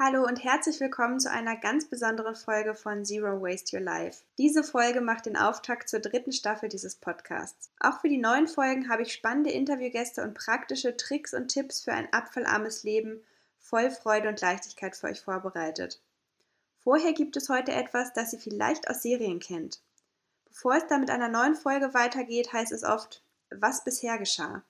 [0.00, 4.22] Hallo und herzlich willkommen zu einer ganz besonderen Folge von Zero Waste Your Life.
[4.38, 7.72] Diese Folge macht den Auftakt zur dritten Staffel dieses Podcasts.
[7.80, 11.92] Auch für die neuen Folgen habe ich spannende Interviewgäste und praktische Tricks und Tipps für
[11.92, 13.24] ein abfallarmes Leben
[13.58, 16.00] voll Freude und Leichtigkeit für euch vorbereitet.
[16.78, 19.80] Vorher gibt es heute etwas, das ihr vielleicht aus Serien kennt.
[20.44, 24.62] Bevor es dann mit einer neuen Folge weitergeht, heißt es oft, was bisher geschah.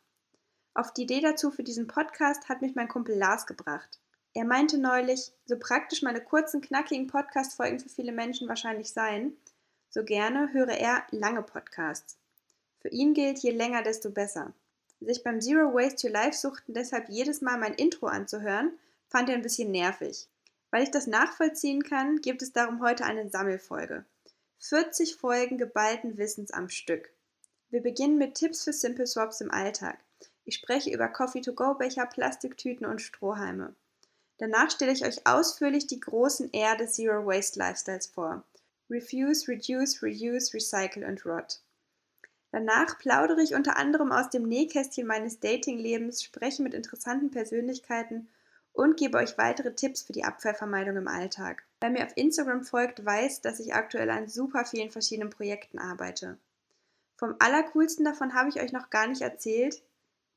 [0.72, 4.00] Auf die Idee dazu für diesen Podcast hat mich mein Kumpel Lars gebracht.
[4.34, 9.36] Er meinte neulich, so praktisch meine kurzen, knackigen Podcast-Folgen für viele Menschen wahrscheinlich seien,
[9.90, 12.18] so gerne höre er lange Podcasts.
[12.80, 14.52] Für ihn gilt, je länger, desto besser.
[15.00, 19.36] Sich beim Zero Waste Your Life suchten deshalb jedes Mal mein Intro anzuhören, fand er
[19.36, 20.28] ein bisschen nervig.
[20.70, 24.04] Weil ich das nachvollziehen kann, gibt es darum heute eine Sammelfolge.
[24.58, 27.10] 40 Folgen geballten Wissens am Stück.
[27.70, 29.98] Wir beginnen mit Tipps für Simple Swaps im Alltag.
[30.44, 33.74] Ich spreche über Coffee-to-go-Becher, Plastiktüten und Strohhalme.
[34.38, 38.44] Danach stelle ich euch ausführlich die großen R des Zero Waste Lifestyles vor.
[38.88, 41.60] Refuse, Reduce, Reuse, Recycle und Rot.
[42.50, 48.28] Danach plaudere ich unter anderem aus dem Nähkästchen meines Datinglebens, spreche mit interessanten Persönlichkeiten
[48.72, 51.64] und gebe euch weitere Tipps für die Abfallvermeidung im Alltag.
[51.80, 56.38] Wer mir auf Instagram folgt, weiß, dass ich aktuell an super vielen verschiedenen Projekten arbeite.
[57.16, 59.82] Vom allercoolsten davon habe ich euch noch gar nicht erzählt.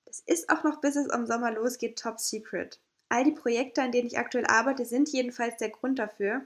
[0.05, 2.79] Das ist auch noch bis es im Sommer losgeht top secret.
[3.11, 6.45] All die Projekte, an denen ich aktuell arbeite, sind jedenfalls der Grund dafür,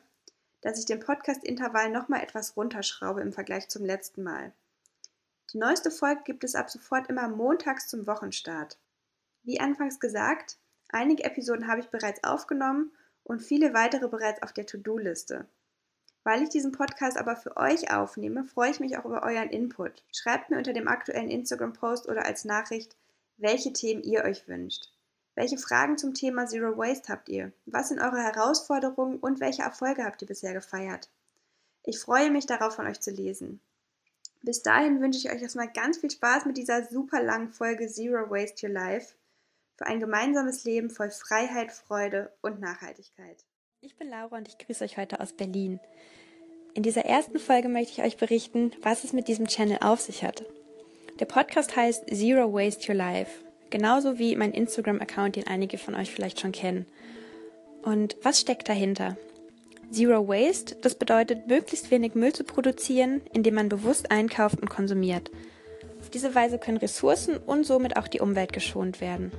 [0.61, 4.51] dass ich den Podcast-Intervall nochmal etwas runterschraube im Vergleich zum letzten Mal.
[5.53, 8.79] Die neueste Folge gibt es ab sofort immer montags zum Wochenstart.
[9.43, 10.57] Wie anfangs gesagt,
[10.89, 12.91] einige Episoden habe ich bereits aufgenommen
[13.23, 15.45] und viele weitere bereits auf der To-Do-Liste.
[16.23, 20.03] Weil ich diesen Podcast aber für euch aufnehme, freue ich mich auch über euren Input.
[20.11, 22.95] Schreibt mir unter dem aktuellen Instagram-Post oder als Nachricht,
[23.37, 24.94] welche Themen ihr euch wünscht.
[25.35, 27.51] Welche Fragen zum Thema Zero Waste habt ihr?
[27.65, 31.09] Was sind eure Herausforderungen und welche Erfolge habt ihr bisher gefeiert?
[31.83, 33.59] Ich freue mich darauf, von euch zu lesen.
[34.41, 38.29] Bis dahin wünsche ich euch erstmal ganz viel Spaß mit dieser super langen Folge Zero
[38.29, 39.13] Waste Your Life
[39.75, 43.43] für ein gemeinsames Leben voll Freiheit, Freude und Nachhaltigkeit.
[43.81, 45.81] Ich bin Laura und ich grüße euch heute aus Berlin.
[46.73, 50.23] In dieser ersten Folge möchte ich euch berichten, was es mit diesem Channel auf sich
[50.23, 50.45] hat.
[51.19, 56.11] Der Podcast heißt Zero Waste Your Life Genauso wie mein Instagram-Account, den einige von euch
[56.11, 56.85] vielleicht schon kennen.
[57.83, 59.17] Und was steckt dahinter?
[59.91, 65.29] Zero Waste, das bedeutet, möglichst wenig Müll zu produzieren, indem man bewusst einkauft und konsumiert.
[65.99, 69.31] Auf diese Weise können Ressourcen und somit auch die Umwelt geschont werden.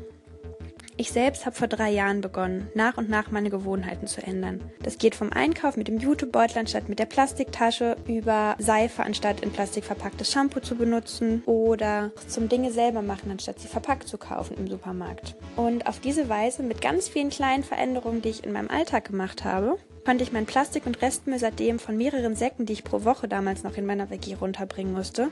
[0.98, 4.62] Ich selbst habe vor drei Jahren begonnen, nach und nach meine Gewohnheiten zu ändern.
[4.82, 9.50] Das geht vom Einkauf mit dem Jutebeutel anstatt mit der Plastiktasche über Seife anstatt in
[9.50, 14.56] Plastik verpacktes Shampoo zu benutzen oder zum Dinge selber machen anstatt sie verpackt zu kaufen
[14.56, 15.34] im Supermarkt.
[15.56, 19.44] Und auf diese Weise mit ganz vielen kleinen Veränderungen, die ich in meinem Alltag gemacht
[19.44, 19.76] habe,
[20.06, 23.64] konnte ich mein Plastik- und Restmüll seitdem von mehreren Säcken, die ich pro Woche damals
[23.64, 25.28] noch in meiner WG runterbringen musste,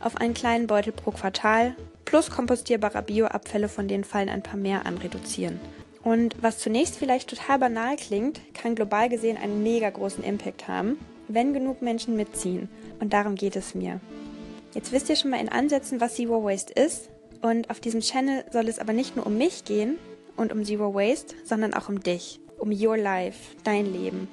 [0.00, 4.86] auf einen kleinen Beutel pro Quartal plus kompostierbare Bioabfälle, von denen fallen ein paar mehr
[4.86, 5.60] an, reduzieren.
[6.02, 10.98] Und was zunächst vielleicht total banal klingt, kann global gesehen einen mega großen Impact haben,
[11.28, 12.68] wenn genug Menschen mitziehen.
[13.00, 14.00] Und darum geht es mir.
[14.72, 17.10] Jetzt wisst ihr schon mal in Ansätzen, was Zero Waste ist.
[17.42, 19.98] Und auf diesem Channel soll es aber nicht nur um mich gehen
[20.36, 24.28] und um Zero Waste, sondern auch um dich, um Your Life, dein Leben.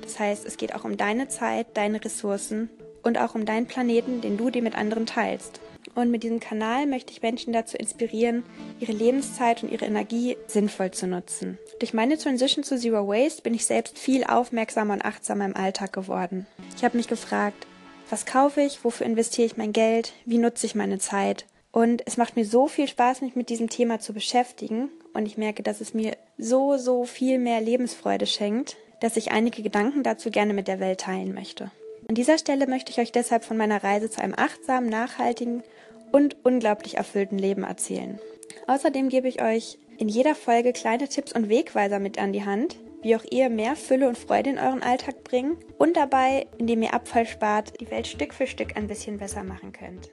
[0.00, 2.70] Das heißt, es geht auch um deine Zeit, deine Ressourcen
[3.02, 5.60] und auch um deinen Planeten, den du dir mit anderen teilst.
[5.94, 8.44] Und mit diesem Kanal möchte ich Menschen dazu inspirieren,
[8.80, 11.58] ihre Lebenszeit und ihre Energie sinnvoll zu nutzen.
[11.78, 15.92] Durch meine Transition zu Zero Waste bin ich selbst viel aufmerksamer und achtsamer im Alltag
[15.92, 16.46] geworden.
[16.76, 17.66] Ich habe mich gefragt,
[18.10, 21.46] was kaufe ich, wofür investiere ich mein Geld, wie nutze ich meine Zeit.
[21.72, 24.90] Und es macht mir so viel Spaß, mich mit diesem Thema zu beschäftigen.
[25.14, 29.62] Und ich merke, dass es mir so, so viel mehr Lebensfreude schenkt, dass ich einige
[29.62, 31.70] Gedanken dazu gerne mit der Welt teilen möchte.
[32.10, 35.62] An dieser Stelle möchte ich euch deshalb von meiner Reise zu einem achtsamen, nachhaltigen
[36.10, 38.18] und unglaublich erfüllten Leben erzählen.
[38.66, 42.76] Außerdem gebe ich euch in jeder Folge kleine Tipps und Wegweiser mit an die Hand,
[43.02, 46.94] wie auch ihr mehr Fülle und Freude in euren Alltag bringen und dabei, indem ihr
[46.94, 50.10] Abfall spart, die Welt Stück für Stück ein bisschen besser machen könnt.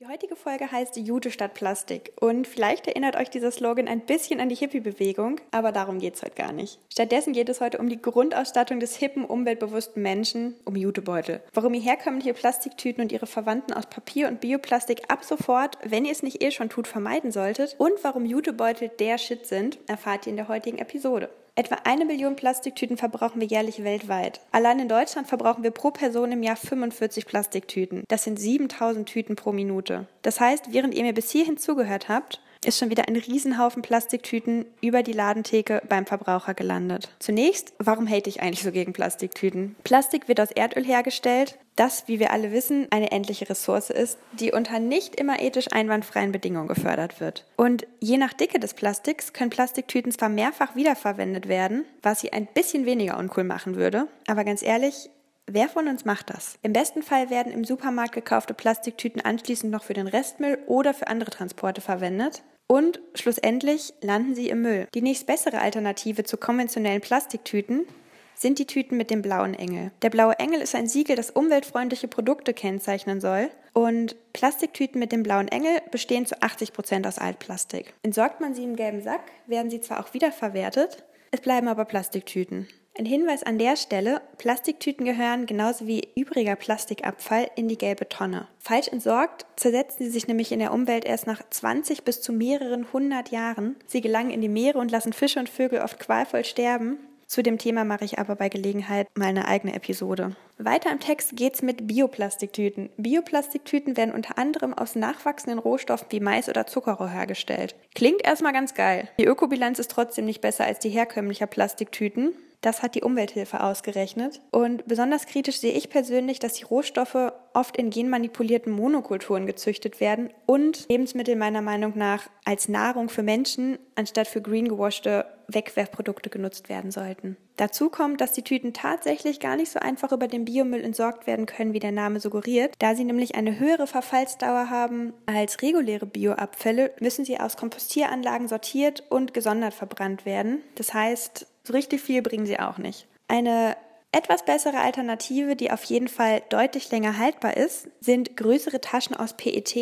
[0.00, 4.40] Die heutige Folge heißt Jute statt Plastik und vielleicht erinnert euch dieser Slogan ein bisschen
[4.40, 6.80] an die Hippie-Bewegung, aber darum geht es heute gar nicht.
[6.92, 11.44] Stattdessen geht es heute um die Grundausstattung des hippen, umweltbewussten Menschen, um Jutebeutel.
[11.52, 16.12] Warum ihr herkömmliche Plastiktüten und ihre Verwandten aus Papier und Bioplastik ab sofort, wenn ihr
[16.12, 20.30] es nicht eh schon tut, vermeiden solltet und warum Jutebeutel der Shit sind, erfahrt ihr
[20.30, 21.30] in der heutigen Episode.
[21.56, 24.40] Etwa eine Million Plastiktüten verbrauchen wir jährlich weltweit.
[24.50, 28.02] Allein in Deutschland verbrauchen wir pro Person im Jahr 45 Plastiktüten.
[28.08, 30.08] Das sind 7000 Tüten pro Minute.
[30.22, 34.66] Das heißt, während ihr mir bis hierhin zugehört habt, ist schon wieder ein Riesenhaufen Plastiktüten
[34.80, 37.10] über die Ladentheke beim Verbraucher gelandet.
[37.18, 39.76] Zunächst, warum hate ich eigentlich so gegen Plastiktüten?
[39.84, 44.52] Plastik wird aus Erdöl hergestellt, das, wie wir alle wissen, eine endliche Ressource ist, die
[44.52, 47.44] unter nicht immer ethisch einwandfreien Bedingungen gefördert wird.
[47.56, 52.46] Und je nach Dicke des Plastiks können Plastiktüten zwar mehrfach wiederverwendet werden, was sie ein
[52.46, 55.10] bisschen weniger uncool machen würde, aber ganz ehrlich,
[55.46, 56.58] Wer von uns macht das?
[56.62, 61.08] Im besten Fall werden im Supermarkt gekaufte Plastiktüten anschließend noch für den Restmüll oder für
[61.08, 62.42] andere Transporte verwendet.
[62.66, 64.88] Und schlussendlich landen sie im Müll.
[64.94, 67.86] Die nächst bessere Alternative zu konventionellen Plastiktüten
[68.34, 69.92] sind die Tüten mit dem blauen Engel.
[70.02, 73.50] Der blaue Engel ist ein Siegel, das umweltfreundliche Produkte kennzeichnen soll.
[73.72, 77.94] Und Plastiktüten mit dem blauen Engel bestehen zu 80 Prozent aus Altplastik.
[78.02, 82.68] Entsorgt man sie im gelben Sack, werden sie zwar auch wiederverwertet, es bleiben aber Plastiktüten.
[82.96, 88.46] Ein Hinweis an der Stelle, Plastiktüten gehören genauso wie übriger Plastikabfall in die gelbe Tonne.
[88.60, 92.86] Falsch entsorgt zersetzen sie sich nämlich in der Umwelt erst nach 20 bis zu mehreren
[92.92, 93.74] hundert Jahren.
[93.88, 96.98] Sie gelangen in die Meere und lassen Fische und Vögel oft qualvoll sterben.
[97.26, 100.36] Zu dem Thema mache ich aber bei Gelegenheit mal eine eigene Episode.
[100.58, 102.90] Weiter im Text geht's mit Bioplastiktüten.
[102.96, 107.74] Bioplastiktüten werden unter anderem aus nachwachsenden Rohstoffen wie Mais oder Zuckerrohr hergestellt.
[107.96, 109.08] Klingt erstmal ganz geil.
[109.18, 112.34] Die Ökobilanz ist trotzdem nicht besser als die herkömmlicher Plastiktüten.
[112.64, 114.40] Das hat die Umwelthilfe ausgerechnet.
[114.50, 120.30] Und besonders kritisch sehe ich persönlich, dass die Rohstoffe oft in genmanipulierten Monokulturen gezüchtet werden
[120.46, 126.90] und Lebensmittel meiner Meinung nach als Nahrung für Menschen anstatt für greengewaschte Wegwerfprodukte genutzt werden
[126.90, 127.36] sollten.
[127.56, 131.44] Dazu kommt, dass die Tüten tatsächlich gar nicht so einfach über den Biomüll entsorgt werden
[131.44, 132.72] können, wie der Name suggeriert.
[132.78, 139.04] Da sie nämlich eine höhere Verfallsdauer haben als reguläre Bioabfälle, müssen sie aus Kompostieranlagen sortiert
[139.10, 140.62] und gesondert verbrannt werden.
[140.76, 143.06] Das heißt, so richtig viel bringen sie auch nicht.
[143.28, 143.76] Eine
[144.12, 149.32] etwas bessere Alternative, die auf jeden Fall deutlich länger haltbar ist, sind größere Taschen aus
[149.32, 149.74] PET,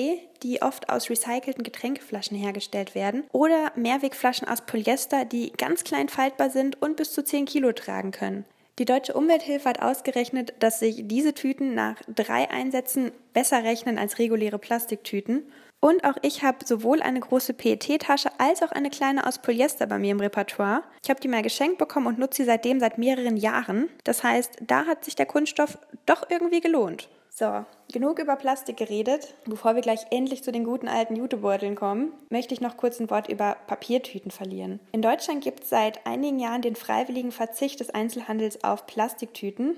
[0.42, 6.48] die oft aus recycelten Getränkeflaschen hergestellt werden, oder Mehrwegflaschen aus Polyester, die ganz klein faltbar
[6.48, 8.46] sind und bis zu 10 Kilo tragen können.
[8.78, 14.18] Die Deutsche Umwelthilfe hat ausgerechnet, dass sich diese Tüten nach drei Einsätzen besser rechnen als
[14.18, 15.42] reguläre Plastiktüten
[15.82, 19.98] und auch ich habe sowohl eine große PET-Tasche als auch eine kleine aus Polyester bei
[19.98, 20.84] mir im Repertoire.
[21.02, 23.88] Ich habe die mal geschenkt bekommen und nutze sie seitdem seit mehreren Jahren.
[24.04, 27.08] Das heißt, da hat sich der Kunststoff doch irgendwie gelohnt.
[27.30, 29.34] So, genug über Plastik geredet.
[29.44, 33.10] Bevor wir gleich endlich zu den guten alten Jutebeuteln kommen, möchte ich noch kurz ein
[33.10, 34.78] Wort über Papiertüten verlieren.
[34.92, 39.76] In Deutschland gibt es seit einigen Jahren den freiwilligen Verzicht des Einzelhandels auf Plastiktüten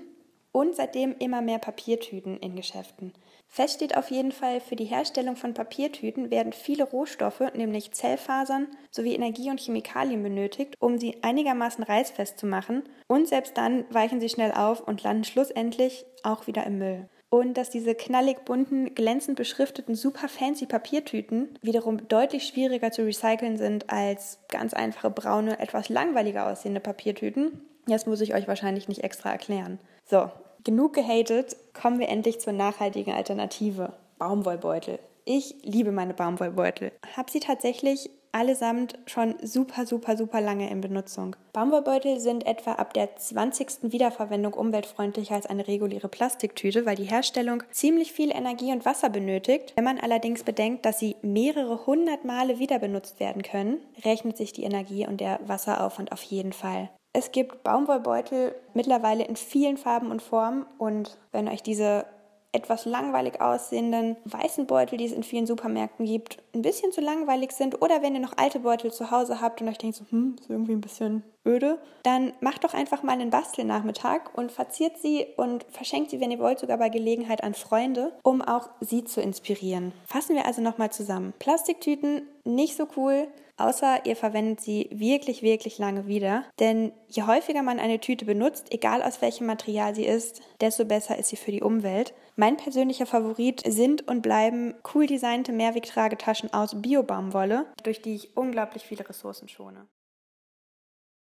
[0.53, 3.15] und seitdem immer mehr Papiertüten in Geschäften.
[3.55, 8.67] Fest steht auf jeden Fall, für die Herstellung von Papiertüten werden viele Rohstoffe, nämlich Zellfasern
[8.91, 12.83] sowie Energie und Chemikalien benötigt, um sie einigermaßen reißfest zu machen.
[13.07, 17.09] Und selbst dann weichen sie schnell auf und landen schlussendlich auch wieder im Müll.
[17.31, 23.57] Und dass diese knallig bunten, glänzend beschrifteten, super fancy Papiertüten wiederum deutlich schwieriger zu recyceln
[23.57, 29.05] sind als ganz einfache braune, etwas langweiliger aussehende Papiertüten, das muss ich euch wahrscheinlich nicht
[29.05, 29.79] extra erklären.
[30.07, 30.31] So,
[30.65, 33.93] Genug gehatet, kommen wir endlich zur nachhaltigen Alternative.
[34.19, 34.99] Baumwollbeutel.
[35.27, 36.91] Ich liebe meine Baumwollbeutel.
[37.17, 41.37] Hab sie tatsächlich allesamt schon super, super, super lange in Benutzung.
[41.53, 43.93] Baumwollbeutel sind etwa ab der 20.
[43.93, 49.75] Wiederverwendung umweltfreundlicher als eine reguläre Plastiktüte, weil die Herstellung ziemlich viel Energie und Wasser benötigt.
[49.77, 54.55] Wenn man allerdings bedenkt, dass sie mehrere hundert Male wieder benutzt werden können, rechnet sich
[54.55, 56.89] die Energie und der Wasseraufwand auf jeden Fall.
[57.17, 62.07] Es gibt Baumwollbeutel mittlerweile in vielen Farben und Formen und wenn euch diese
[62.51, 67.53] etwas langweilig aussehenden weißen Beutel, die es in vielen Supermärkten gibt, ein bisschen zu langweilig
[67.53, 70.37] sind oder wenn ihr noch alte Beutel zu Hause habt und euch denkt so, hm,
[70.41, 75.27] ist irgendwie ein bisschen öde, dann macht doch einfach mal einen Bastelnachmittag und verziert sie
[75.37, 79.21] und verschenkt sie, wenn ihr wollt, sogar bei Gelegenheit an Freunde, um auch sie zu
[79.21, 79.93] inspirieren.
[80.07, 81.33] Fassen wir also nochmal zusammen.
[81.39, 86.45] Plastiktüten nicht so cool, außer ihr verwendet sie wirklich, wirklich lange wieder.
[86.61, 91.19] Denn je häufiger man eine Tüte benutzt, egal aus welchem Material sie ist, desto besser
[91.19, 92.15] ist sie für die Umwelt.
[92.37, 98.83] Mein persönlicher Favorit sind und bleiben cool designte Mehrwegtragetaschen aus Biobaumwolle, durch die ich unglaublich
[98.85, 99.87] viele Ressourcen schone.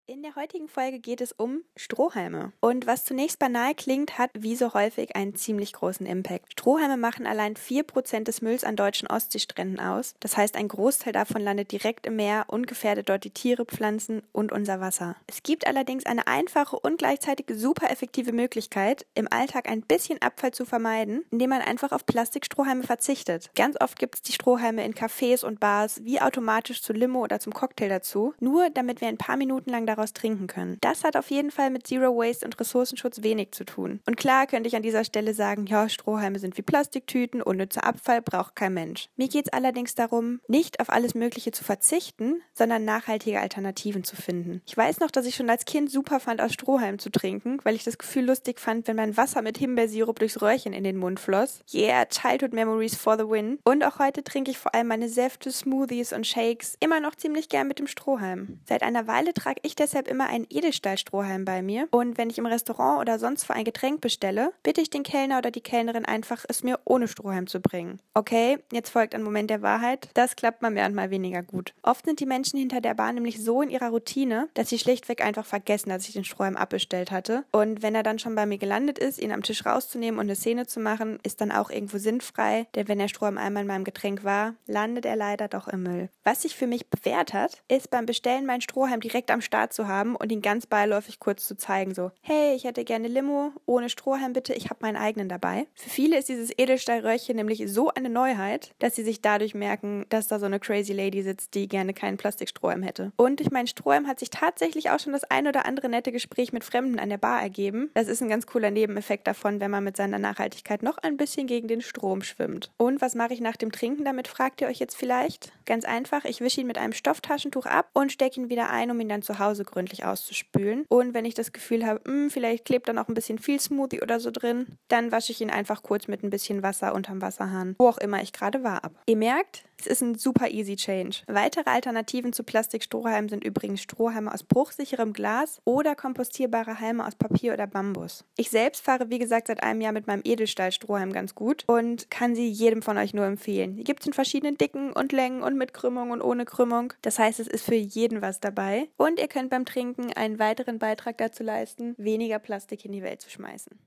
[0.07, 2.53] In der heutigen Folge geht es um Strohhalme.
[2.59, 6.51] Und was zunächst banal klingt, hat wie so häufig einen ziemlich großen Impact.
[6.51, 10.13] Strohhalme machen allein 4% des Mülls an deutschen Ostseestränden aus.
[10.19, 14.21] Das heißt, ein Großteil davon landet direkt im Meer und gefährdet dort die Tiere, Pflanzen
[14.31, 15.15] und unser Wasser.
[15.25, 20.51] Es gibt allerdings eine einfache und gleichzeitig super effektive Möglichkeit, im Alltag ein bisschen Abfall
[20.51, 23.49] zu vermeiden, indem man einfach auf Plastikstrohhalme verzichtet.
[23.55, 27.39] Ganz oft gibt es die Strohhalme in Cafés und Bars wie automatisch zu Limo oder
[27.39, 30.77] zum Cocktail dazu, nur damit wir ein paar Minuten lang daraus trinken können.
[30.81, 33.99] Das hat auf jeden Fall mit Zero Waste und Ressourcenschutz wenig zu tun.
[34.05, 38.21] Und klar könnte ich an dieser Stelle sagen, ja, Strohhalme sind wie Plastiktüten, unnützer Abfall
[38.21, 39.09] braucht kein Mensch.
[39.15, 44.15] Mir geht es allerdings darum, nicht auf alles Mögliche zu verzichten, sondern nachhaltige Alternativen zu
[44.15, 44.61] finden.
[44.65, 47.75] Ich weiß noch, dass ich schon als Kind super fand, aus Strohhalmen zu trinken, weil
[47.75, 51.19] ich das Gefühl lustig fand, wenn mein Wasser mit Himbeersirup durchs Röhrchen in den Mund
[51.19, 51.61] floss.
[51.73, 53.59] Yeah, Childhood Memories for the win.
[53.63, 57.49] Und auch heute trinke ich vor allem meine Säfte, Smoothies und Shakes immer noch ziemlich
[57.49, 58.59] gern mit dem Strohhalm.
[58.65, 62.47] Seit einer Weile trage ich deshalb immer einen Edelstahlstrohhalm bei mir und wenn ich im
[62.47, 66.43] Restaurant oder sonst wo ein Getränk bestelle, bitte ich den Kellner oder die Kellnerin einfach,
[66.49, 67.99] es mir ohne Strohhalm zu bringen.
[68.15, 70.09] Okay, jetzt folgt ein Moment der Wahrheit.
[70.15, 71.75] Das klappt mal mehr und mal weniger gut.
[71.83, 75.23] Oft sind die Menschen hinter der Bar nämlich so in ihrer Routine, dass sie schlichtweg
[75.23, 77.43] einfach vergessen, dass ich den Strohhalm abbestellt hatte.
[77.51, 80.35] Und wenn er dann schon bei mir gelandet ist, ihn am Tisch rauszunehmen und eine
[80.35, 83.83] Szene zu machen, ist dann auch irgendwo sinnfrei, denn wenn der Strohhalm einmal in meinem
[83.83, 86.09] Getränk war, landet er leider doch im Müll.
[86.23, 89.87] Was sich für mich bewährt hat, ist beim Bestellen meinen Strohhalm direkt am Start zu
[89.87, 93.89] haben und ihn ganz beiläufig kurz zu zeigen, so, hey, ich hätte gerne Limo, ohne
[93.89, 95.67] Strohhalm bitte, ich habe meinen eigenen dabei.
[95.73, 100.27] Für viele ist dieses Edelstahlröhrchen nämlich so eine Neuheit, dass sie sich dadurch merken, dass
[100.27, 103.11] da so eine crazy Lady sitzt, die gerne keinen Plastikstrohhalm hätte.
[103.17, 106.53] Und durch meinen Strohhalm hat sich tatsächlich auch schon das ein oder andere nette Gespräch
[106.53, 107.91] mit Fremden an der Bar ergeben.
[107.93, 111.47] Das ist ein ganz cooler Nebeneffekt davon, wenn man mit seiner Nachhaltigkeit noch ein bisschen
[111.47, 112.71] gegen den Strom schwimmt.
[112.77, 115.51] Und was mache ich nach dem Trinken damit, fragt ihr euch jetzt vielleicht?
[115.65, 118.99] Ganz einfach, ich wische ihn mit einem Stofftaschentuch ab und stecke ihn wieder ein, um
[118.99, 120.85] ihn dann zu Hause gründlich auszuspülen.
[120.89, 123.59] Und wenn ich das Gefühl habe, mh, hm, vielleicht klebt da noch ein bisschen viel
[123.59, 127.21] Smoothie oder so drin, dann wasche ich ihn einfach kurz mit ein bisschen Wasser unterm
[127.21, 128.93] Wasserhahn, wo auch immer ich gerade war, ab.
[129.05, 131.23] Ihr merkt, es ist ein super easy change.
[131.27, 137.53] Weitere Alternativen zu Plastikstrohhalmen sind übrigens Strohhalme aus bruchsicherem Glas oder kompostierbare Halme aus Papier
[137.53, 138.23] oder Bambus.
[138.37, 142.35] Ich selbst fahre, wie gesagt, seit einem Jahr mit meinem Edelstahlstrohhalm ganz gut und kann
[142.35, 143.75] sie jedem von euch nur empfehlen.
[143.75, 146.93] Die gibt es in verschiedenen Dicken und Längen und mit Krümmung und ohne Krümmung.
[147.01, 148.87] Das heißt, es ist für jeden was dabei.
[148.97, 153.21] Und ihr könnt beim Trinken einen weiteren Beitrag dazu leisten, weniger Plastik in die Welt
[153.21, 153.79] zu schmeißen.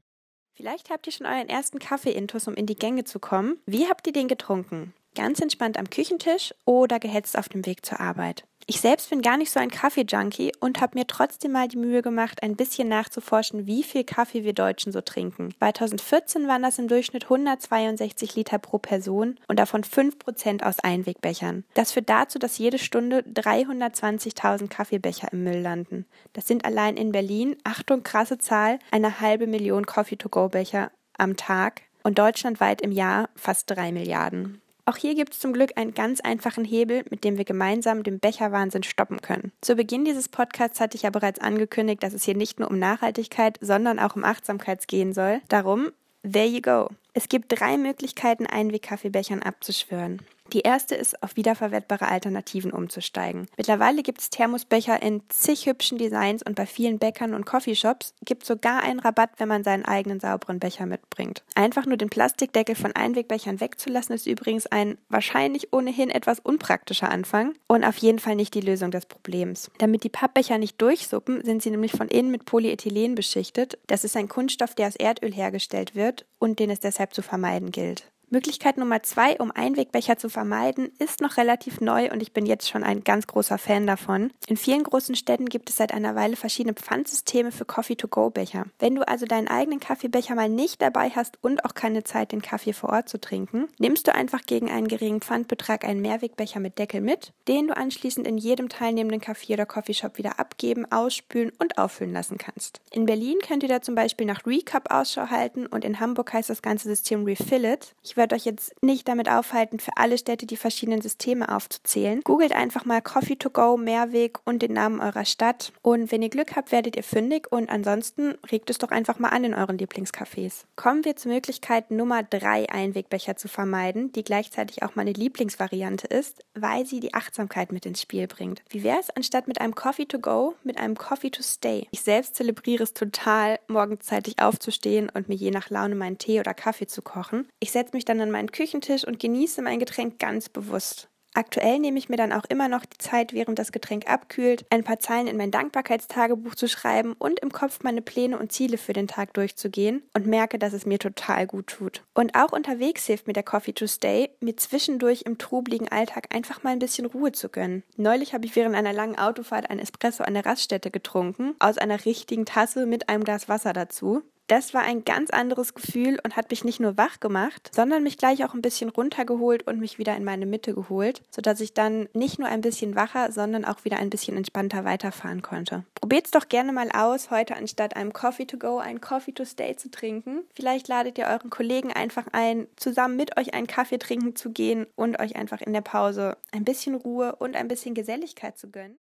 [0.55, 3.61] Vielleicht habt ihr schon euren ersten Kaffee-Intus, um in die Gänge zu kommen.
[3.67, 4.95] Wie habt ihr den getrunken?
[5.15, 8.45] Ganz entspannt am Küchentisch oder gehetzt auf dem Weg zur Arbeit?
[8.71, 12.03] Ich selbst bin gar nicht so ein Kaffee-Junkie und habe mir trotzdem mal die Mühe
[12.03, 15.55] gemacht, ein bisschen nachzuforschen, wie viel Kaffee wir Deutschen so trinken.
[15.59, 21.65] 2014 waren das im Durchschnitt 162 Liter pro Person und davon 5% aus Einwegbechern.
[21.73, 26.05] Das führt dazu, dass jede Stunde 320.000 Kaffeebecher im Müll landen.
[26.35, 32.19] Das sind allein in Berlin, Achtung, krasse Zahl, eine halbe Million Coffee-to-go-Becher am Tag und
[32.19, 34.61] deutschlandweit im Jahr fast drei Milliarden.
[34.89, 38.21] Auch hier gibt es zum Glück einen ganz einfachen Hebel, mit dem wir gemeinsam den
[38.21, 39.53] Becherwahnsinn stoppen können.
[39.61, 42.79] Zu Beginn dieses Podcasts hatte ich ja bereits angekündigt, dass es hier nicht nur um
[42.79, 45.43] Nachhaltigkeit, sondern auch um Achtsamkeit gehen soll.
[45.49, 45.91] Darum,
[46.23, 46.89] there you go.
[47.13, 50.23] Es gibt drei Möglichkeiten, Einwegkaffeebechern abzuschwören.
[50.53, 53.47] Die erste ist, auf wiederverwertbare Alternativen umzusteigen.
[53.57, 58.43] Mittlerweile gibt es Thermosbecher in zig hübschen Designs und bei vielen Bäckern und Coffeeshops gibt
[58.43, 61.45] es sogar einen Rabatt, wenn man seinen eigenen sauberen Becher mitbringt.
[61.55, 67.55] Einfach nur den Plastikdeckel von Einwegbechern wegzulassen, ist übrigens ein wahrscheinlich ohnehin etwas unpraktischer Anfang
[67.67, 69.71] und auf jeden Fall nicht die Lösung des Problems.
[69.79, 73.79] Damit die Pappbecher nicht durchsuppen, sind sie nämlich von innen mit Polyethylen beschichtet.
[73.87, 77.71] Das ist ein Kunststoff, der aus Erdöl hergestellt wird und den es deshalb zu vermeiden
[77.71, 78.11] gilt.
[78.31, 82.69] Möglichkeit Nummer zwei, um Einwegbecher zu vermeiden, ist noch relativ neu und ich bin jetzt
[82.69, 84.31] schon ein ganz großer Fan davon.
[84.47, 88.67] In vielen großen Städten gibt es seit einer Weile verschiedene Pfandsysteme für Coffee-to-go-Becher.
[88.79, 92.43] Wenn du also deinen eigenen Kaffeebecher mal nicht dabei hast und auch keine Zeit, den
[92.43, 96.79] Kaffee vor Ort zu trinken, nimmst du einfach gegen einen geringen Pfandbetrag einen Mehrwegbecher mit
[96.79, 101.79] Deckel mit, den du anschließend in jedem teilnehmenden Café oder Coffeeshop wieder abgeben, ausspülen und
[101.79, 102.81] auffüllen lassen kannst.
[102.91, 106.51] In Berlin könnt ihr da zum Beispiel nach Recap Ausschau halten und in Hamburg heißt
[106.51, 107.95] das ganze System Refill It.
[108.03, 112.21] Ich werde euch jetzt nicht damit aufhalten, für alle Städte die verschiedenen Systeme aufzuzählen.
[112.23, 115.73] Googelt einfach mal Coffee to go, Mehrweg und den Namen eurer Stadt.
[115.81, 119.31] Und wenn ihr Glück habt, werdet ihr fündig und ansonsten regt es doch einfach mal
[119.31, 120.65] an in euren Lieblingscafés.
[120.77, 126.45] Kommen wir zur Möglichkeit Nummer drei Einwegbecher zu vermeiden, die gleichzeitig auch meine Lieblingsvariante ist,
[126.55, 128.63] weil sie die Achtsamkeit mit ins Spiel bringt.
[128.69, 131.87] Wie wäre es anstatt mit einem Coffee to go, mit einem Coffee to stay?
[131.93, 136.41] Ich selbst zelebriere es total, morgens zeitig aufzustehen und mir je nach Laune meinen Tee
[136.41, 137.49] oder Kaffee zu kochen.
[137.61, 141.09] Ich setze mich dann an meinen Küchentisch und genieße mein Getränk ganz bewusst.
[141.35, 144.83] Aktuell nehme ich mir dann auch immer noch die Zeit, während das Getränk abkühlt, ein
[144.83, 148.93] paar Zeilen in mein Dankbarkeitstagebuch zu schreiben und im Kopf meine Pläne und Ziele für
[148.93, 152.03] den Tag durchzugehen und merke, dass es mir total gut tut.
[152.15, 156.65] Und auch unterwegs hilft mir der Coffee to Stay, mir zwischendurch im trubeligen Alltag einfach
[156.65, 157.85] mal ein bisschen Ruhe zu gönnen.
[157.97, 162.05] Neulich habe ich während einer langen Autofahrt ein Espresso an der Raststätte getrunken, aus einer
[162.05, 164.23] richtigen Tasse mit einem Glas Wasser dazu.
[164.49, 168.17] Das war ein ganz anderes Gefühl und hat mich nicht nur wach gemacht, sondern mich
[168.17, 172.09] gleich auch ein bisschen runtergeholt und mich wieder in meine Mitte geholt, sodass ich dann
[172.15, 175.85] nicht nur ein bisschen wacher, sondern auch wieder ein bisschen entspannter weiterfahren konnte.
[175.95, 179.77] Probiert's doch gerne mal aus, heute anstatt einem Coffee to go einen Coffee to stay
[179.77, 180.45] zu trinken.
[180.55, 184.87] Vielleicht ladet ihr euren Kollegen einfach ein, zusammen mit euch einen Kaffee trinken zu gehen
[184.97, 188.97] und euch einfach in der Pause ein bisschen Ruhe und ein bisschen Geselligkeit zu gönnen.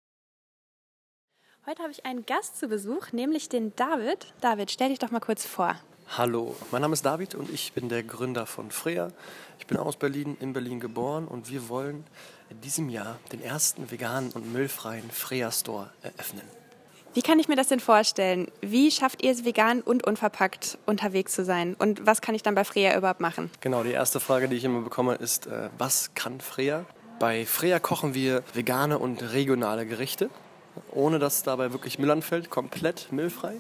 [1.68, 4.32] Heute habe ich einen Gast zu Besuch, nämlich den David.
[4.40, 5.74] David, stell dich doch mal kurz vor.
[6.16, 9.08] Hallo, mein Name ist David und ich bin der Gründer von Freya.
[9.58, 12.04] Ich bin aus Berlin, in Berlin geboren und wir wollen
[12.52, 16.44] in diesem Jahr den ersten veganen und müllfreien Freya Store eröffnen.
[17.16, 18.52] Wie kann ich mir das denn vorstellen?
[18.62, 21.76] Wie schafft ihr es, vegan und unverpackt unterwegs zu sein?
[21.80, 23.50] Und was kann ich dann bei Freya überhaupt machen?
[23.62, 26.86] Genau, die erste Frage, die ich immer bekomme, ist, äh, was kann Freya?
[27.18, 30.30] Bei Freya kochen wir vegane und regionale Gerichte
[30.92, 33.56] ohne dass dabei wirklich Müll anfällt, komplett müllfrei.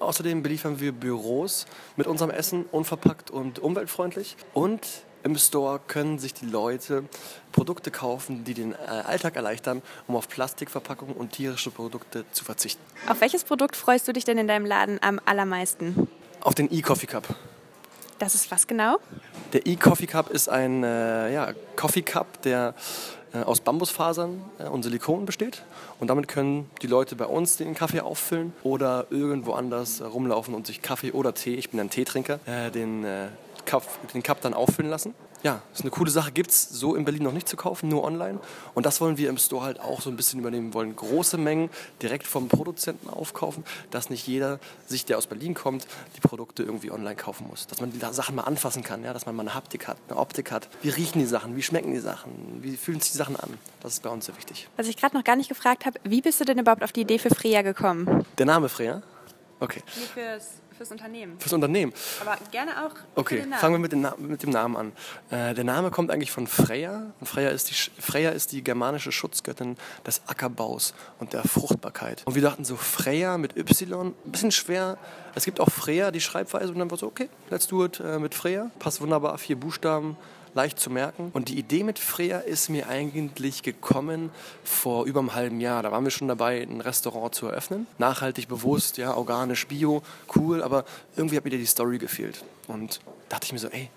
[0.00, 1.66] Außerdem beliefern wir Büros
[1.96, 4.36] mit unserem Essen unverpackt und umweltfreundlich.
[4.52, 4.86] Und
[5.24, 7.04] im Store können sich die Leute
[7.50, 12.82] Produkte kaufen, die den äh, Alltag erleichtern, um auf Plastikverpackungen und tierische Produkte zu verzichten.
[13.08, 16.08] Auf welches Produkt freust du dich denn in deinem Laden am allermeisten?
[16.40, 17.24] Auf den E-Coffee Cup.
[18.18, 18.98] Das ist was genau?
[19.54, 22.74] Der E-Coffee Cup ist ein äh, ja, Coffee Cup, der
[23.42, 25.62] aus Bambusfasern äh, und Silikon besteht.
[26.00, 30.66] Und damit können die Leute bei uns den Kaffee auffüllen oder irgendwo anders rumlaufen und
[30.66, 33.04] sich Kaffee oder Tee, ich bin ein Teetrinker, äh, den,
[33.66, 35.14] Cup, den Cup dann auffüllen lassen.
[35.44, 36.32] Ja, das ist eine coole Sache.
[36.32, 38.40] Gibt es so in Berlin noch nicht zu kaufen, nur online.
[38.72, 40.68] Und das wollen wir im Store halt auch so ein bisschen übernehmen.
[40.68, 41.68] Wir wollen große Mengen
[42.00, 45.86] direkt vom Produzenten aufkaufen, dass nicht jeder sich, der aus Berlin kommt,
[46.16, 47.66] die Produkte irgendwie online kaufen muss.
[47.66, 49.12] Dass man die Sachen mal anfassen kann, ja?
[49.12, 50.70] dass man mal eine Haptik hat, eine Optik hat.
[50.80, 51.56] Wie riechen die Sachen?
[51.56, 52.32] Wie schmecken die Sachen?
[52.62, 53.58] Wie fühlen sich die Sachen an?
[53.82, 54.70] Das ist bei uns sehr wichtig.
[54.78, 57.02] Was ich gerade noch gar nicht gefragt habe, wie bist du denn überhaupt auf die
[57.02, 58.24] Idee für Freya gekommen?
[58.38, 59.02] Der Name Freya?
[59.60, 59.82] Okay.
[59.94, 61.38] Nee, fürs Fürs Unternehmen.
[61.38, 61.92] Fürs Unternehmen.
[62.20, 62.94] Aber gerne auch.
[63.14, 64.92] Okay, fangen wir mit, den mit, dem Namen an.
[65.30, 67.12] Äh, der Name kommt eigentlich von Freya.
[67.20, 69.76] Und Freya ist, die, Freya ist die germanische Schutzgöttin
[70.06, 72.22] des Ackerbaus und der Fruchtbarkeit.
[72.24, 74.98] Und wir dachten so, Freya mit Y, ein bisschen schwer.
[75.34, 76.72] Es gibt auch Freya, die Schreibweise.
[76.72, 78.70] Und dann war so, okay, let's do it äh, mit Freya.
[78.78, 80.16] Passt wunderbar, vier Buchstaben
[80.54, 81.30] leicht zu merken.
[81.32, 84.30] Und die Idee mit Freya ist mir eigentlich gekommen
[84.62, 85.82] vor über einem halben Jahr.
[85.82, 87.86] Da waren wir schon dabei, ein Restaurant zu eröffnen.
[87.98, 90.02] Nachhaltig, bewusst, ja, organisch, bio,
[90.36, 90.84] cool, aber
[91.16, 92.44] irgendwie hat mir die Story gefehlt.
[92.68, 93.90] Und da dachte ich mir so, ey,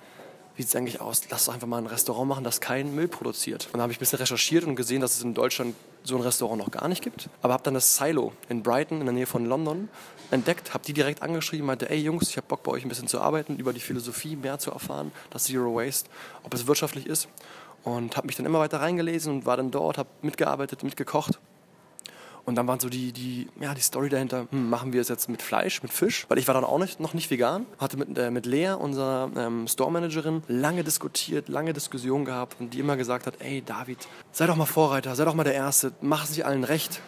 [0.58, 1.22] wie sieht es eigentlich aus?
[1.30, 3.68] Lass doch einfach mal ein Restaurant machen, das keinen Müll produziert.
[3.68, 6.22] Und dann habe ich ein bisschen recherchiert und gesehen, dass es in Deutschland so ein
[6.22, 7.30] Restaurant noch gar nicht gibt.
[7.44, 9.88] Aber habe dann das Silo in Brighton in der Nähe von London
[10.32, 13.08] entdeckt, habe die direkt angeschrieben, meinte, ey Jungs, ich habe Bock bei euch ein bisschen
[13.08, 16.10] zu arbeiten, über die Philosophie mehr zu erfahren, das Zero Waste,
[16.44, 17.28] ob es wirtschaftlich ist.
[17.84, 21.40] Und habe mich dann immer weiter reingelesen und war dann dort, habe mitgearbeitet, mitgekocht
[22.48, 25.28] und dann war so die, die, ja, die Story dahinter, hm, machen wir es jetzt
[25.28, 26.26] mit Fleisch, mit Fisch?
[26.30, 27.66] Weil ich war dann auch nicht, noch nicht vegan.
[27.78, 32.80] Hatte mit, äh, mit Lea, unserer ähm, Store-Managerin, lange diskutiert, lange Diskussionen gehabt und die
[32.80, 33.98] immer gesagt hat, ey David,
[34.32, 37.02] sei doch mal Vorreiter, sei doch mal der Erste, mach es sich allen recht.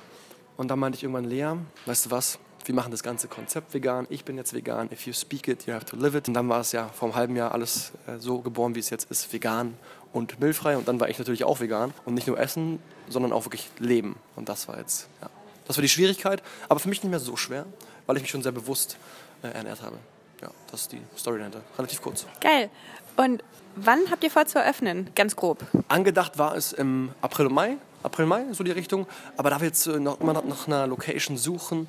[0.58, 1.54] Und dann meinte ich irgendwann, Lea,
[1.86, 5.14] weißt du was, wir machen das ganze Konzept vegan, ich bin jetzt vegan, if you
[5.14, 6.28] speak it, you have to live it.
[6.28, 8.90] Und dann war es ja vor einem halben Jahr alles äh, so geboren, wie es
[8.90, 9.76] jetzt ist, vegan
[10.14, 10.78] und müllfrei.
[10.78, 14.16] Und dann war ich natürlich auch vegan und nicht nur essen, sondern auch wirklich leben.
[14.36, 15.30] Und das war jetzt, ja,
[15.66, 17.66] das war die Schwierigkeit, aber für mich nicht mehr so schwer,
[18.06, 18.98] weil ich mich schon sehr bewusst
[19.44, 19.98] äh, ernährt habe.
[20.42, 21.62] Ja, das ist die Story dahinter.
[21.78, 22.26] Relativ kurz.
[22.40, 22.70] Geil.
[23.18, 23.44] Und
[23.76, 25.10] wann habt ihr vor zu eröffnen?
[25.16, 25.66] Ganz grob.
[25.90, 27.78] Angedacht war es im April, Mai.
[28.02, 29.08] April, Mai, so die Richtung.
[29.36, 31.88] Aber da wir jetzt äh, noch immer nach einer Location suchen,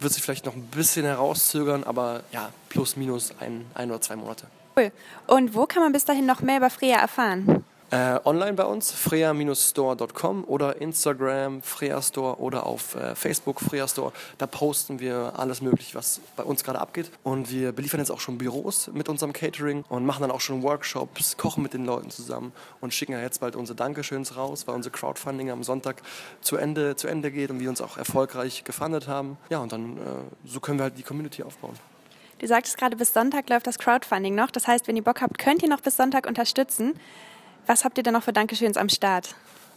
[0.00, 4.16] wird sich vielleicht noch ein bisschen herauszögern, aber ja, plus minus ein, ein oder zwei
[4.16, 4.46] Monate.
[4.76, 4.90] Cool.
[5.26, 7.64] Und wo kann man bis dahin noch mehr über Freya erfahren?
[7.90, 14.12] Äh, online bei uns, freya-store.com oder Instagram, Freya Store oder auf äh, Facebook, Freya Store.
[14.38, 17.10] Da posten wir alles Mögliche, was bei uns gerade abgeht.
[17.22, 20.62] Und wir beliefern jetzt auch schon Büros mit unserem Catering und machen dann auch schon
[20.62, 24.74] Workshops, kochen mit den Leuten zusammen und schicken ja jetzt bald unsere Dankeschöns raus, weil
[24.74, 26.02] unser Crowdfunding am Sonntag
[26.40, 29.36] zu Ende, zu Ende geht und wir uns auch erfolgreich gefundet haben.
[29.50, 30.00] Ja, und dann äh,
[30.46, 31.74] so können wir halt die Community aufbauen.
[32.38, 34.50] Du sagtest gerade, bis Sonntag läuft das Crowdfunding noch.
[34.50, 36.94] Das heißt, wenn ihr Bock habt, könnt ihr noch bis Sonntag unterstützen.
[37.66, 39.34] Was habt ihr denn noch für Dankeschöns am Start?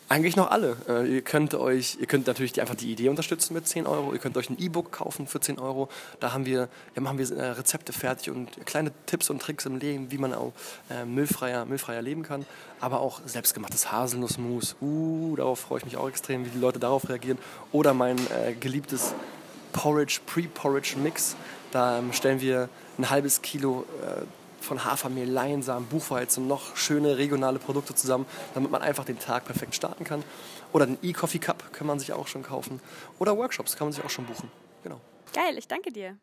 [0.09, 0.77] Eigentlich noch alle.
[0.87, 4.13] Äh, ihr könnt euch, ihr könnt natürlich einfach die Idee unterstützen mit 10 Euro.
[4.13, 5.89] Ihr könnt euch ein E-Book kaufen für 10 Euro.
[6.21, 9.77] Da haben wir, ja, machen wir äh, Rezepte fertig und kleine Tipps und Tricks im
[9.77, 10.53] Leben, wie man auch
[10.89, 12.45] äh, müllfreier, müllfreier leben kann.
[12.79, 14.77] Aber auch selbstgemachtes Haselnussmus.
[14.81, 17.37] Uh, darauf freue ich mich auch extrem, wie die Leute darauf reagieren.
[17.73, 19.13] Oder mein äh, geliebtes
[19.73, 21.35] Porridge, Pre-Porridge Mix.
[21.71, 24.21] Da ähm, stellen wir ein halbes Kilo äh,
[24.67, 29.45] von Hafermehl, Leinsamen, Buchweizen und noch schöne regionale Produkte zusammen, damit man einfach den Tag
[29.45, 30.23] perfekt starten kann.
[30.73, 32.81] Oder den E-Coffee Cup kann man sich auch schon kaufen.
[33.19, 34.51] Oder Workshops kann man sich auch schon buchen.
[34.83, 34.99] Genau.
[35.33, 36.17] Geil, ich danke dir.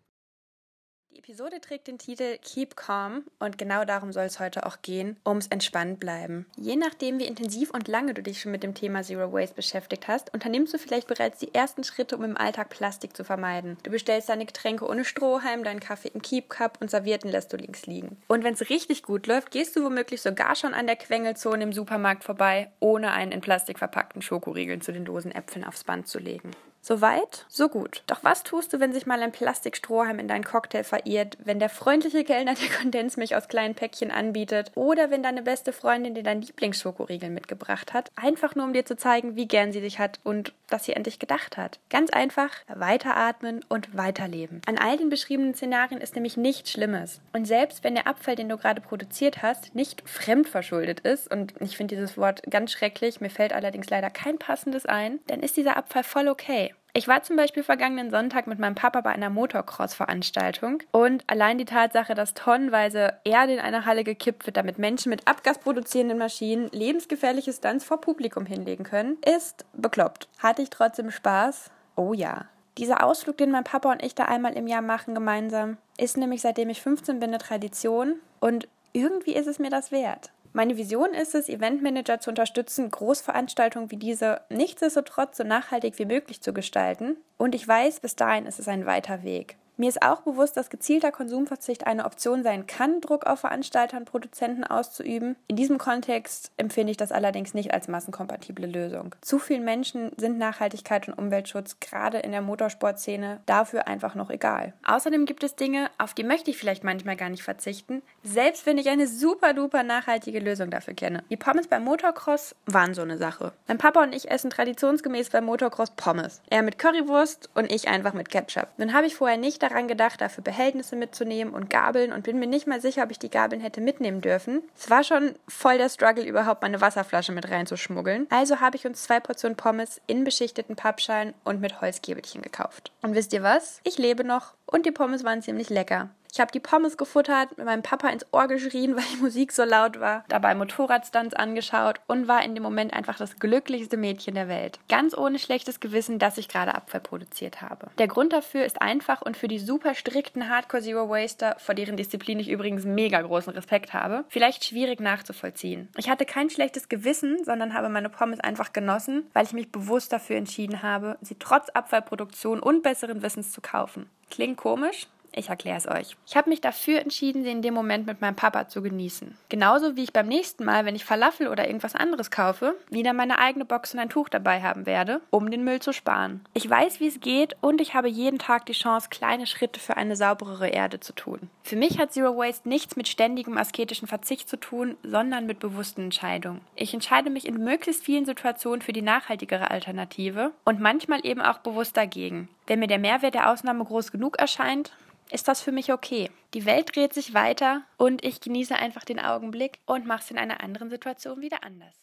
[1.15, 5.17] Die Episode trägt den Titel Keep Calm und genau darum soll es heute auch gehen,
[5.25, 6.45] ums entspannt bleiben.
[6.57, 10.09] Je nachdem, wie intensiv und lange du dich schon mit dem Thema Zero Waste beschäftigt
[10.09, 13.79] hast, unternimmst du vielleicht bereits die ersten Schritte, um im Alltag Plastik zu vermeiden.
[13.85, 17.59] Du bestellst deine Getränke ohne Strohhalm, deinen Kaffee im Keep Cup und Servierten lässt du
[17.59, 18.17] links liegen.
[18.27, 21.73] Und wenn es richtig gut läuft, gehst du womöglich sogar schon an der Quengelzone im
[21.73, 26.19] Supermarkt vorbei, ohne einen in Plastik verpackten Schokoriegeln zu den Dosen Äpfeln aufs Band zu
[26.19, 26.51] legen.
[26.87, 28.03] So weit, so gut.
[28.07, 31.71] Doch was tust du, wenn sich mal ein Plastikstrohhalm in deinen Cocktail verirrt, wenn der
[31.71, 36.43] freundliche Kellner dir Kondensmilch aus kleinen Päckchen anbietet oder wenn deine beste Freundin dir dein
[36.43, 40.53] Lieblingsschokoriegel mitgebracht hat, einfach nur um dir zu zeigen, wie gern sie dich hat und
[40.69, 41.79] dass sie an dich gedacht hat.
[41.89, 44.61] Ganz einfach weiteratmen und weiterleben.
[44.67, 47.23] An all den beschriebenen Szenarien ist nämlich nichts Schlimmes.
[47.33, 51.79] Und selbst wenn der Abfall, den du gerade produziert hast, nicht fremdverschuldet ist, und ich
[51.79, 55.79] finde dieses Wort ganz schrecklich, mir fällt allerdings leider kein passendes ein, dann ist dieser
[55.79, 56.74] Abfall voll okay.
[56.97, 61.65] Ich war zum Beispiel vergangenen Sonntag mit meinem Papa bei einer Motocross-Veranstaltung und allein die
[61.65, 67.53] Tatsache, dass tonnenweise Erde in einer Halle gekippt wird, damit Menschen mit abgasproduzierenden Maschinen lebensgefährliche
[67.53, 70.29] Stunts vor Publikum hinlegen können, ist bekloppt.
[70.39, 71.73] Hatte ich trotzdem Spaß?
[71.97, 72.45] Oh ja.
[72.79, 76.43] Dieser Ausflug, den mein Papa und ich da einmal im Jahr machen gemeinsam, ist nämlich
[76.43, 80.31] seitdem ich 15 bin eine Tradition und irgendwie ist es mir das wert.
[80.57, 86.43] Meine Vision ist es, Eventmanager zu unterstützen, Großveranstaltungen wie diese nichtsdestotrotz so nachhaltig wie möglich
[86.43, 87.17] zu gestalten.
[87.37, 89.57] Und ich weiß, bis dahin ist es ein weiter Weg.
[89.77, 94.05] Mir ist auch bewusst, dass gezielter Konsumverzicht eine Option sein kann, Druck auf Veranstalter und
[94.05, 95.35] Produzenten auszuüben.
[95.49, 99.17] In diesem Kontext empfinde ich das allerdings nicht als massenkompatible Lösung.
[99.21, 104.75] Zu vielen Menschen sind Nachhaltigkeit und Umweltschutz gerade in der Motorsportszene dafür einfach noch egal.
[104.87, 108.79] Außerdem gibt es Dinge, auf die möchte ich vielleicht manchmal gar nicht verzichten, selbst wenn
[108.79, 111.25] ich eine super duper nachhaltige Lösung dafür kenne.
[111.31, 113.53] Die Pommes beim Motocross waren so eine Sache.
[113.67, 116.43] Mein Papa und ich essen traditionsgemäß beim Motocross Pommes.
[116.49, 118.69] Er mit Currywurst und ich einfach mit Ketchup.
[118.77, 122.47] Nun habe ich vorher nicht daran gedacht, dafür Behältnisse mitzunehmen und Gabeln und bin mir
[122.47, 124.63] nicht mal sicher, ob ich die Gabeln hätte mitnehmen dürfen.
[124.77, 128.27] Es war schon voll der Struggle, überhaupt meine Wasserflasche mit reinzuschmuggeln.
[128.31, 132.93] Also habe ich uns zwei Portionen Pommes in beschichteten Pappschalen und mit Holzgäbelchen gekauft.
[133.03, 133.81] Und wisst ihr was?
[133.85, 136.11] Ich lebe noch und die Pommes waren ziemlich lecker.
[136.35, 139.63] Ich habe die Pommes gefuttert, mit meinem Papa ins Ohr geschrien, weil die Musik so
[139.63, 144.49] laut war, dabei Motorradstunts angeschaut und war in dem Moment einfach das glücklichste Mädchen der
[144.49, 144.81] Welt.
[144.89, 147.87] Ganz ohne schlechtes Gewissen, dass ich gerade Abfall produziert habe.
[147.99, 151.97] Der Grund dafür ist einfach und für die super strikten Hardcore Zero Waster, vor deren
[151.97, 155.89] Disziplin ich übrigens mega großen Respekt habe, vielleicht schwierig nachzuvollziehen.
[155.97, 160.13] Ich hatte kein schlechtes Gewissen, sondern habe meine Pommes einfach genossen, weil ich mich bewusst
[160.13, 164.11] dafür entschieden habe, sie trotz Abfallproduktion und besseren Wissens zu kaufen.
[164.31, 165.07] Klingt komisch?
[165.37, 166.17] Ich erkläre es euch.
[166.27, 169.37] Ich habe mich dafür entschieden, sie in dem Moment mit meinem Papa zu genießen.
[169.49, 173.39] Genauso wie ich beim nächsten Mal, wenn ich Falafel oder irgendwas anderes kaufe, wieder meine
[173.39, 176.45] eigene Box und ein Tuch dabei haben werde, um den Müll zu sparen.
[176.55, 179.97] Ich weiß, wie es geht und ich habe jeden Tag die Chance, kleine Schritte für
[179.97, 181.51] eine sauberere Erde zu tun.
[181.65, 186.03] Für mich hat Zero Waste nichts mit ständigem asketischen Verzicht zu tun, sondern mit bewussten
[186.03, 186.61] Entscheidungen.
[186.77, 191.59] Ich entscheide mich in möglichst vielen Situationen für die nachhaltigere Alternative und manchmal eben auch
[191.59, 192.49] bewusst dagegen.
[192.67, 194.93] Wenn mir der Mehrwert der Ausnahme groß genug erscheint,
[195.31, 196.31] ist das für mich okay.
[196.55, 200.39] Die Welt dreht sich weiter und ich genieße einfach den Augenblick und mache es in
[200.39, 201.95] einer anderen Situation wieder anders.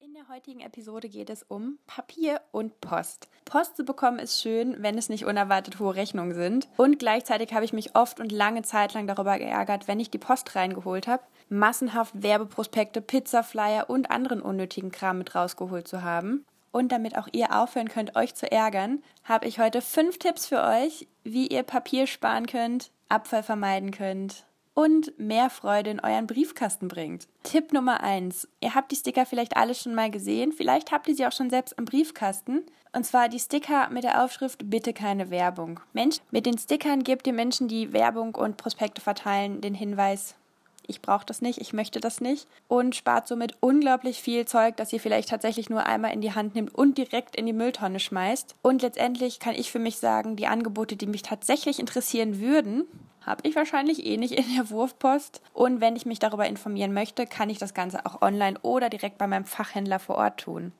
[0.00, 3.28] In der heutigen Episode geht es um Papier und Post.
[3.46, 6.68] Post zu bekommen ist schön, wenn es nicht unerwartet hohe Rechnungen sind.
[6.76, 10.18] Und gleichzeitig habe ich mich oft und lange Zeit lang darüber geärgert, wenn ich die
[10.18, 16.44] Post reingeholt habe, massenhaft Werbeprospekte, Pizzaflyer und anderen unnötigen Kram mit rausgeholt zu haben.
[16.74, 20.60] Und damit auch ihr aufhören könnt, euch zu ärgern, habe ich heute fünf Tipps für
[20.60, 26.88] euch, wie ihr Papier sparen könnt, Abfall vermeiden könnt und mehr Freude in euren Briefkasten
[26.88, 27.28] bringt.
[27.44, 31.14] Tipp Nummer eins: Ihr habt die Sticker vielleicht alle schon mal gesehen, vielleicht habt ihr
[31.14, 32.64] sie auch schon selbst im Briefkasten.
[32.92, 35.78] Und zwar die Sticker mit der Aufschrift Bitte keine Werbung.
[35.92, 40.34] Mensch, mit den Stickern gebt ihr Menschen, die Werbung und Prospekte verteilen, den Hinweis,
[40.86, 44.92] ich brauche das nicht, ich möchte das nicht und spart somit unglaublich viel Zeug, das
[44.92, 48.54] ihr vielleicht tatsächlich nur einmal in die Hand nimmt und direkt in die Mülltonne schmeißt.
[48.62, 52.84] Und letztendlich kann ich für mich sagen, die Angebote, die mich tatsächlich interessieren würden,
[53.22, 55.40] habe ich wahrscheinlich eh nicht in der Wurfpost.
[55.52, 59.18] Und wenn ich mich darüber informieren möchte, kann ich das Ganze auch online oder direkt
[59.18, 60.72] bei meinem Fachhändler vor Ort tun.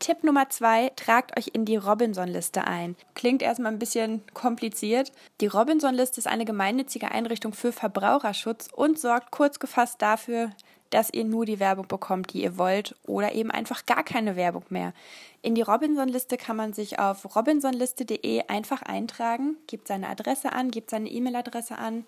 [0.00, 2.96] Tipp Nummer zwei, tragt euch in die Robinson-Liste ein.
[3.14, 5.12] Klingt erstmal ein bisschen kompliziert.
[5.42, 10.50] Die Robinson-Liste ist eine gemeinnützige Einrichtung für Verbraucherschutz und sorgt kurz gefasst dafür,
[10.88, 14.64] dass ihr nur die Werbung bekommt, die ihr wollt oder eben einfach gar keine Werbung
[14.70, 14.94] mehr.
[15.42, 20.88] In die Robinson-Liste kann man sich auf robinsonliste.de einfach eintragen, gibt seine Adresse an, gibt
[20.88, 22.06] seine E-Mail-Adresse an,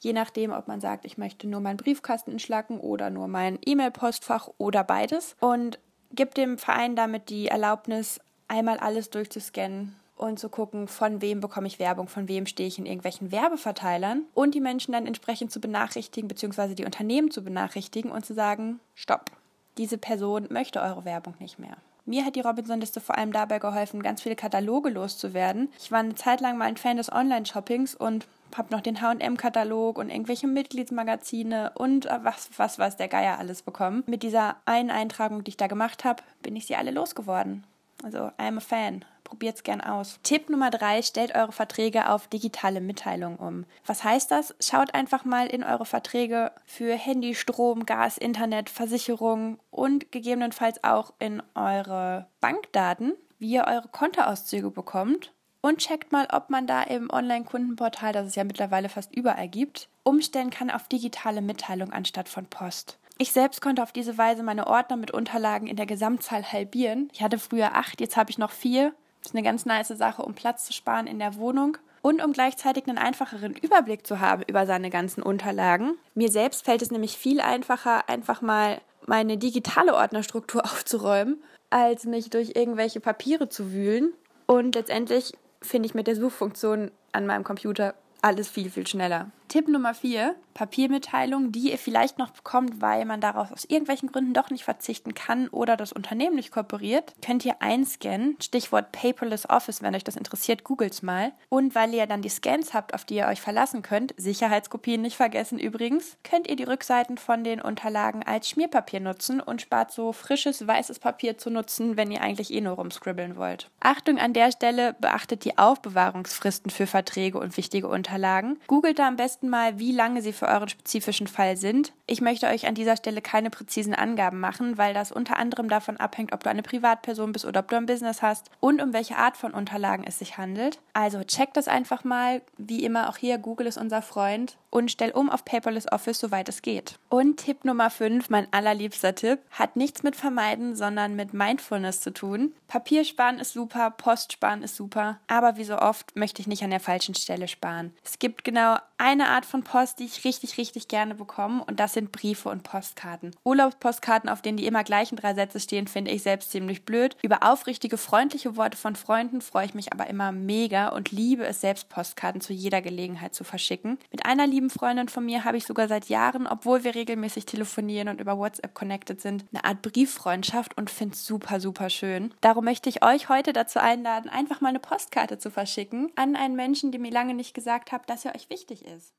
[0.00, 4.48] je nachdem, ob man sagt, ich möchte nur meinen Briefkasten entschlacken oder nur mein E-Mail-Postfach
[4.58, 5.36] oder beides.
[5.40, 5.78] Und
[6.14, 11.66] gibt dem Verein damit die Erlaubnis, einmal alles durchzuscannen und zu gucken, von wem bekomme
[11.66, 15.60] ich Werbung, von wem stehe ich in irgendwelchen Werbeverteilern und die Menschen dann entsprechend zu
[15.60, 19.30] benachrichtigen, beziehungsweise die Unternehmen zu benachrichtigen und zu sagen, stopp,
[19.76, 21.76] diese Person möchte eure Werbung nicht mehr.
[22.06, 25.70] Mir hat die Robinson-Liste vor allem dabei geholfen, ganz viele Kataloge loszuwerden.
[25.78, 28.26] Ich war eine Zeit lang mal ein Fan des Online-Shoppings und
[28.58, 33.62] habe noch den H&M-Katalog und irgendwelche Mitgliedsmagazine und äh, was, was weiß der Geier alles
[33.62, 34.02] bekommen.
[34.06, 37.64] Mit dieser einen Eintragung, die ich da gemacht habe, bin ich sie alle losgeworden.
[38.02, 39.04] Also, I'm a fan.
[39.24, 40.20] Probiert es gern aus.
[40.22, 43.64] Tipp Nummer drei, stellt eure Verträge auf digitale Mitteilungen um.
[43.86, 44.54] Was heißt das?
[44.60, 51.14] Schaut einfach mal in eure Verträge für Handy, Strom, Gas, Internet, Versicherung und gegebenenfalls auch
[51.18, 55.33] in eure Bankdaten, wie ihr eure Kontoauszüge bekommt
[55.64, 59.88] und checkt mal, ob man da im Online-Kundenportal, das es ja mittlerweile fast überall gibt,
[60.02, 62.98] umstellen kann auf digitale Mitteilung anstatt von Post.
[63.16, 67.08] Ich selbst konnte auf diese Weise meine Ordner mit Unterlagen in der Gesamtzahl halbieren.
[67.14, 68.92] Ich hatte früher acht, jetzt habe ich noch vier.
[69.22, 72.34] Das ist eine ganz nice Sache, um Platz zu sparen in der Wohnung und um
[72.34, 75.94] gleichzeitig einen einfacheren Überblick zu haben über seine ganzen Unterlagen.
[76.14, 82.28] Mir selbst fällt es nämlich viel einfacher, einfach mal meine digitale Ordnerstruktur aufzuräumen, als mich
[82.28, 84.12] durch irgendwelche Papiere zu wühlen.
[84.46, 85.32] Und letztendlich
[85.64, 89.30] finde ich mit der Suchfunktion an meinem Computer alles viel, viel schneller.
[89.54, 94.34] Tipp Nummer 4, Papiermitteilung, die ihr vielleicht noch bekommt, weil man darauf aus irgendwelchen Gründen
[94.34, 98.36] doch nicht verzichten kann oder das Unternehmen nicht kooperiert, könnt ihr einscannen.
[98.42, 101.32] Stichwort Paperless Office, wenn euch das interessiert, googelt's mal.
[101.50, 105.16] Und weil ihr dann die Scans habt, auf die ihr euch verlassen könnt, Sicherheitskopien nicht
[105.16, 110.12] vergessen übrigens, könnt ihr die Rückseiten von den Unterlagen als Schmierpapier nutzen und spart so
[110.12, 113.70] frisches weißes Papier zu nutzen, wenn ihr eigentlich eh nur rumscribbeln wollt.
[113.78, 118.58] Achtung an der Stelle, beachtet die Aufbewahrungsfristen für Verträge und wichtige Unterlagen.
[118.66, 121.92] Googelt da am besten mal, wie lange sie für euren spezifischen Fall sind.
[122.06, 125.96] Ich möchte euch an dieser Stelle keine präzisen Angaben machen, weil das unter anderem davon
[125.96, 129.16] abhängt, ob du eine Privatperson bist oder ob du ein Business hast und um welche
[129.16, 130.78] Art von Unterlagen es sich handelt.
[130.92, 132.42] Also checkt das einfach mal.
[132.58, 136.48] Wie immer auch hier, Google ist unser Freund und stell um auf Paperless Office, soweit
[136.48, 136.98] es geht.
[137.08, 142.12] Und Tipp Nummer 5, mein allerliebster Tipp, hat nichts mit Vermeiden, sondern mit Mindfulness zu
[142.12, 142.52] tun.
[142.66, 146.64] Papier sparen ist super, Post sparen ist super, aber wie so oft möchte ich nicht
[146.64, 147.94] an der falschen Stelle sparen.
[148.04, 151.94] Es gibt genau eine Art von Post, die ich richtig, richtig gerne bekomme und das
[151.94, 153.34] sind Briefe und Postkarten.
[153.44, 157.16] Urlaubspostkarten, auf denen die immer gleichen drei Sätze stehen, finde ich selbst ziemlich blöd.
[157.22, 161.60] Über aufrichtige, freundliche Worte von Freunden freue ich mich aber immer mega und liebe es
[161.60, 163.98] selbst, Postkarten zu jeder Gelegenheit zu verschicken.
[164.10, 168.08] Mit einer lieben Freundin von mir habe ich sogar seit Jahren, obwohl wir regelmäßig telefonieren
[168.08, 172.34] und über WhatsApp connected sind, eine Art Brieffreundschaft und finde es super, super schön.
[172.40, 176.56] Darum möchte ich euch heute dazu einladen, einfach mal eine Postkarte zu verschicken an einen
[176.56, 179.13] Menschen, der mir lange nicht gesagt hat, dass er euch wichtig ist.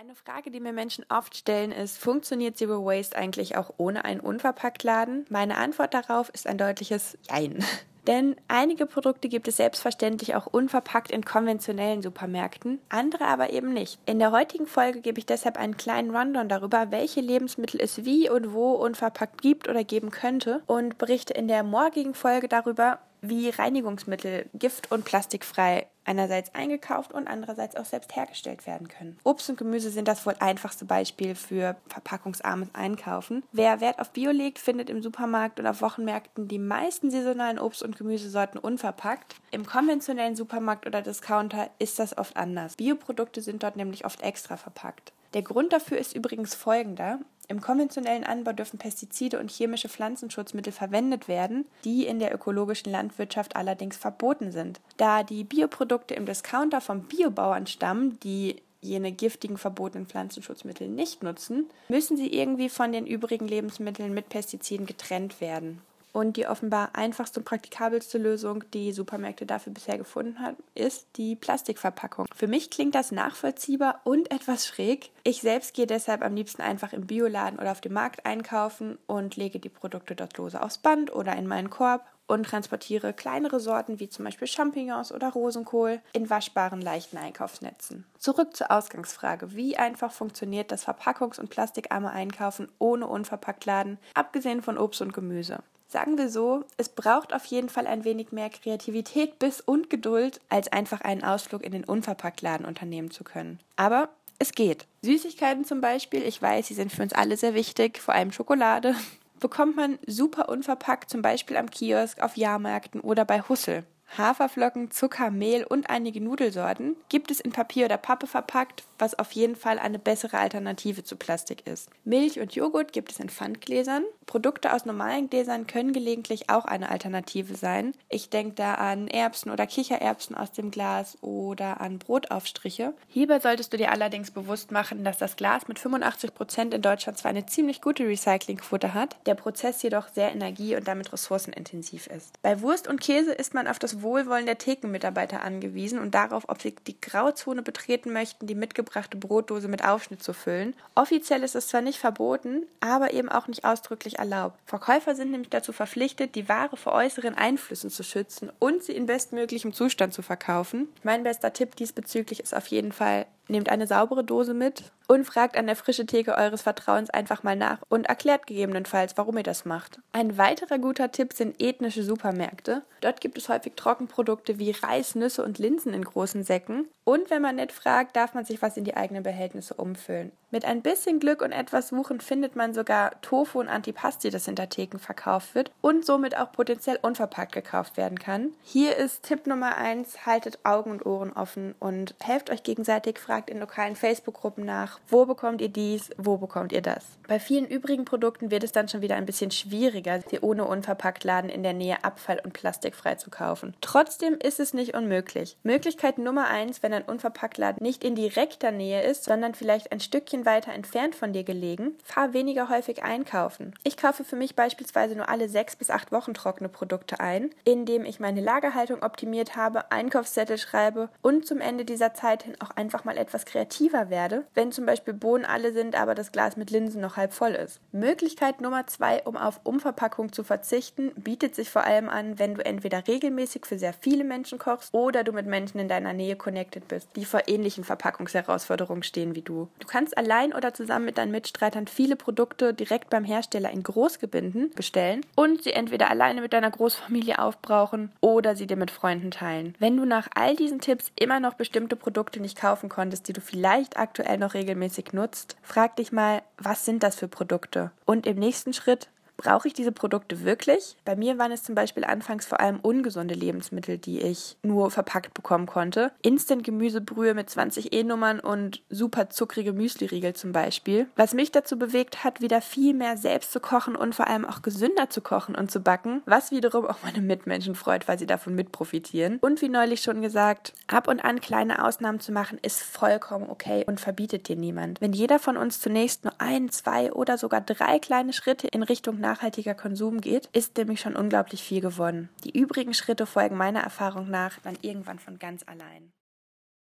[0.00, 4.20] Eine Frage, die mir Menschen oft stellen, ist, funktioniert Zero Waste eigentlich auch ohne einen
[4.20, 5.26] Unverpacktladen?
[5.28, 7.64] Meine Antwort darauf ist ein deutliches Jein.
[8.06, 13.98] Denn einige Produkte gibt es selbstverständlich auch unverpackt in konventionellen Supermärkten, andere aber eben nicht.
[14.06, 18.30] In der heutigen Folge gebe ich deshalb einen kleinen Rundown darüber, welche Lebensmittel es wie
[18.30, 23.48] und wo unverpackt gibt oder geben könnte und berichte in der morgigen Folge darüber, wie
[23.50, 29.18] Reinigungsmittel gift- und plastikfrei einerseits eingekauft und andererseits auch selbst hergestellt werden können.
[29.24, 33.44] Obst und Gemüse sind das wohl einfachste Beispiel für verpackungsarmes Einkaufen.
[33.52, 37.82] Wer Wert auf Bio legt, findet im Supermarkt und auf Wochenmärkten die meisten saisonalen Obst-
[37.82, 39.36] und Gemüsesorten unverpackt.
[39.50, 42.76] Im konventionellen Supermarkt oder Discounter ist das oft anders.
[42.76, 45.12] Bioprodukte sind dort nämlich oft extra verpackt.
[45.34, 47.18] Der Grund dafür ist übrigens folgender.
[47.50, 53.56] Im konventionellen Anbau dürfen Pestizide und chemische Pflanzenschutzmittel verwendet werden, die in der ökologischen Landwirtschaft
[53.56, 54.80] allerdings verboten sind.
[54.98, 61.68] Da die Bioprodukte im Discounter vom Biobauern stammen, die jene giftigen verbotenen Pflanzenschutzmittel nicht nutzen,
[61.88, 65.80] müssen sie irgendwie von den übrigen Lebensmitteln mit Pestiziden getrennt werden.
[66.18, 71.36] Und die offenbar einfachste und praktikabelste Lösung, die Supermärkte dafür bisher gefunden haben, ist die
[71.36, 72.26] Plastikverpackung.
[72.34, 75.12] Für mich klingt das nachvollziehbar und etwas schräg.
[75.22, 79.36] Ich selbst gehe deshalb am liebsten einfach im Bioladen oder auf dem Markt einkaufen und
[79.36, 84.00] lege die Produkte dort lose aufs Band oder in meinen Korb und transportiere kleinere Sorten
[84.00, 88.04] wie zum Beispiel Champignons oder Rosenkohl in waschbaren, leichten Einkaufsnetzen.
[88.18, 89.54] Zurück zur Ausgangsfrage.
[89.54, 95.62] Wie einfach funktioniert das verpackungs- und plastikarme Einkaufen ohne Unverpacktladen, abgesehen von Obst und Gemüse?
[95.90, 100.38] Sagen wir so, es braucht auf jeden Fall ein wenig mehr Kreativität, Biss und Geduld,
[100.50, 103.58] als einfach einen Ausflug in den Unverpacktladen unternehmen zu können.
[103.76, 104.86] Aber es geht.
[105.00, 108.94] Süßigkeiten zum Beispiel, ich weiß, sie sind für uns alle sehr wichtig, vor allem Schokolade,
[109.40, 113.84] bekommt man super unverpackt, zum Beispiel am Kiosk, auf Jahrmärkten oder bei Hussel.
[114.16, 119.32] Haferflocken, Zucker, Mehl und einige Nudelsorten gibt es in Papier oder Pappe verpackt, was auf
[119.32, 121.88] jeden Fall eine bessere Alternative zu Plastik ist.
[122.04, 124.04] Milch und Joghurt gibt es in Pfandgläsern.
[124.26, 127.94] Produkte aus normalen Gläsern können gelegentlich auch eine Alternative sein.
[128.08, 132.94] Ich denke da an Erbsen oder Kichererbsen aus dem Glas oder an Brotaufstriche.
[133.08, 137.18] Hierbei solltest du dir allerdings bewusst machen, dass das Glas mit 85 Prozent in Deutschland
[137.18, 142.34] zwar eine ziemlich gute Recyclingquote hat, der Prozess jedoch sehr energie- und damit ressourcenintensiv ist.
[142.42, 146.60] Bei Wurst und Käse ist man auf das Wohlwollen der Thekenmitarbeiter angewiesen und darauf, ob
[146.62, 150.74] sie die Grauzone betreten möchten, die mitgebrachte Brotdose mit Aufschnitt zu füllen.
[150.94, 154.58] Offiziell ist es zwar nicht verboten, aber eben auch nicht ausdrücklich erlaubt.
[154.66, 159.06] Verkäufer sind nämlich dazu verpflichtet, die Ware vor äußeren Einflüssen zu schützen und sie in
[159.06, 160.88] bestmöglichem Zustand zu verkaufen.
[161.02, 165.56] Mein bester Tipp diesbezüglich ist auf jeden Fall, nehmt eine saubere Dose mit und fragt
[165.56, 169.64] an der frischen Theke eures Vertrauens einfach mal nach und erklärt gegebenenfalls, warum ihr das
[169.64, 169.98] macht.
[170.12, 172.82] Ein weiterer guter Tipp sind ethnische Supermärkte.
[173.00, 176.86] Dort gibt es häufig Trockenprodukte wie Reis, Nüsse und Linsen in großen Säcken.
[177.04, 180.30] Und wenn man nett fragt, darf man sich was in die eigenen Behältnisse umfüllen.
[180.50, 184.70] Mit ein bisschen Glück und etwas Suchen findet man sogar Tofu und Antipasti, das hinter
[184.70, 188.54] Theken verkauft wird und somit auch potenziell unverpackt gekauft werden kann.
[188.62, 193.50] Hier ist Tipp Nummer 1, haltet Augen und Ohren offen und helft euch gegenseitig, fragt
[193.50, 197.04] in lokalen Facebook-Gruppen nach, wo bekommt ihr dies, wo bekommt ihr das.
[197.26, 201.50] Bei vielen übrigen Produkten wird es dann schon wieder ein bisschen schwieriger, sie ohne Unverpacktladen
[201.50, 203.76] in der Nähe abfall- und plastikfrei zu kaufen.
[203.82, 205.58] Trotzdem ist es nicht unmöglich.
[205.62, 210.37] Möglichkeit Nummer 1, wenn ein Unverpacktladen nicht in direkter Nähe ist, sondern vielleicht ein Stückchen
[210.46, 213.74] weiter entfernt von dir gelegen, fahr weniger häufig einkaufen.
[213.84, 218.04] Ich kaufe für mich beispielsweise nur alle sechs bis acht Wochen trockene Produkte ein, indem
[218.04, 223.04] ich meine Lagerhaltung optimiert habe, Einkaufszettel schreibe und zum Ende dieser Zeit hin auch einfach
[223.04, 227.00] mal etwas kreativer werde, wenn zum Beispiel Bohnen alle sind, aber das Glas mit Linsen
[227.00, 227.80] noch halb voll ist.
[227.92, 232.64] Möglichkeit Nummer zwei, um auf Umverpackung zu verzichten, bietet sich vor allem an, wenn du
[232.64, 236.88] entweder regelmäßig für sehr viele Menschen kochst oder du mit Menschen in deiner Nähe connected
[236.88, 239.68] bist, die vor ähnlichen Verpackungsherausforderungen stehen wie du.
[239.78, 244.70] Du kannst allein oder zusammen mit deinen Mitstreitern viele Produkte direkt beim Hersteller in Großgebinden
[244.74, 249.74] bestellen und sie entweder alleine mit deiner Großfamilie aufbrauchen oder sie dir mit Freunden teilen.
[249.78, 253.40] Wenn du nach all diesen Tipps immer noch bestimmte Produkte nicht kaufen konntest, die du
[253.40, 257.90] vielleicht aktuell noch regelmäßig nutzt, frag dich mal, was sind das für Produkte?
[258.04, 259.08] Und im nächsten Schritt,
[259.38, 260.96] Brauche ich diese Produkte wirklich?
[261.04, 265.32] Bei mir waren es zum Beispiel anfangs vor allem ungesunde Lebensmittel, die ich nur verpackt
[265.32, 266.10] bekommen konnte.
[266.22, 271.06] Instant-Gemüsebrühe mit 20 E-Nummern und super zuckrige Müsli-Riegel zum Beispiel.
[271.14, 274.60] Was mich dazu bewegt hat, wieder viel mehr selbst zu kochen und vor allem auch
[274.60, 278.56] gesünder zu kochen und zu backen, was wiederum auch meine Mitmenschen freut, weil sie davon
[278.56, 279.38] mit profitieren.
[279.40, 283.84] Und wie neulich schon gesagt, ab und an kleine Ausnahmen zu machen, ist vollkommen okay
[283.86, 285.00] und verbietet dir niemand.
[285.00, 289.20] Wenn jeder von uns zunächst nur ein, zwei oder sogar drei kleine Schritte in Richtung
[289.28, 292.30] nachhaltiger Konsum geht, ist nämlich schon unglaublich viel gewonnen.
[292.44, 296.12] Die übrigen Schritte folgen meiner Erfahrung nach dann irgendwann von ganz allein.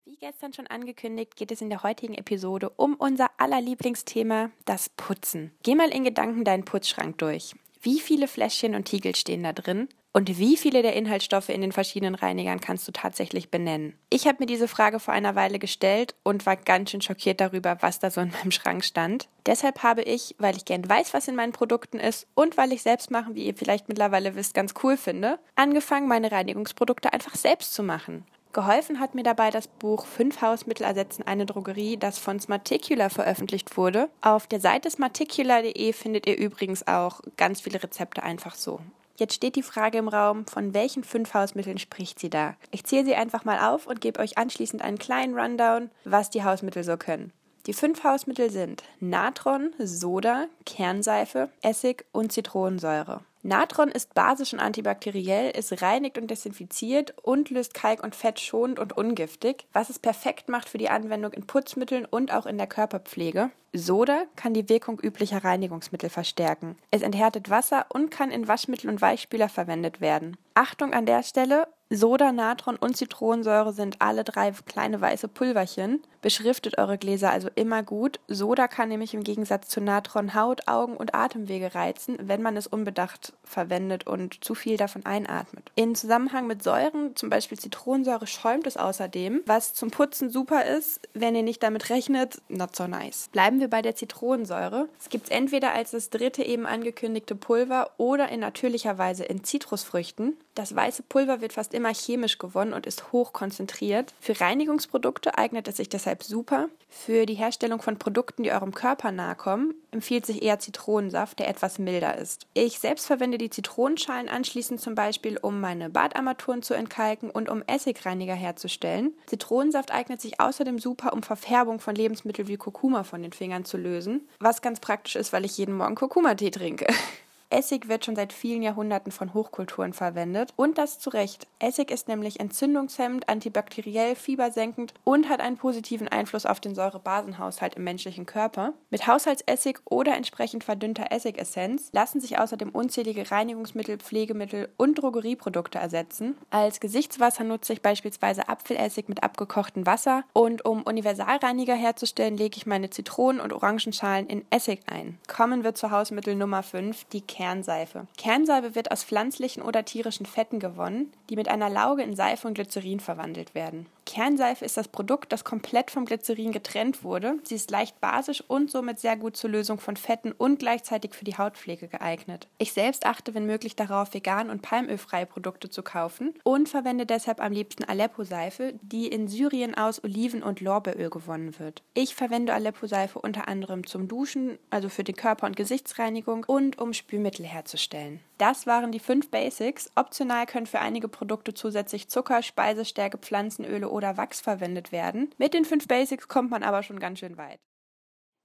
[0.04, 4.88] Wie gestern schon angekündigt, geht es in der heutigen Episode um unser aller Lieblingsthema, das
[4.90, 5.52] Putzen.
[5.62, 7.54] Geh mal in Gedanken deinen Putzschrank durch.
[7.80, 9.88] Wie viele Fläschchen und Tiegel stehen da drin?
[10.16, 13.98] Und wie viele der Inhaltsstoffe in den verschiedenen Reinigern kannst du tatsächlich benennen?
[14.10, 17.78] Ich habe mir diese Frage vor einer Weile gestellt und war ganz schön schockiert darüber,
[17.80, 19.28] was da so in meinem Schrank stand.
[19.44, 22.82] Deshalb habe ich, weil ich gern weiß, was in meinen Produkten ist und weil ich
[22.82, 27.74] selbst machen, wie ihr vielleicht mittlerweile wisst, ganz cool finde, angefangen, meine Reinigungsprodukte einfach selbst
[27.74, 28.24] zu machen.
[28.52, 33.76] Geholfen hat mir dabei das Buch Fünf Hausmittel ersetzen eine Drogerie, das von Smarticular veröffentlicht
[33.76, 34.08] wurde.
[34.20, 38.78] Auf der Seite smarticular.de findet ihr übrigens auch ganz viele Rezepte einfach so.
[39.16, 42.56] Jetzt steht die Frage im Raum, von welchen fünf Hausmitteln spricht sie da?
[42.72, 46.42] Ich zähle sie einfach mal auf und gebe euch anschließend einen kleinen Rundown, was die
[46.42, 47.32] Hausmittel so können.
[47.66, 53.20] Die fünf Hausmittel sind Natron, Soda, Kernseife, Essig und Zitronensäure.
[53.46, 58.78] Natron ist basisch und antibakteriell, es reinigt und desinfiziert und löst Kalk und Fett schonend
[58.78, 62.66] und ungiftig, was es perfekt macht für die Anwendung in Putzmitteln und auch in der
[62.66, 63.50] Körperpflege.
[63.74, 66.78] Soda kann die Wirkung üblicher Reinigungsmittel verstärken.
[66.90, 70.38] Es enthärtet Wasser und kann in Waschmittel und Weichspüler verwendet werden.
[70.54, 76.02] Achtung an der Stelle, Soda, Natron und Zitronensäure sind alle drei kleine weiße Pulverchen.
[76.22, 78.18] Beschriftet eure Gläser also immer gut.
[78.26, 82.66] Soda kann nämlich im Gegensatz zu Natron Haut, Augen und Atemwege reizen, wenn man es
[82.66, 85.70] unbedacht verwendet und zu viel davon einatmet.
[85.74, 91.06] In Zusammenhang mit Säuren, zum Beispiel Zitronensäure, schäumt es außerdem, was zum Putzen super ist.
[91.12, 93.28] Wenn ihr nicht damit rechnet, not so nice.
[93.32, 94.88] Bleiben wir bei der Zitronensäure.
[94.98, 99.44] Es gibt es entweder als das dritte eben angekündigte Pulver oder in natürlicher Weise in
[99.44, 100.38] Zitrusfrüchten.
[100.54, 104.14] Das weiße Pulver wird fast immer chemisch gewonnen und ist hoch konzentriert.
[104.20, 106.68] Für Reinigungsprodukte eignet es sich deshalb super.
[106.88, 111.48] Für die Herstellung von Produkten, die eurem Körper nahe kommen, empfiehlt sich eher Zitronensaft, der
[111.48, 112.46] etwas milder ist.
[112.54, 117.64] Ich selbst verwende die Zitronenschalen anschließend zum Beispiel, um meine Badarmaturen zu entkalken und um
[117.66, 119.12] Essigreiniger herzustellen.
[119.26, 123.76] Zitronensaft eignet sich außerdem super, um Verfärbung von Lebensmitteln wie Kurkuma von den Fingern zu
[123.76, 126.86] lösen, was ganz praktisch ist, weil ich jeden Morgen Kurkuma-Tee trinke.
[127.54, 131.46] Essig wird schon seit vielen Jahrhunderten von Hochkulturen verwendet und das zu Recht.
[131.60, 137.84] Essig ist nämlich entzündungshemmend, antibakteriell, fiebersenkend und hat einen positiven Einfluss auf den Säurebasenhaushalt im
[137.84, 138.72] menschlichen Körper.
[138.90, 146.36] Mit Haushaltsessig oder entsprechend verdünnter Essigessenz lassen sich außerdem unzählige Reinigungsmittel, Pflegemittel und Drogerieprodukte ersetzen.
[146.50, 152.66] Als Gesichtswasser nutze ich beispielsweise Apfelessig mit abgekochtem Wasser und um Universalreiniger herzustellen, lege ich
[152.66, 155.20] meine Zitronen- und Orangenschalen in Essig ein.
[155.28, 158.06] Kommen wir zu Hausmittel Nummer 5, die Kern Kernseife.
[158.16, 162.54] Kernseife wird aus pflanzlichen oder tierischen Fetten gewonnen, die mit einer Lauge in Seife und
[162.54, 163.84] Glycerin verwandelt werden.
[164.04, 167.38] Kernseife ist das Produkt, das komplett vom Glycerin getrennt wurde.
[167.44, 171.24] Sie ist leicht basisch und somit sehr gut zur Lösung von Fetten und gleichzeitig für
[171.24, 172.48] die Hautpflege geeignet.
[172.58, 177.40] Ich selbst achte, wenn möglich, darauf, vegan und palmölfreie Produkte zu kaufen und verwende deshalb
[177.40, 181.82] am liebsten Aleppo-Seife, die in Syrien aus Oliven- und Lorbeeröl gewonnen wird.
[181.94, 186.92] Ich verwende Aleppo-Seife unter anderem zum Duschen, also für die Körper- und Gesichtsreinigung und um
[186.92, 188.20] Spülmittel herzustellen.
[188.38, 189.90] Das waren die fünf Basics.
[189.94, 195.32] Optional können für einige Produkte zusätzlich Zucker, Speisestärke, Pflanzenöle oder Wachs verwendet werden.
[195.38, 197.60] Mit den fünf Basics kommt man aber schon ganz schön weit.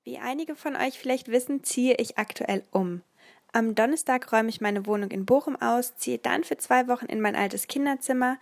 [0.04, 3.02] Wie einige von euch vielleicht wissen, ziehe ich aktuell um.
[3.52, 7.20] Am Donnerstag räume ich meine Wohnung in Bochum aus, ziehe dann für zwei Wochen in
[7.20, 8.38] mein altes Kinderzimmer,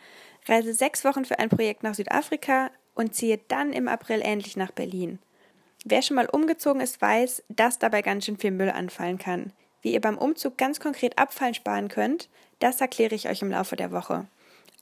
[0.47, 4.71] reise sechs Wochen für ein Projekt nach Südafrika und ziehe dann im April endlich nach
[4.71, 5.19] Berlin.
[5.85, 9.53] Wer schon mal umgezogen ist, weiß, dass dabei ganz schön viel Müll anfallen kann.
[9.81, 12.27] Wie ihr beim Umzug ganz konkret Abfallen sparen könnt,
[12.59, 14.27] das erkläre ich euch im Laufe der Woche.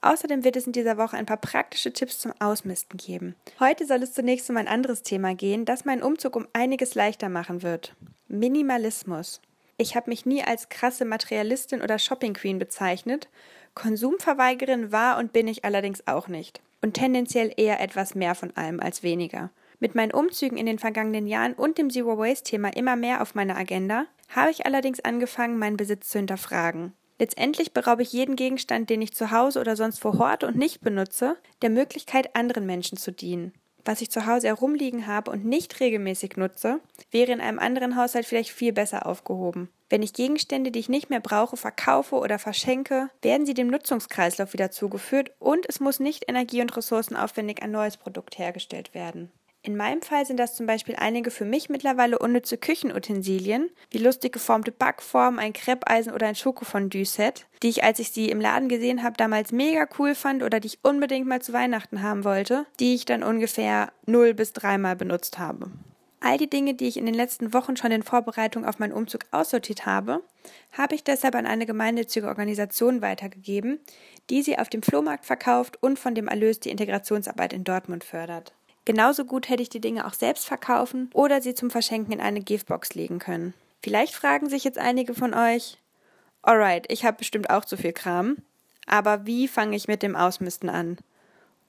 [0.06, 3.36] Außerdem wird es in dieser Woche ein paar praktische Tipps zum Ausmisten geben.
[3.60, 7.28] Heute soll es zunächst um ein anderes Thema gehen, das meinen Umzug um einiges leichter
[7.28, 7.96] machen wird.
[8.28, 9.42] Minimalismus.
[9.78, 13.30] Ich habe mich nie als krasse Materialistin oder Shopping Queen bezeichnet.
[13.74, 16.62] Konsumverweigerin war und bin ich allerdings auch nicht.
[16.84, 19.50] Und tendenziell eher etwas mehr von allem als weniger.
[19.80, 23.34] Mit meinen Umzügen in den vergangenen Jahren und dem Zero Waste Thema immer mehr auf
[23.34, 26.94] meiner Agenda habe ich allerdings angefangen, meinen Besitz zu hinterfragen.
[27.18, 30.82] Letztendlich beraube ich jeden Gegenstand, den ich zu Hause oder sonst vor Ort und nicht
[30.82, 33.54] benutze, der Möglichkeit, anderen Menschen zu dienen.
[33.86, 36.80] Was ich zu Hause herumliegen habe und nicht regelmäßig nutze,
[37.12, 39.70] wäre in einem anderen Haushalt vielleicht viel besser aufgehoben.
[39.90, 44.54] Wenn ich Gegenstände, die ich nicht mehr brauche, verkaufe oder verschenke, werden sie dem Nutzungskreislauf
[44.54, 49.32] wieder zugeführt und es muss nicht energie- und ressourcenaufwendig ein neues Produkt hergestellt werden.
[49.66, 54.34] In meinem Fall sind das zum Beispiel einige für mich mittlerweile unnütze Küchenutensilien, wie lustig
[54.34, 59.02] geformte Backformen, ein Kreppeisen oder ein Schokofondue-Set, die ich, als ich sie im Laden gesehen
[59.02, 62.94] habe, damals mega cool fand oder die ich unbedingt mal zu Weihnachten haben wollte, die
[62.94, 65.72] ich dann ungefähr null bis dreimal benutzt habe.
[66.20, 69.26] All die Dinge, die ich in den letzten Wochen schon in Vorbereitung auf meinen Umzug
[69.32, 70.22] aussortiert habe,
[70.74, 73.80] habe ich deshalb an eine gemeinnützige Organisation weitergegeben,
[74.30, 78.54] die sie auf dem Flohmarkt verkauft und von dem Erlös die Integrationsarbeit in Dortmund fördert.
[78.86, 82.42] Genauso gut hätte ich die Dinge auch selbst verkaufen oder sie zum Verschenken in eine
[82.42, 83.54] Giftbox legen können.
[83.84, 85.78] Vielleicht fragen sich jetzt einige von euch,
[86.44, 88.38] alright, ich habe bestimmt auch zu viel Kram,
[88.86, 90.98] aber wie fange ich mit dem Ausmisten an?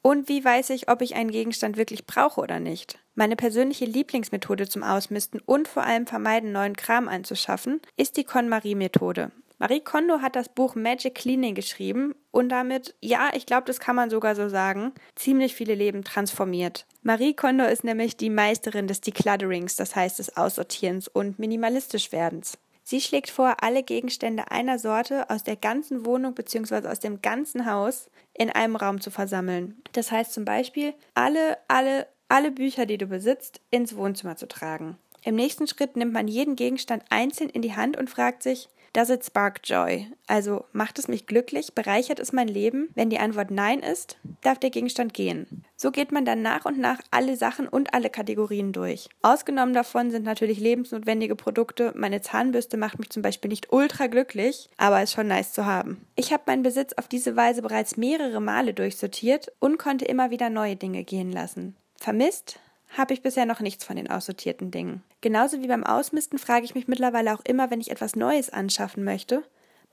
[0.02, 2.98] Und wie weiß ich, ob ich einen Gegenstand wirklich brauche oder nicht?
[3.16, 9.32] Meine persönliche Lieblingsmethode zum Ausmisten und vor allem vermeiden, neuen Kram anzuschaffen, ist die KonMari-Methode.
[9.58, 13.96] Marie Kondo hat das Buch Magic Cleaning geschrieben und damit, ja, ich glaube, das kann
[13.96, 16.84] man sogar so sagen, ziemlich viele Leben transformiert.
[17.02, 22.58] Marie Kondo ist nämlich die Meisterin des Declutterings, das heißt des Aussortierens und minimalistisch werdens.
[22.82, 26.86] Sie schlägt vor, alle Gegenstände einer Sorte aus der ganzen Wohnung bzw.
[26.88, 29.82] aus dem ganzen Haus in einem Raum zu versammeln.
[29.92, 34.98] Das heißt zum Beispiel, alle, alle, alle Bücher, die du besitzt, ins Wohnzimmer zu tragen.
[35.24, 39.10] Im nächsten Schritt nimmt man jeden Gegenstand einzeln in die Hand und fragt sich, Does
[39.10, 40.06] it spark joy?
[40.26, 41.74] Also macht es mich glücklich?
[41.74, 42.88] Bereichert es mein Leben?
[42.94, 45.66] Wenn die Antwort Nein ist, darf der Gegenstand gehen.
[45.76, 49.10] So geht man dann nach und nach alle Sachen und alle Kategorien durch.
[49.20, 51.92] Ausgenommen davon sind natürlich lebensnotwendige Produkte.
[51.94, 56.06] Meine Zahnbürste macht mich zum Beispiel nicht ultra glücklich, aber ist schon nice zu haben.
[56.14, 60.48] Ich habe meinen Besitz auf diese Weise bereits mehrere Male durchsortiert und konnte immer wieder
[60.48, 61.76] neue Dinge gehen lassen.
[61.98, 65.02] Vermisst habe ich bisher noch nichts von den aussortierten Dingen.
[65.20, 69.04] Genauso wie beim Ausmisten frage ich mich mittlerweile auch immer, wenn ich etwas Neues anschaffen
[69.04, 69.42] möchte,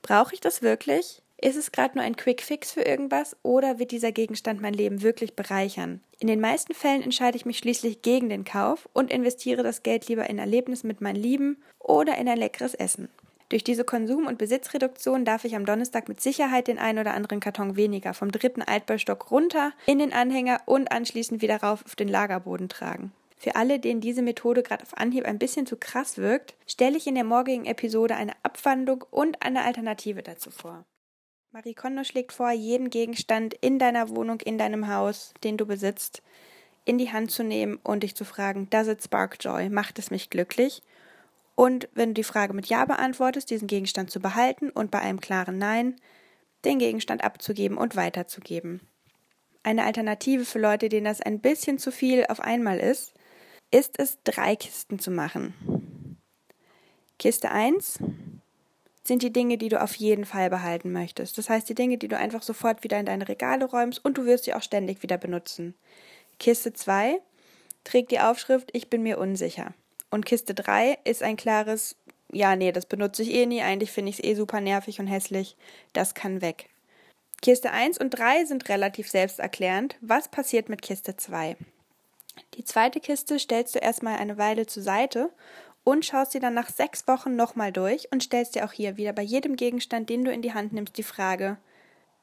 [0.02, 1.22] brauche ich das wirklich?
[1.40, 5.02] Ist es gerade nur ein Quick Fix für irgendwas oder wird dieser Gegenstand mein Leben
[5.02, 6.00] wirklich bereichern?
[6.18, 10.08] In den meisten Fällen entscheide ich mich schließlich gegen den Kauf und investiere das Geld
[10.08, 13.08] lieber in Erlebnisse mit meinen Lieben oder in ein leckeres Essen.
[13.48, 17.40] Durch diese Konsum- und Besitzreduktion darf ich am Donnerstag mit Sicherheit den ein oder anderen
[17.40, 22.08] Karton weniger vom dritten Altbaustock runter in den Anhänger und anschließend wieder rauf auf den
[22.08, 23.12] Lagerboden tragen.
[23.36, 27.06] Für alle, denen diese Methode gerade auf Anhieb ein bisschen zu krass wirkt, stelle ich
[27.06, 30.86] in der morgigen Episode eine Abwandlung und eine Alternative dazu vor.
[31.52, 36.22] Marie Kondo schlägt vor, jeden Gegenstand in deiner Wohnung, in deinem Haus, den du besitzt,
[36.84, 39.68] in die Hand zu nehmen und dich zu fragen, does it spark joy?
[39.68, 40.82] Macht es mich glücklich?
[41.54, 45.20] Und wenn du die Frage mit Ja beantwortest, diesen Gegenstand zu behalten und bei einem
[45.20, 45.96] klaren Nein
[46.64, 48.80] den Gegenstand abzugeben und weiterzugeben.
[49.62, 53.14] Eine Alternative für Leute, denen das ein bisschen zu viel auf einmal ist,
[53.70, 56.18] ist es, drei Kisten zu machen.
[57.18, 57.98] Kiste 1
[59.06, 61.38] sind die Dinge, die du auf jeden Fall behalten möchtest.
[61.38, 64.24] Das heißt, die Dinge, die du einfach sofort wieder in deine Regale räumst und du
[64.24, 65.74] wirst sie auch ständig wieder benutzen.
[66.38, 67.20] Kiste 2
[67.84, 69.74] trägt die Aufschrift Ich bin mir unsicher.
[70.14, 71.96] Und Kiste 3 ist ein klares,
[72.30, 75.08] ja, nee, das benutze ich eh nie, eigentlich finde ich es eh super nervig und
[75.08, 75.56] hässlich,
[75.92, 76.68] das kann weg.
[77.42, 79.96] Kiste 1 und 3 sind relativ selbsterklärend.
[80.02, 81.56] Was passiert mit Kiste 2?
[82.54, 85.30] Die zweite Kiste stellst du erstmal eine Weile zur Seite
[85.82, 89.14] und schaust sie dann nach sechs Wochen nochmal durch und stellst dir auch hier wieder
[89.14, 91.56] bei jedem Gegenstand, den du in die Hand nimmst, die Frage,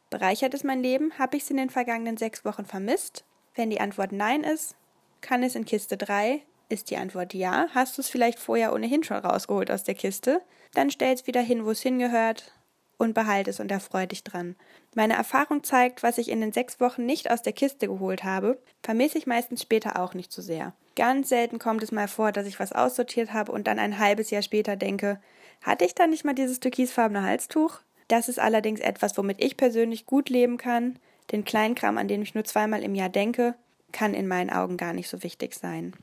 [0.10, 1.12] bereichert es mein Leben?
[1.20, 3.26] Habe ich es in den vergangenen sechs Wochen vermisst?
[3.54, 4.78] Wenn die Antwort Nein ist,
[5.20, 6.42] kann es in Kiste 3
[6.72, 7.68] ist die Antwort ja.
[7.74, 10.42] Hast du es vielleicht vorher ohnehin schon rausgeholt aus der Kiste?
[10.74, 12.54] Dann stell es wieder hin, wo es hingehört
[12.98, 14.56] und behalte es und erfreue dich dran.
[14.94, 18.62] Meine Erfahrung zeigt, was ich in den sechs Wochen nicht aus der Kiste geholt habe,
[18.84, 20.74] vermisse ich meistens später auch nicht so sehr.
[20.96, 24.30] Ganz selten kommt es mal vor, dass ich was aussortiert habe und dann ein halbes
[24.30, 25.20] Jahr später denke,
[25.62, 27.80] hatte ich da nicht mal dieses türkisfarbene Halstuch?
[28.08, 31.00] Das ist allerdings etwas, womit ich persönlich gut leben kann.
[31.32, 33.56] Den Kleinkram, an den ich nur zweimal im Jahr denke,
[33.92, 35.94] kann in meinen Augen gar nicht so wichtig sein.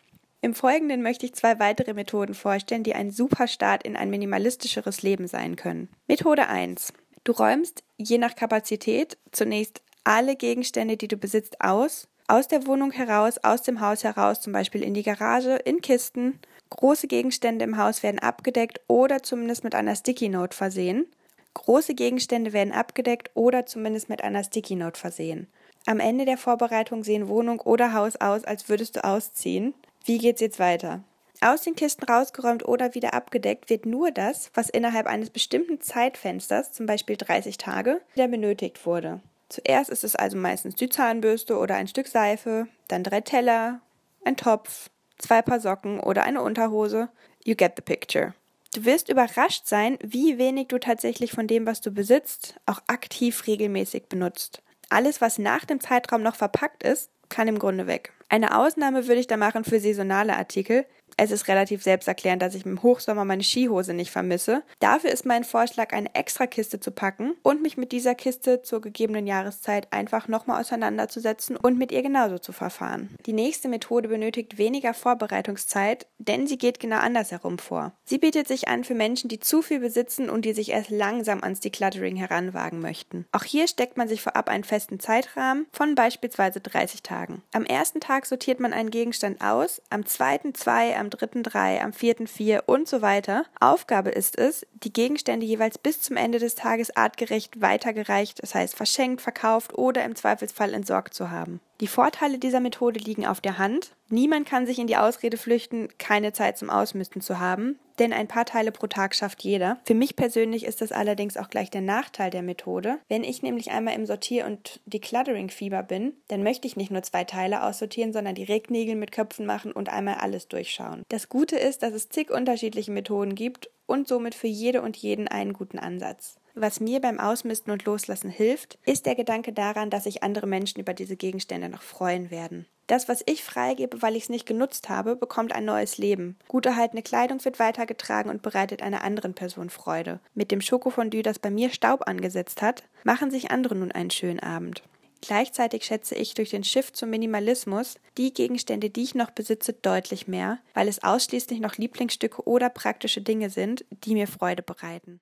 [0.41, 5.03] Im Folgenden möchte ich zwei weitere Methoden vorstellen, die ein super Start in ein minimalistischeres
[5.03, 5.89] Leben sein können.
[6.07, 6.93] Methode 1.
[7.25, 12.09] Du räumst je nach Kapazität zunächst alle Gegenstände, die du besitzt, aus.
[12.29, 16.39] Aus der Wohnung heraus, aus dem Haus heraus, zum Beispiel in die Garage, in Kisten.
[16.71, 21.07] Große Gegenstände im Haus werden abgedeckt oder zumindest mit einer Sticky Note versehen.
[21.55, 25.49] Große Gegenstände werden abgedeckt oder zumindest mit einer Sticky Note versehen.
[25.87, 29.75] Am Ende der Vorbereitung sehen Wohnung oder Haus aus, als würdest du ausziehen.
[30.05, 31.03] Wie geht's jetzt weiter?
[31.41, 36.73] Aus den Kisten rausgeräumt oder wieder abgedeckt wird nur das, was innerhalb eines bestimmten Zeitfensters,
[36.73, 39.21] zum Beispiel 30 Tage, wieder benötigt wurde.
[39.49, 43.81] Zuerst ist es also meistens die Zahnbürste oder ein Stück Seife, dann drei Teller,
[44.25, 47.09] ein Topf, zwei Paar Socken oder eine Unterhose.
[47.45, 48.35] You get the picture.
[48.75, 53.47] Du wirst überrascht sein, wie wenig du tatsächlich von dem, was du besitzt, auch aktiv
[53.47, 54.63] regelmäßig benutzt.
[54.91, 58.13] Alles, was nach dem Zeitraum noch verpackt ist, kann im Grunde weg.
[58.29, 60.85] Eine Ausnahme würde ich da machen für saisonale Artikel.
[61.21, 64.63] Es ist relativ selbsterklärend, dass ich im Hochsommer meine Skihose nicht vermisse.
[64.79, 68.81] Dafür ist mein Vorschlag, eine extra Kiste zu packen und mich mit dieser Kiste zur
[68.81, 73.11] gegebenen Jahreszeit einfach nochmal auseinanderzusetzen und mit ihr genauso zu verfahren.
[73.27, 77.95] Die nächste Methode benötigt weniger Vorbereitungszeit, denn sie geht genau andersherum vor.
[78.05, 81.43] Sie bietet sich an für Menschen, die zu viel besitzen und die sich erst langsam
[81.43, 83.27] ans Decluttering heranwagen möchten.
[83.33, 87.43] Auch hier steckt man sich vorab einen festen Zeitrahmen von beispielsweise 30 Tagen.
[87.53, 91.93] Am ersten Tag sortiert man einen Gegenstand aus, am zweiten zwei, am dritten drei, am
[91.93, 93.45] vierten vier und so weiter.
[93.61, 98.77] Aufgabe ist es, die Gegenstände jeweils bis zum Ende des Tages artgerecht weitergereicht, das heißt
[98.77, 101.61] verschenkt, verkauft oder im Zweifelsfall entsorgt zu haben.
[101.81, 103.93] Die Vorteile dieser Methode liegen auf der Hand.
[104.11, 108.29] Niemand kann sich in die Ausrede flüchten, keine Zeit zum Ausmisten zu haben, denn ein
[108.29, 109.79] paar Teile pro Tag schafft jeder.
[109.85, 112.99] Für mich persönlich ist das allerdings auch gleich der Nachteil der Methode.
[113.09, 117.25] Wenn ich nämlich einmal im Sortier- und Decluttering-Fieber bin, dann möchte ich nicht nur zwei
[117.25, 121.03] Teile aussortieren, sondern die Regnägel mit Köpfen machen und einmal alles durchschauen.
[121.09, 125.29] Das Gute ist, dass es zig unterschiedliche Methoden gibt und somit für jede und jeden
[125.29, 126.39] einen guten Ansatz.
[126.55, 130.81] Was mir beim Ausmisten und Loslassen hilft, ist der Gedanke daran, dass sich andere Menschen
[130.81, 132.67] über diese Gegenstände noch freuen werden.
[132.89, 136.39] Das, was ich freigebe, weil ich es nicht genutzt habe, bekommt ein neues Leben.
[136.49, 140.21] Gut erhaltene Kleidung wird weitergetragen und bereitet einer anderen Person Freude.
[140.35, 144.41] Mit dem Schokofondue, das bei mir Staub angesetzt hat, machen sich andere nun einen schönen
[144.41, 144.83] Abend.
[145.21, 150.27] Gleichzeitig schätze ich durch den Shift zum Minimalismus die Gegenstände, die ich noch besitze, deutlich
[150.27, 155.21] mehr, weil es ausschließlich noch Lieblingsstücke oder praktische Dinge sind, die mir Freude bereiten.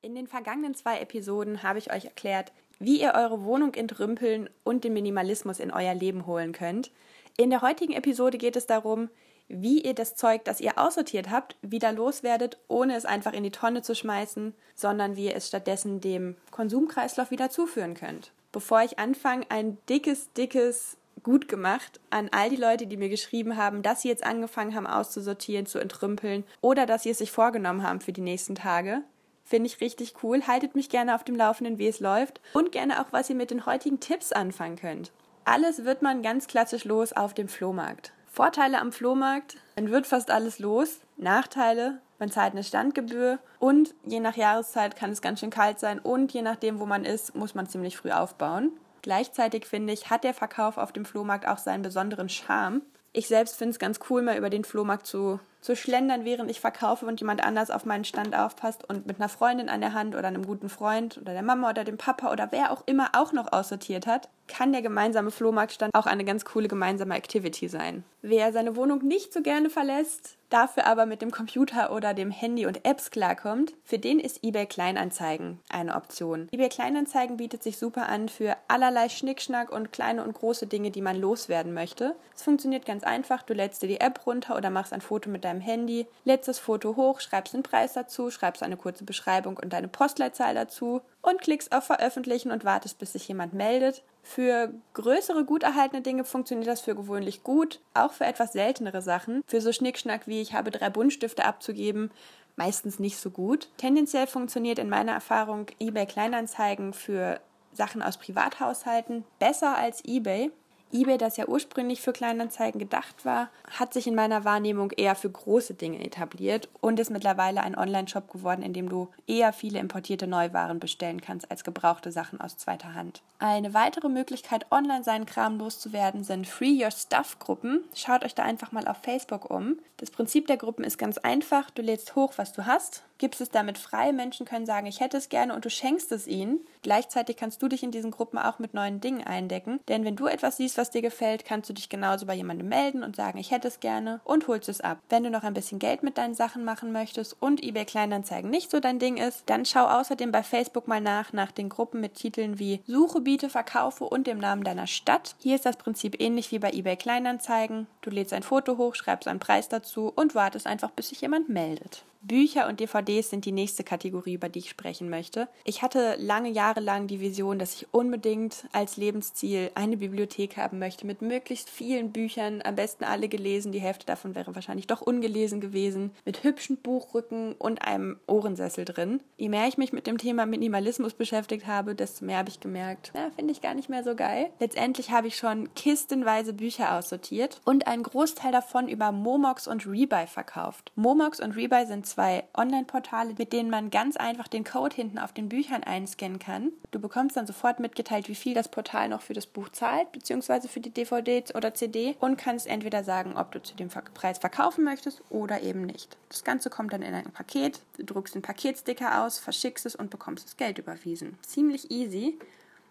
[0.00, 4.82] In den vergangenen zwei Episoden habe ich euch erklärt, wie ihr eure Wohnung entrümpeln und
[4.82, 6.90] den Minimalismus in euer Leben holen könnt.
[7.36, 9.10] In der heutigen Episode geht es darum,
[9.48, 13.50] wie ihr das Zeug, das ihr aussortiert habt, wieder loswerdet, ohne es einfach in die
[13.50, 18.32] Tonne zu schmeißen, sondern wie ihr es stattdessen dem Konsumkreislauf wieder zuführen könnt.
[18.52, 23.56] Bevor ich anfange, ein dickes, dickes gut gemacht an all die Leute, die mir geschrieben
[23.56, 27.82] haben, dass sie jetzt angefangen haben auszusortieren, zu entrümpeln oder dass sie es sich vorgenommen
[27.82, 29.02] haben für die nächsten Tage.
[29.50, 30.46] Finde ich richtig cool.
[30.46, 33.50] Haltet mich gerne auf dem Laufenden, wie es läuft und gerne auch, was ihr mit
[33.50, 35.10] den heutigen Tipps anfangen könnt.
[35.44, 38.12] Alles wird man ganz klassisch los auf dem Flohmarkt.
[38.28, 41.00] Vorteile am Flohmarkt, man wird fast alles los.
[41.16, 45.98] Nachteile, man zahlt eine Standgebühr und je nach Jahreszeit kann es ganz schön kalt sein
[45.98, 48.70] und je nachdem, wo man ist, muss man ziemlich früh aufbauen.
[49.02, 52.82] Gleichzeitig finde ich, hat der Verkauf auf dem Flohmarkt auch seinen besonderen Charme.
[53.12, 56.60] Ich selbst finde es ganz cool, mal über den Flohmarkt zu, zu schlendern, während ich
[56.60, 60.14] verkaufe und jemand anders auf meinen Stand aufpasst und mit einer Freundin an der Hand
[60.14, 63.32] oder einem guten Freund oder der Mama oder dem Papa oder wer auch immer auch
[63.32, 68.04] noch aussortiert hat, kann der gemeinsame Flohmarktstand auch eine ganz coole gemeinsame Activity sein.
[68.22, 72.66] Wer seine Wohnung nicht so gerne verlässt, dafür aber mit dem Computer oder dem Handy
[72.66, 76.48] und Apps klarkommt, für den ist eBay Kleinanzeigen eine Option.
[76.52, 81.00] eBay Kleinanzeigen bietet sich super an für allerlei Schnickschnack und kleine und große Dinge, die
[81.00, 82.14] man loswerden möchte.
[82.34, 85.44] Es funktioniert ganz einfach, du lädst dir die App runter oder machst ein Foto mit
[85.44, 89.72] deinem Handy, lädst das Foto hoch, schreibst den Preis dazu, schreibst eine kurze Beschreibung und
[89.72, 94.04] deine Postleitzahl dazu und klickst auf Veröffentlichen und wartest, bis sich jemand meldet.
[94.22, 99.42] Für größere, gut erhaltene Dinge funktioniert das für gewöhnlich gut, auch für etwas seltenere Sachen.
[99.46, 102.12] Für so Schnickschnack wie ich habe drei Buntstifte abzugeben,
[102.56, 103.68] meistens nicht so gut.
[103.78, 107.40] Tendenziell funktioniert in meiner Erfahrung eBay Kleinanzeigen für
[107.72, 110.50] Sachen aus Privathaushalten besser als eBay
[110.92, 115.30] eBay, das ja ursprünglich für Kleinanzeigen gedacht war, hat sich in meiner Wahrnehmung eher für
[115.30, 120.26] große Dinge etabliert und ist mittlerweile ein Online-Shop geworden, in dem du eher viele importierte
[120.26, 123.22] Neuwaren bestellen kannst als gebrauchte Sachen aus zweiter Hand.
[123.38, 127.84] Eine weitere Möglichkeit, online seinen Kram loszuwerden, sind Free Your Stuff Gruppen.
[127.94, 129.78] Schaut euch da einfach mal auf Facebook um.
[129.96, 131.70] Das Prinzip der Gruppen ist ganz einfach.
[131.70, 134.12] Du lädst hoch, was du hast, gibst es damit frei.
[134.12, 136.60] Menschen können sagen, ich hätte es gerne und du schenkst es ihnen.
[136.82, 139.78] Gleichzeitig kannst du dich in diesen Gruppen auch mit neuen Dingen eindecken.
[139.88, 143.04] Denn wenn du etwas siehst, was dir gefällt, kannst du dich genauso bei jemandem melden
[143.04, 144.98] und sagen, ich hätte es gerne und holst es ab.
[145.10, 148.70] Wenn du noch ein bisschen Geld mit deinen Sachen machen möchtest und eBay Kleinanzeigen nicht
[148.70, 152.14] so dein Ding ist, dann schau außerdem bei Facebook mal nach nach den Gruppen mit
[152.14, 155.36] Titeln wie Suche, biete, verkaufe und dem Namen deiner Stadt.
[155.38, 157.86] Hier ist das Prinzip ähnlich wie bei eBay Kleinanzeigen.
[158.00, 161.50] Du lädst ein Foto hoch, schreibst einen Preis dazu und wartest einfach, bis sich jemand
[161.50, 162.04] meldet.
[162.22, 165.48] Bücher und DVDs sind die nächste Kategorie, über die ich sprechen möchte.
[165.64, 170.78] Ich hatte lange Jahre lang die Vision, dass ich unbedingt als Lebensziel eine Bibliothek haben
[170.78, 175.00] möchte mit möglichst vielen Büchern, am besten alle gelesen, die Hälfte davon wäre wahrscheinlich doch
[175.00, 179.20] ungelesen gewesen, mit hübschen Buchrücken und einem Ohrensessel drin.
[179.36, 183.10] Je mehr ich mich mit dem Thema Minimalismus beschäftigt habe, desto mehr habe ich gemerkt,
[183.14, 184.50] na, finde ich gar nicht mehr so geil.
[184.60, 190.28] Letztendlich habe ich schon kistenweise Bücher aussortiert und einen Großteil davon über Momox und Rebuy
[190.28, 190.92] verkauft.
[190.94, 195.32] Momox und Rebuy sind zwei Online-Portale, mit denen man ganz einfach den Code hinten auf
[195.32, 196.70] den Büchern einscannen kann.
[196.92, 200.59] Du bekommst dann sofort mitgeteilt, wie viel das Portal noch für das Buch zahlt, beziehungsweise
[200.68, 204.84] für die DVD oder CD und kannst entweder sagen, ob du zu dem Preis verkaufen
[204.84, 206.16] möchtest oder eben nicht.
[206.28, 210.10] Das Ganze kommt dann in ein Paket, du druckst den Paketsticker aus, verschickst es und
[210.10, 211.38] bekommst das Geld überwiesen.
[211.42, 212.38] Ziemlich easy.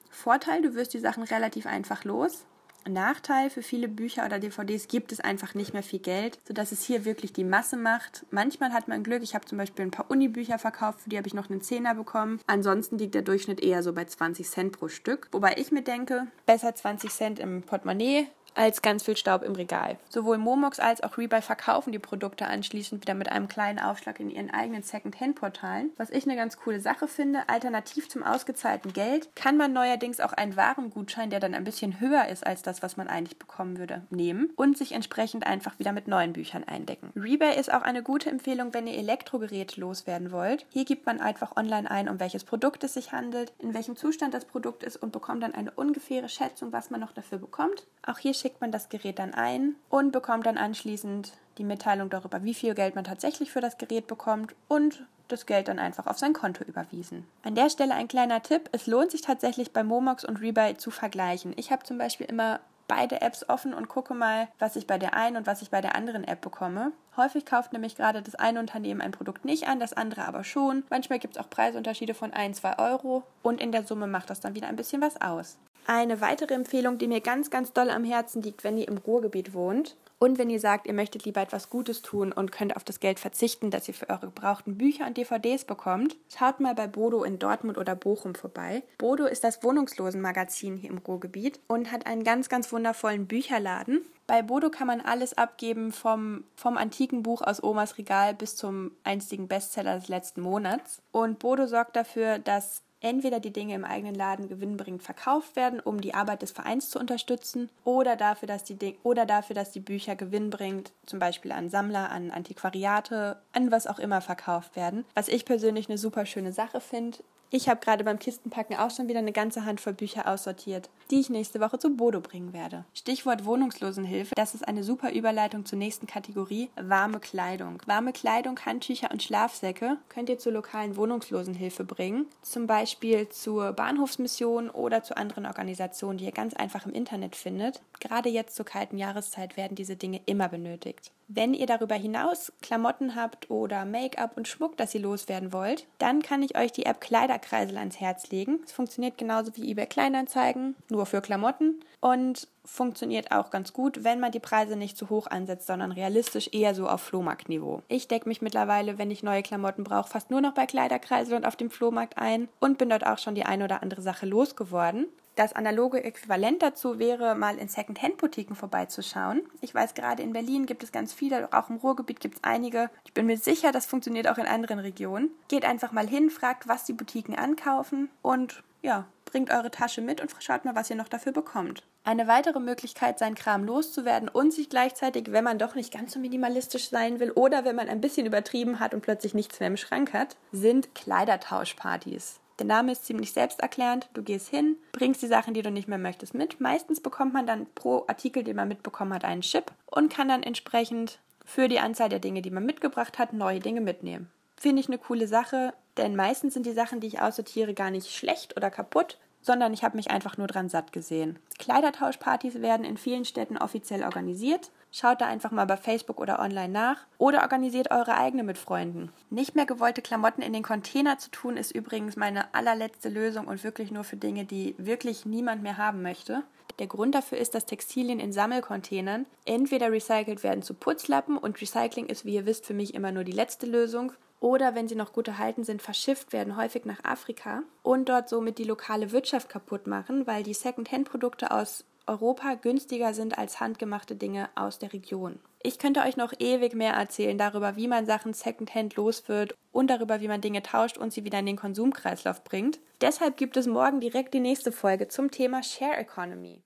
[0.09, 2.45] Vorteil, du wirst die Sachen relativ einfach los.
[2.87, 6.83] Nachteil für viele Bücher oder DVDs gibt es einfach nicht mehr viel Geld, sodass es
[6.83, 8.25] hier wirklich die Masse macht.
[8.31, 9.23] Manchmal hat man Glück.
[9.23, 11.95] Ich habe zum Beispiel ein paar Uni-Bücher verkauft, für die habe ich noch einen Zehner
[11.95, 12.39] bekommen.
[12.47, 15.27] Ansonsten liegt der Durchschnitt eher so bei 20 Cent pro Stück.
[15.31, 19.97] Wobei ich mir denke, besser 20 Cent im Portemonnaie als ganz viel Staub im Regal.
[20.09, 24.29] Sowohl Momox als auch Rebuy verkaufen die Produkte anschließend wieder mit einem kleinen Aufschlag in
[24.29, 25.91] ihren eigenen Second-Hand-Portalen.
[25.97, 30.33] Was ich eine ganz coole Sache finde, alternativ zum ausgezahlten Geld kann man neuerdings auch
[30.33, 34.03] einen Warengutschein, der dann ein bisschen höher ist als das, was man eigentlich bekommen würde,
[34.09, 37.11] nehmen und sich entsprechend einfach wieder mit neuen Büchern eindecken.
[37.15, 40.65] Rebuy ist auch eine gute Empfehlung, wenn ihr Elektrogeräte loswerden wollt.
[40.69, 44.33] Hier gibt man einfach online ein, um welches Produkt es sich handelt, in welchem Zustand
[44.33, 47.85] das Produkt ist und bekommt dann eine ungefähre Schätzung, was man noch dafür bekommt.
[48.05, 52.43] Auch hier schickt man das Gerät dann ein und bekommt dann anschließend die Mitteilung darüber,
[52.43, 56.17] wie viel Geld man tatsächlich für das Gerät bekommt und das Geld dann einfach auf
[56.17, 57.27] sein Konto überwiesen.
[57.43, 58.69] An der Stelle ein kleiner Tipp.
[58.71, 61.53] Es lohnt sich tatsächlich bei Momox und Rebuy zu vergleichen.
[61.55, 65.13] Ich habe zum Beispiel immer beide Apps offen und gucke mal, was ich bei der
[65.13, 66.91] einen und was ich bei der anderen App bekomme.
[67.15, 70.83] Häufig kauft nämlich gerade das eine Unternehmen ein Produkt nicht an, das andere aber schon.
[70.89, 74.41] Manchmal gibt es auch Preisunterschiede von 1, 2 Euro und in der Summe macht das
[74.41, 75.59] dann wieder ein bisschen was aus.
[75.91, 79.55] Eine weitere Empfehlung, die mir ganz, ganz doll am Herzen liegt, wenn ihr im Ruhrgebiet
[79.55, 82.99] wohnt und wenn ihr sagt, ihr möchtet lieber etwas Gutes tun und könnt auf das
[82.99, 87.23] Geld verzichten, das ihr für eure gebrauchten Bücher und DVDs bekommt, schaut mal bei Bodo
[87.23, 88.83] in Dortmund oder Bochum vorbei.
[88.99, 94.01] Bodo ist das Wohnungslosenmagazin hier im Ruhrgebiet und hat einen ganz, ganz wundervollen Bücherladen.
[94.27, 98.91] Bei Bodo kann man alles abgeben, vom, vom antiken Buch aus Omas Regal bis zum
[99.03, 101.01] einstigen Bestseller des letzten Monats.
[101.11, 106.01] Und Bodo sorgt dafür, dass entweder die Dinge im eigenen Laden gewinnbringend verkauft werden, um
[106.01, 110.15] die Arbeit des Vereins zu unterstützen, oder dafür, dass die, oder dafür, dass die Bücher
[110.15, 115.05] gewinnbringend zum Beispiel an Sammler, an Antiquariate, an was auch immer verkauft werden.
[115.15, 117.19] Was ich persönlich eine super schöne Sache finde.
[117.51, 121.31] Ich habe gerade beim Kistenpacken auch schon wieder eine ganze Handvoll Bücher aussortiert, die ich
[121.31, 122.85] nächste Woche zu Bodo bringen werde.
[122.93, 127.81] Stichwort Wohnungslosenhilfe, das ist eine super Überleitung zur nächsten Kategorie, warme Kleidung.
[127.87, 134.69] Warme Kleidung, Handtücher und Schlafsäcke könnt ihr zur lokalen Wohnungslosenhilfe bringen, zum Beispiel zur Bahnhofsmission
[134.69, 137.81] oder zu anderen Organisationen, die ihr ganz einfach im Internet findet.
[137.99, 141.11] Gerade jetzt zur kalten Jahreszeit werden diese Dinge immer benötigt.
[141.31, 146.23] Wenn ihr darüber hinaus Klamotten habt oder Make-up und Schmuck, das ihr loswerden wollt, dann
[146.23, 148.61] kann ich euch die App Kleiderkreisel ans Herz legen.
[148.65, 154.19] Es funktioniert genauso wie eBay Kleinanzeigen, nur für Klamotten und funktioniert auch ganz gut, wenn
[154.19, 157.83] man die Preise nicht zu hoch ansetzt, sondern realistisch eher so auf Flohmarktniveau.
[157.89, 161.45] Ich decke mich mittlerweile, wenn ich neue Klamotten brauche, fast nur noch bei Kleiderkreisel und
[161.45, 165.05] auf dem Flohmarkt ein und bin dort auch schon die ein oder andere Sache losgeworden.
[165.39, 169.41] Das analoge Äquivalent dazu wäre, mal in Second-Hand-Boutiquen vorbeizuschauen.
[169.61, 172.89] Ich weiß, gerade in Berlin gibt es ganz viele, auch im Ruhrgebiet gibt es einige.
[173.05, 175.29] Ich bin mir sicher, das funktioniert auch in anderen Regionen.
[175.47, 180.19] Geht einfach mal hin, fragt, was die Boutiquen ankaufen und ja, bringt eure Tasche mit
[180.19, 181.83] und schaut mal, was ihr noch dafür bekommt.
[182.03, 186.19] Eine weitere Möglichkeit, seinen Kram loszuwerden und sich gleichzeitig, wenn man doch nicht ganz so
[186.19, 189.77] minimalistisch sein will oder wenn man ein bisschen übertrieben hat und plötzlich nichts mehr im
[189.77, 192.41] Schrank hat, sind Kleidertauschpartys.
[192.59, 194.09] Der Name ist ziemlich selbsterklärend.
[194.13, 196.59] Du gehst hin, bringst die Sachen, die du nicht mehr möchtest, mit.
[196.59, 200.43] Meistens bekommt man dann pro Artikel, den man mitbekommen hat, einen Chip und kann dann
[200.43, 204.29] entsprechend für die Anzahl der Dinge, die man mitgebracht hat, neue Dinge mitnehmen.
[204.57, 208.11] Finde ich eine coole Sache, denn meistens sind die Sachen, die ich aussortiere, gar nicht
[208.11, 211.39] schlecht oder kaputt, sondern ich habe mich einfach nur dran satt gesehen.
[211.59, 214.69] Kleidertauschpartys werden in vielen Städten offiziell organisiert.
[214.91, 219.11] Schaut da einfach mal bei Facebook oder online nach oder organisiert eure eigene mit Freunden.
[219.29, 223.63] Nicht mehr gewollte Klamotten in den Container zu tun, ist übrigens meine allerletzte Lösung und
[223.63, 226.43] wirklich nur für Dinge, die wirklich niemand mehr haben möchte.
[226.79, 232.07] Der Grund dafür ist, dass Textilien in Sammelcontainern entweder recycelt werden zu Putzlappen und Recycling
[232.07, 235.11] ist, wie ihr wisst, für mich immer nur die letzte Lösung oder wenn sie noch
[235.11, 239.87] gut erhalten sind, verschifft werden, häufig nach Afrika und dort somit die lokale Wirtschaft kaputt
[239.87, 245.39] machen, weil die Second-Hand-Produkte aus Europa günstiger sind als handgemachte Dinge aus der Region.
[245.61, 249.91] Ich könnte euch noch ewig mehr erzählen darüber, wie man Sachen Secondhand los wird und
[249.91, 252.79] darüber, wie man Dinge tauscht und sie wieder in den Konsumkreislauf bringt.
[252.99, 256.63] Deshalb gibt es morgen direkt die nächste Folge zum Thema Share Economy.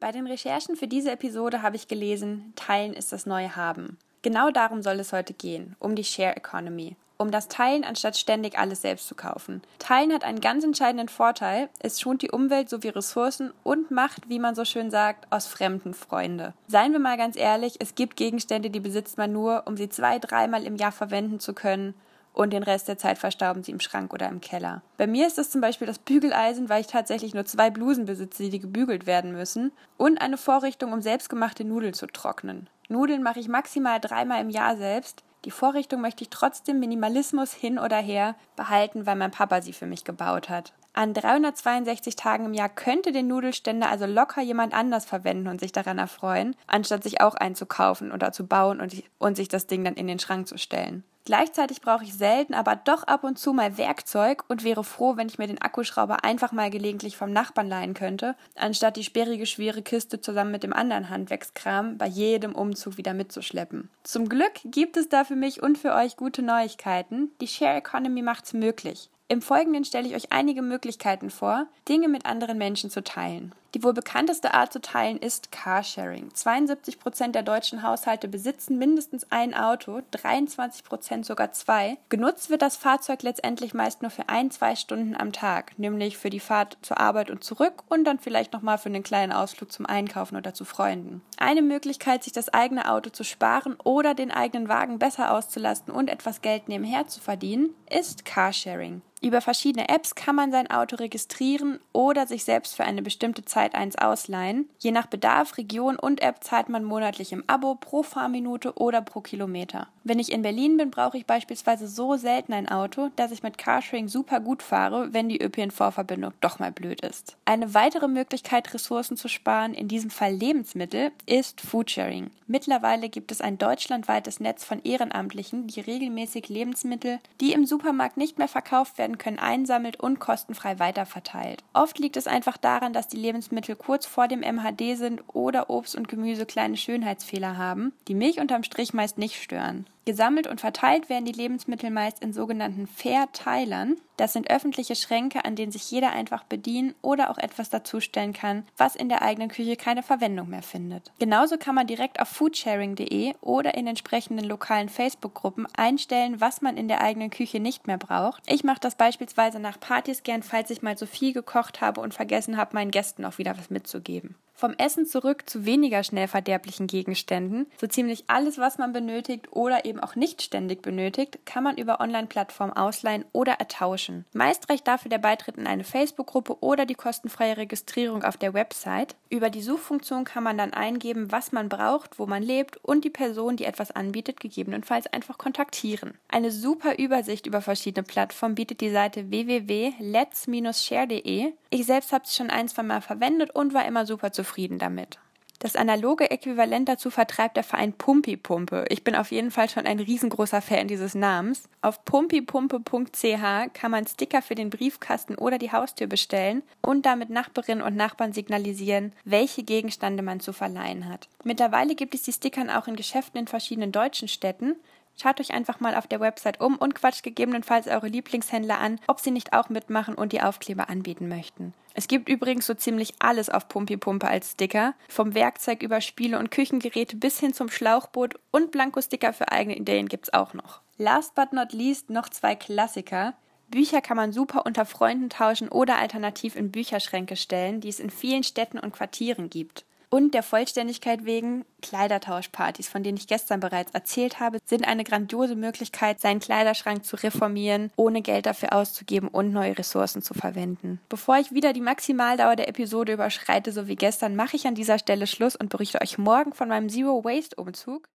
[0.00, 3.98] Bei den Recherchen für diese Episode habe ich gelesen, Teilen ist das neue Haben.
[4.22, 8.58] Genau darum soll es heute gehen, um die Share Economy, um das Teilen, anstatt ständig
[8.58, 9.62] alles selbst zu kaufen.
[9.78, 14.38] Teilen hat einen ganz entscheidenden Vorteil, es schont die Umwelt sowie Ressourcen und macht, wie
[14.38, 16.54] man so schön sagt, aus Fremden Freunde.
[16.66, 20.18] Seien wir mal ganz ehrlich, es gibt Gegenstände, die besitzt man nur, um sie zwei,
[20.18, 21.94] dreimal im Jahr verwenden zu können
[22.34, 24.82] und den Rest der Zeit verstauben sie im Schrank oder im Keller.
[24.98, 28.50] Bei mir ist es zum Beispiel das Bügeleisen, weil ich tatsächlich nur zwei Blusen besitze,
[28.50, 32.68] die gebügelt werden müssen, und eine Vorrichtung, um selbstgemachte Nudeln zu trocknen.
[32.88, 35.22] Nudeln mache ich maximal dreimal im Jahr selbst.
[35.44, 39.86] Die Vorrichtung möchte ich trotzdem Minimalismus hin oder her behalten, weil mein Papa sie für
[39.86, 40.72] mich gebaut hat.
[40.94, 45.72] An 362 Tagen im Jahr könnte den Nudelständer also locker jemand anders verwenden und sich
[45.72, 49.94] daran erfreuen, anstatt sich auch einzukaufen oder zu bauen und, und sich das Ding dann
[49.94, 51.04] in den Schrank zu stellen.
[51.24, 55.28] Gleichzeitig brauche ich selten, aber doch ab und zu mal Werkzeug und wäre froh, wenn
[55.28, 59.80] ich mir den Akkuschrauber einfach mal gelegentlich vom Nachbarn leihen könnte, anstatt die sperrige schwere
[59.80, 63.88] Kiste zusammen mit dem anderen Handwerkskram bei jedem Umzug wieder mitzuschleppen.
[64.02, 67.30] Zum Glück gibt es da für mich und für euch gute Neuigkeiten.
[67.40, 69.08] Die Share Economy macht's möglich.
[69.28, 73.54] Im Folgenden stelle ich euch einige Möglichkeiten vor, Dinge mit anderen Menschen zu teilen.
[73.74, 76.32] Die wohl bekannteste Art zu teilen ist Carsharing.
[76.32, 81.98] 72 Prozent der deutschen Haushalte besitzen mindestens ein Auto, 23 Prozent sogar zwei.
[82.08, 86.30] Genutzt wird das Fahrzeug letztendlich meist nur für ein, zwei Stunden am Tag, nämlich für
[86.30, 89.86] die Fahrt zur Arbeit und zurück und dann vielleicht nochmal für einen kleinen Ausflug zum
[89.86, 91.20] Einkaufen oder zu Freunden.
[91.36, 96.08] Eine Möglichkeit, sich das eigene Auto zu sparen oder den eigenen Wagen besser auszulasten und
[96.08, 99.02] etwas Geld nebenher zu verdienen, ist Carsharing.
[99.24, 103.63] Über verschiedene Apps kann man sein Auto registrieren oder sich selbst für eine bestimmte Zeit
[103.72, 104.68] eins ausleihen.
[104.78, 109.20] Je nach Bedarf, Region und App zahlt man monatlich im Abo pro Fahrminute oder pro
[109.20, 109.86] Kilometer.
[110.06, 113.56] Wenn ich in Berlin bin, brauche ich beispielsweise so selten ein Auto, dass ich mit
[113.56, 117.38] Carsharing super gut fahre, wenn die ÖPNV-Verbindung doch mal blöd ist.
[117.46, 122.30] Eine weitere Möglichkeit, Ressourcen zu sparen, in diesem Fall Lebensmittel, ist Foodsharing.
[122.46, 128.36] Mittlerweile gibt es ein deutschlandweites Netz von Ehrenamtlichen, die regelmäßig Lebensmittel, die im Supermarkt nicht
[128.36, 131.64] mehr verkauft werden können, einsammelt und kostenfrei weiterverteilt.
[131.72, 135.70] Oft liegt es einfach daran, dass die Lebensmittel Lebensmittel kurz vor dem MHD sind oder
[135.70, 139.86] Obst und Gemüse kleine Schönheitsfehler haben, die mich unterm Strich meist nicht stören.
[140.04, 143.96] Gesammelt und verteilt werden die Lebensmittel meist in sogenannten Verteilern.
[144.16, 148.66] Das sind öffentliche Schränke, an denen sich jeder einfach bedienen oder auch etwas dazustellen kann,
[148.76, 151.10] was in der eigenen Küche keine Verwendung mehr findet.
[151.18, 156.88] Genauso kann man direkt auf foodsharing.de oder in entsprechenden lokalen Facebook-Gruppen einstellen, was man in
[156.88, 158.42] der eigenen Küche nicht mehr braucht.
[158.46, 162.14] Ich mache das beispielsweise nach Partys gern, falls ich mal so viel gekocht habe und
[162.14, 164.36] vergessen habe, meinen Gästen auch wieder was mitzugeben.
[164.56, 167.66] Vom Essen zurück zu weniger schnell verderblichen Gegenständen.
[167.80, 172.00] So ziemlich alles, was man benötigt oder eben auch nicht ständig benötigt, kann man über
[172.00, 174.24] Online-Plattformen ausleihen oder ertauschen.
[174.32, 179.16] Meist reicht dafür der Beitritt in eine Facebook-Gruppe oder die kostenfreie Registrierung auf der Website.
[179.28, 183.10] Über die Suchfunktion kann man dann eingeben, was man braucht, wo man lebt und die
[183.10, 186.14] Person, die etwas anbietet, gegebenenfalls einfach kontaktieren.
[186.28, 191.54] Eine super Übersicht über verschiedene Plattformen bietet die Seite www.lets-share.de.
[191.70, 194.78] Ich selbst habe es schon ein, zwei Mal verwendet und war immer super zufrieden zufrieden
[194.78, 195.18] damit.
[195.60, 198.84] Das analoge Äquivalent dazu vertreibt der Verein Pumpipumpe.
[198.90, 201.62] Ich bin auf jeden Fall schon ein riesengroßer Fan dieses Namens.
[201.80, 207.82] Auf pumpipumpe.ch kann man Sticker für den Briefkasten oder die Haustür bestellen und damit Nachbarinnen
[207.82, 211.28] und Nachbarn signalisieren, welche Gegenstände man zu verleihen hat.
[211.44, 214.76] Mittlerweile gibt es die Stickern auch in Geschäften in verschiedenen deutschen Städten.
[215.20, 219.20] Schaut euch einfach mal auf der Website um und quatscht gegebenenfalls eure Lieblingshändler an, ob
[219.20, 221.72] sie nicht auch mitmachen und die Aufkleber anbieten möchten.
[221.96, 226.40] Es gibt übrigens so ziemlich alles auf Pumpi Pumpe als Sticker, vom Werkzeug über Spiele
[226.40, 230.80] und Küchengeräte bis hin zum Schlauchboot und Blankosticker für eigene Ideen gibt's auch noch.
[230.98, 233.34] Last but not least noch zwei Klassiker.
[233.68, 238.10] Bücher kann man super unter Freunden tauschen oder alternativ in Bücherschränke stellen, die es in
[238.10, 239.84] vielen Städten und Quartieren gibt.
[240.14, 245.56] Und der Vollständigkeit wegen, Kleidertauschpartys, von denen ich gestern bereits erzählt habe, sind eine grandiose
[245.56, 251.00] Möglichkeit, seinen Kleiderschrank zu reformieren, ohne Geld dafür auszugeben und neue Ressourcen zu verwenden.
[251.08, 255.00] Bevor ich wieder die Maximaldauer der Episode überschreite, so wie gestern, mache ich an dieser
[255.00, 258.08] Stelle Schluss und berichte euch morgen von meinem Zero Waste Umzug.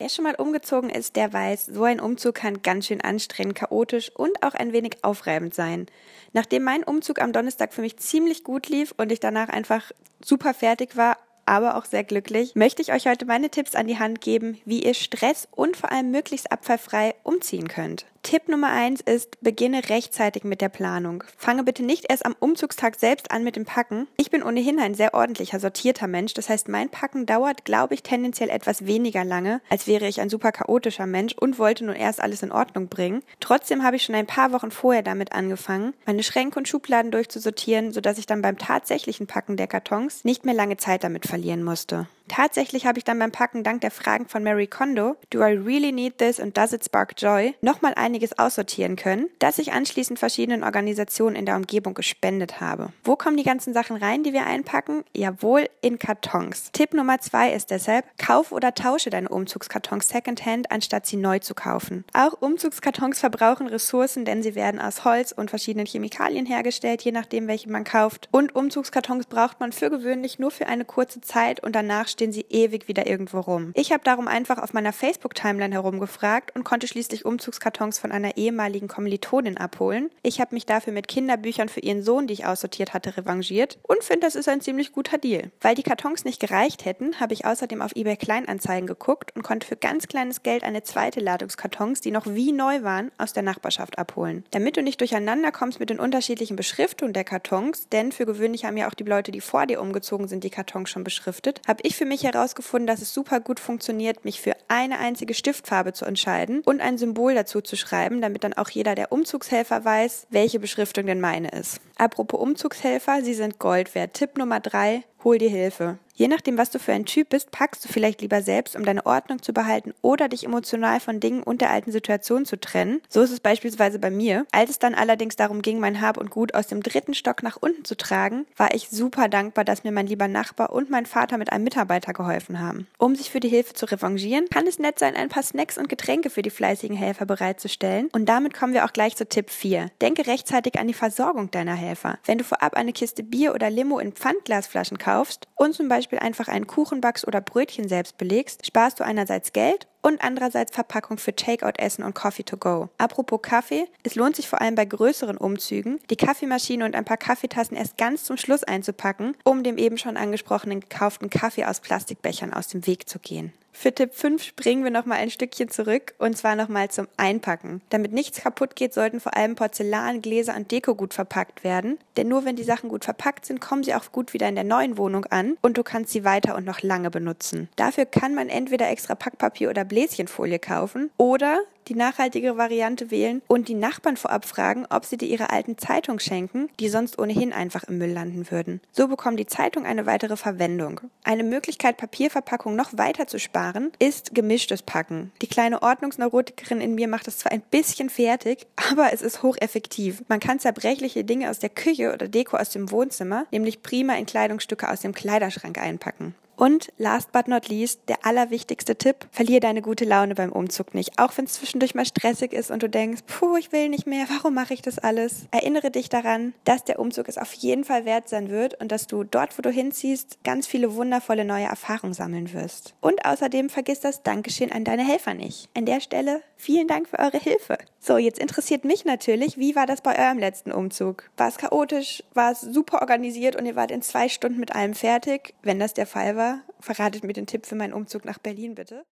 [0.00, 4.10] Wer schon mal umgezogen ist, der weiß, so ein Umzug kann ganz schön anstrengend, chaotisch
[4.16, 5.84] und auch ein wenig aufreibend sein.
[6.32, 9.92] Nachdem mein Umzug am Donnerstag für mich ziemlich gut lief und ich danach einfach
[10.24, 13.98] super fertig war, aber auch sehr glücklich, möchte ich euch heute meine Tipps an die
[13.98, 18.06] Hand geben, wie ihr Stress und vor allem möglichst abfallfrei umziehen könnt.
[18.22, 21.24] Tipp Nummer eins ist, beginne rechtzeitig mit der Planung.
[21.36, 24.06] Fange bitte nicht erst am Umzugstag selbst an mit dem Packen.
[24.18, 26.34] Ich bin ohnehin ein sehr ordentlicher, sortierter Mensch.
[26.34, 30.30] Das heißt, mein Packen dauert, glaube ich, tendenziell etwas weniger lange, als wäre ich ein
[30.30, 33.22] super chaotischer Mensch und wollte nun erst alles in Ordnung bringen.
[33.40, 37.90] Trotzdem habe ich schon ein paar Wochen vorher damit angefangen, meine Schränke und Schubladen durchzusortieren,
[37.90, 42.06] sodass ich dann beim tatsächlichen Packen der Kartons nicht mehr lange Zeit damit verlieren musste.
[42.30, 45.90] Tatsächlich habe ich dann beim Packen dank der Fragen von Mary Kondo, Do I really
[45.90, 50.62] need this and does it spark joy, nochmal einiges aussortieren können, das ich anschließend verschiedenen
[50.62, 52.92] Organisationen in der Umgebung gespendet habe.
[53.02, 55.02] Wo kommen die ganzen Sachen rein, die wir einpacken?
[55.12, 56.70] Jawohl, in Kartons.
[56.70, 61.56] Tipp Nummer zwei ist deshalb, kauf oder tausche deine Umzugskartons secondhand, anstatt sie neu zu
[61.56, 62.04] kaufen.
[62.12, 67.48] Auch Umzugskartons verbrauchen Ressourcen, denn sie werden aus Holz und verschiedenen Chemikalien hergestellt, je nachdem,
[67.48, 68.28] welche man kauft.
[68.30, 72.44] Und Umzugskartons braucht man für gewöhnlich nur für eine kurze Zeit und danach stehen sie
[72.50, 73.72] ewig wieder irgendwo rum.
[73.74, 78.88] Ich habe darum einfach auf meiner Facebook-Timeline herumgefragt und konnte schließlich Umzugskartons von einer ehemaligen
[78.88, 80.10] Kommilitonin abholen.
[80.22, 84.04] Ich habe mich dafür mit Kinderbüchern für ihren Sohn, die ich aussortiert hatte, revanchiert und
[84.04, 85.50] finde, das ist ein ziemlich guter Deal.
[85.62, 89.66] Weil die Kartons nicht gereicht hätten, habe ich außerdem auf eBay Kleinanzeigen geguckt und konnte
[89.66, 93.98] für ganz kleines Geld eine zweite Ladungskartons, die noch wie neu waren, aus der Nachbarschaft
[93.98, 94.44] abholen.
[94.50, 98.76] Damit du nicht durcheinander kommst mit den unterschiedlichen Beschriftungen der Kartons, denn für gewöhnlich haben
[98.76, 101.96] ja auch die Leute, die vor dir umgezogen sind, die Kartons schon beschriftet, habe ich
[101.96, 106.60] für mich herausgefunden, dass es super gut funktioniert, mich für eine einzige Stiftfarbe zu entscheiden
[106.66, 111.06] und ein Symbol dazu zu schreiben, damit dann auch jeder der Umzugshelfer weiß, welche Beschriftung
[111.06, 111.80] denn meine ist.
[111.96, 114.14] Apropos Umzugshelfer, sie sind Gold wert.
[114.14, 115.98] Tipp Nummer drei, hol dir Hilfe.
[116.20, 119.06] Je nachdem, was du für ein Typ bist, packst du vielleicht lieber selbst, um deine
[119.06, 123.00] Ordnung zu behalten oder dich emotional von Dingen und der alten Situation zu trennen.
[123.08, 124.44] So ist es beispielsweise bei mir.
[124.52, 127.56] Als es dann allerdings darum ging, mein Hab und Gut aus dem dritten Stock nach
[127.58, 131.38] unten zu tragen, war ich super dankbar, dass mir mein lieber Nachbar und mein Vater
[131.38, 132.86] mit einem Mitarbeiter geholfen haben.
[132.98, 135.88] Um sich für die Hilfe zu revanchieren, kann es nett sein, ein paar Snacks und
[135.88, 138.10] Getränke für die fleißigen Helfer bereitzustellen.
[138.12, 139.90] Und damit kommen wir auch gleich zu Tipp 4.
[140.02, 142.18] Denke rechtzeitig an die Versorgung deiner Helfer.
[142.26, 145.09] Wenn du vorab eine Kiste Bier oder Limo in Pfandglasflaschen kaufst
[145.54, 149.86] und zum Beispiel einfach einen Kuchen backst oder Brötchen selbst belegst, sparst du einerseits Geld
[150.02, 152.88] und andererseits Verpackung für Takeout-Essen und Coffee to go.
[152.98, 157.16] Apropos Kaffee, es lohnt sich vor allem bei größeren Umzügen, die Kaffeemaschine und ein paar
[157.16, 162.52] Kaffeetassen erst ganz zum Schluss einzupacken, um dem eben schon angesprochenen gekauften Kaffee aus Plastikbechern
[162.52, 163.52] aus dem Weg zu gehen.
[163.72, 167.80] Für Tipp 5 springen wir nochmal ein Stückchen zurück und zwar nochmal zum Einpacken.
[167.90, 171.98] Damit nichts kaputt geht, sollten vor allem Porzellan, Gläser und Deko gut verpackt werden.
[172.16, 174.64] Denn nur wenn die Sachen gut verpackt sind, kommen sie auch gut wieder in der
[174.64, 177.68] neuen Wohnung an und du kannst sie weiter und noch lange benutzen.
[177.76, 181.60] Dafür kann man entweder extra Packpapier oder Bläschenfolie kaufen oder
[181.90, 186.20] die nachhaltigere Variante wählen und die Nachbarn vorab fragen, ob sie dir ihre alten Zeitungen
[186.20, 188.80] schenken, die sonst ohnehin einfach im Müll landen würden.
[188.92, 191.00] So bekommt die Zeitung eine weitere Verwendung.
[191.24, 195.32] Eine Möglichkeit, Papierverpackung noch weiter zu sparen, ist gemischtes Packen.
[195.42, 200.22] Die kleine Ordnungsneurotikerin in mir macht es zwar ein bisschen fertig, aber es ist hocheffektiv.
[200.28, 204.26] Man kann zerbrechliche Dinge aus der Küche oder Deko aus dem Wohnzimmer nämlich prima in
[204.26, 206.34] Kleidungsstücke aus dem Kleiderschrank einpacken.
[206.60, 211.18] Und last but not least, der allerwichtigste Tipp, verlier deine gute Laune beim Umzug nicht.
[211.18, 214.26] Auch wenn es zwischendurch mal stressig ist und du denkst, puh, ich will nicht mehr,
[214.28, 215.46] warum mache ich das alles?
[215.52, 219.06] Erinnere dich daran, dass der Umzug es auf jeden Fall wert sein wird und dass
[219.06, 222.94] du dort, wo du hinziehst, ganz viele wundervolle neue Erfahrungen sammeln wirst.
[223.00, 225.70] Und außerdem vergiss das Dankeschön an deine Helfer nicht.
[225.74, 227.78] An der Stelle vielen Dank für eure Hilfe.
[228.00, 231.30] So, jetzt interessiert mich natürlich, wie war das bei eurem letzten Umzug?
[231.38, 232.22] War es chaotisch?
[232.34, 235.54] War es super organisiert und ihr wart in zwei Stunden mit allem fertig?
[235.62, 236.49] Wenn das der Fall war,
[236.80, 239.04] verratet mir den Tipp für meinen Umzug nach Berlin bitte.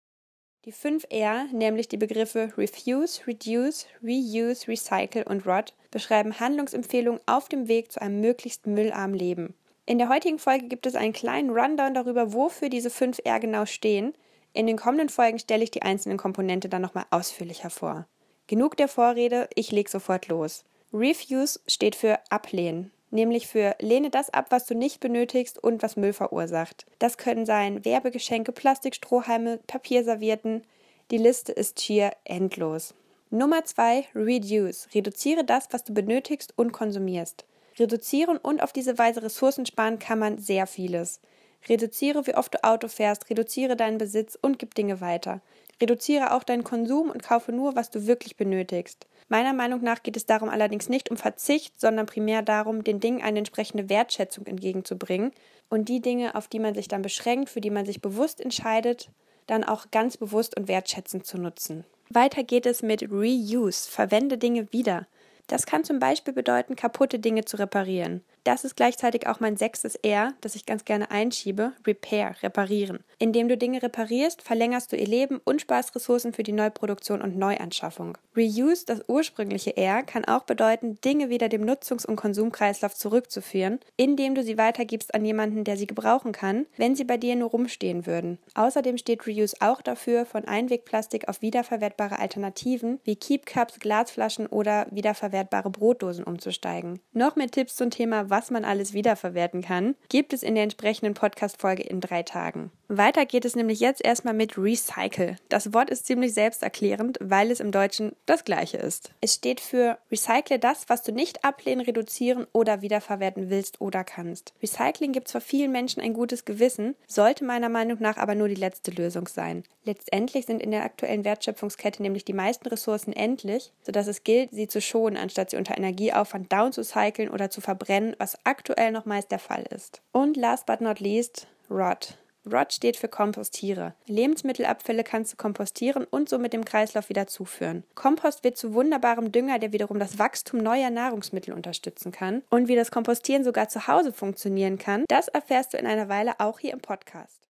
[0.64, 7.68] Die 5R, nämlich die Begriffe Refuse, Reduce, Reuse, Recycle und Rot, beschreiben Handlungsempfehlungen auf dem
[7.68, 9.54] Weg zu einem möglichst müllarmen Leben.
[9.84, 14.14] In der heutigen Folge gibt es einen kleinen Rundown darüber, wofür diese 5R genau stehen.
[14.52, 18.08] In den kommenden Folgen stelle ich die einzelnen Komponente dann nochmal ausführlicher vor.
[18.48, 20.64] Genug der Vorrede, ich leg sofort los.
[20.92, 25.96] Refuse steht für ablehnen nämlich für lehne das ab, was du nicht benötigst und was
[25.96, 26.86] Müll verursacht.
[26.98, 30.62] Das können sein Werbegeschenke, Plastikstrohhalme, Papierservietten.
[31.10, 32.94] Die Liste ist schier endlos.
[33.30, 34.88] Nummer zwei, Reduce.
[34.94, 37.44] Reduziere das, was du benötigst und konsumierst.
[37.78, 41.20] Reduzieren und auf diese Weise Ressourcen sparen kann man sehr vieles.
[41.68, 45.40] Reduziere, wie oft du Auto fährst, reduziere deinen Besitz und gib Dinge weiter.
[45.80, 49.06] Reduziere auch deinen Konsum und kaufe nur, was du wirklich benötigst.
[49.28, 53.22] Meiner Meinung nach geht es darum allerdings nicht um Verzicht, sondern primär darum, den Dingen
[53.22, 55.32] eine entsprechende Wertschätzung entgegenzubringen
[55.68, 59.10] und die Dinge, auf die man sich dann beschränkt, für die man sich bewusst entscheidet,
[59.46, 61.84] dann auch ganz bewusst und wertschätzend zu nutzen.
[62.08, 63.90] Weiter geht es mit Reuse.
[63.90, 65.06] Verwende Dinge wieder.
[65.48, 68.22] Das kann zum Beispiel bedeuten, kaputte Dinge zu reparieren.
[68.46, 73.00] Das ist gleichzeitig auch mein sechstes R, das ich ganz gerne einschiebe, Repair, reparieren.
[73.18, 77.36] Indem du Dinge reparierst, verlängerst du ihr Leben und sparst Ressourcen für die Neuproduktion und
[77.36, 78.16] Neuanschaffung.
[78.36, 84.36] Reuse, das ursprüngliche R, kann auch bedeuten, Dinge wieder dem Nutzungs- und Konsumkreislauf zurückzuführen, indem
[84.36, 88.06] du sie weitergibst an jemanden, der sie gebrauchen kann, wenn sie bei dir nur rumstehen
[88.06, 88.38] würden.
[88.54, 94.86] Außerdem steht Reuse auch dafür, von Einwegplastik auf wiederverwertbare Alternativen wie Keep Cups, Glasflaschen oder
[94.92, 97.00] wiederverwertbare Brotdosen umzusteigen.
[97.12, 101.14] Noch mehr Tipps zum Thema was man alles wiederverwerten kann, gibt es in der entsprechenden
[101.14, 102.70] Podcast-Folge in drei Tagen.
[102.88, 105.36] Weiter geht es nämlich jetzt erstmal mit Recycle.
[105.48, 109.10] Das Wort ist ziemlich selbsterklärend, weil es im Deutschen das gleiche ist.
[109.20, 114.54] Es steht für Recycle das, was du nicht ablehnen, reduzieren oder wiederverwerten willst oder kannst.
[114.62, 118.54] Recycling gibt zwar vielen Menschen ein gutes Gewissen, sollte meiner Meinung nach aber nur die
[118.54, 119.64] letzte Lösung sein.
[119.84, 124.68] Letztendlich sind in der aktuellen Wertschöpfungskette nämlich die meisten Ressourcen endlich, sodass es gilt, sie
[124.68, 129.06] zu schonen, anstatt sie unter Energieaufwand down zu cyclen oder zu verbrennen, was aktuell noch
[129.06, 130.02] meist der Fall ist.
[130.12, 132.16] Und last but not least, Rot.
[132.50, 133.94] Rot steht für Kompostiere.
[134.06, 137.84] Lebensmittelabfälle kannst du kompostieren und somit dem Kreislauf wieder zuführen.
[137.94, 142.42] Kompost wird zu wunderbarem Dünger, der wiederum das Wachstum neuer Nahrungsmittel unterstützen kann.
[142.50, 146.38] Und wie das Kompostieren sogar zu Hause funktionieren kann, das erfährst du in einer Weile
[146.38, 147.46] auch hier im Podcast.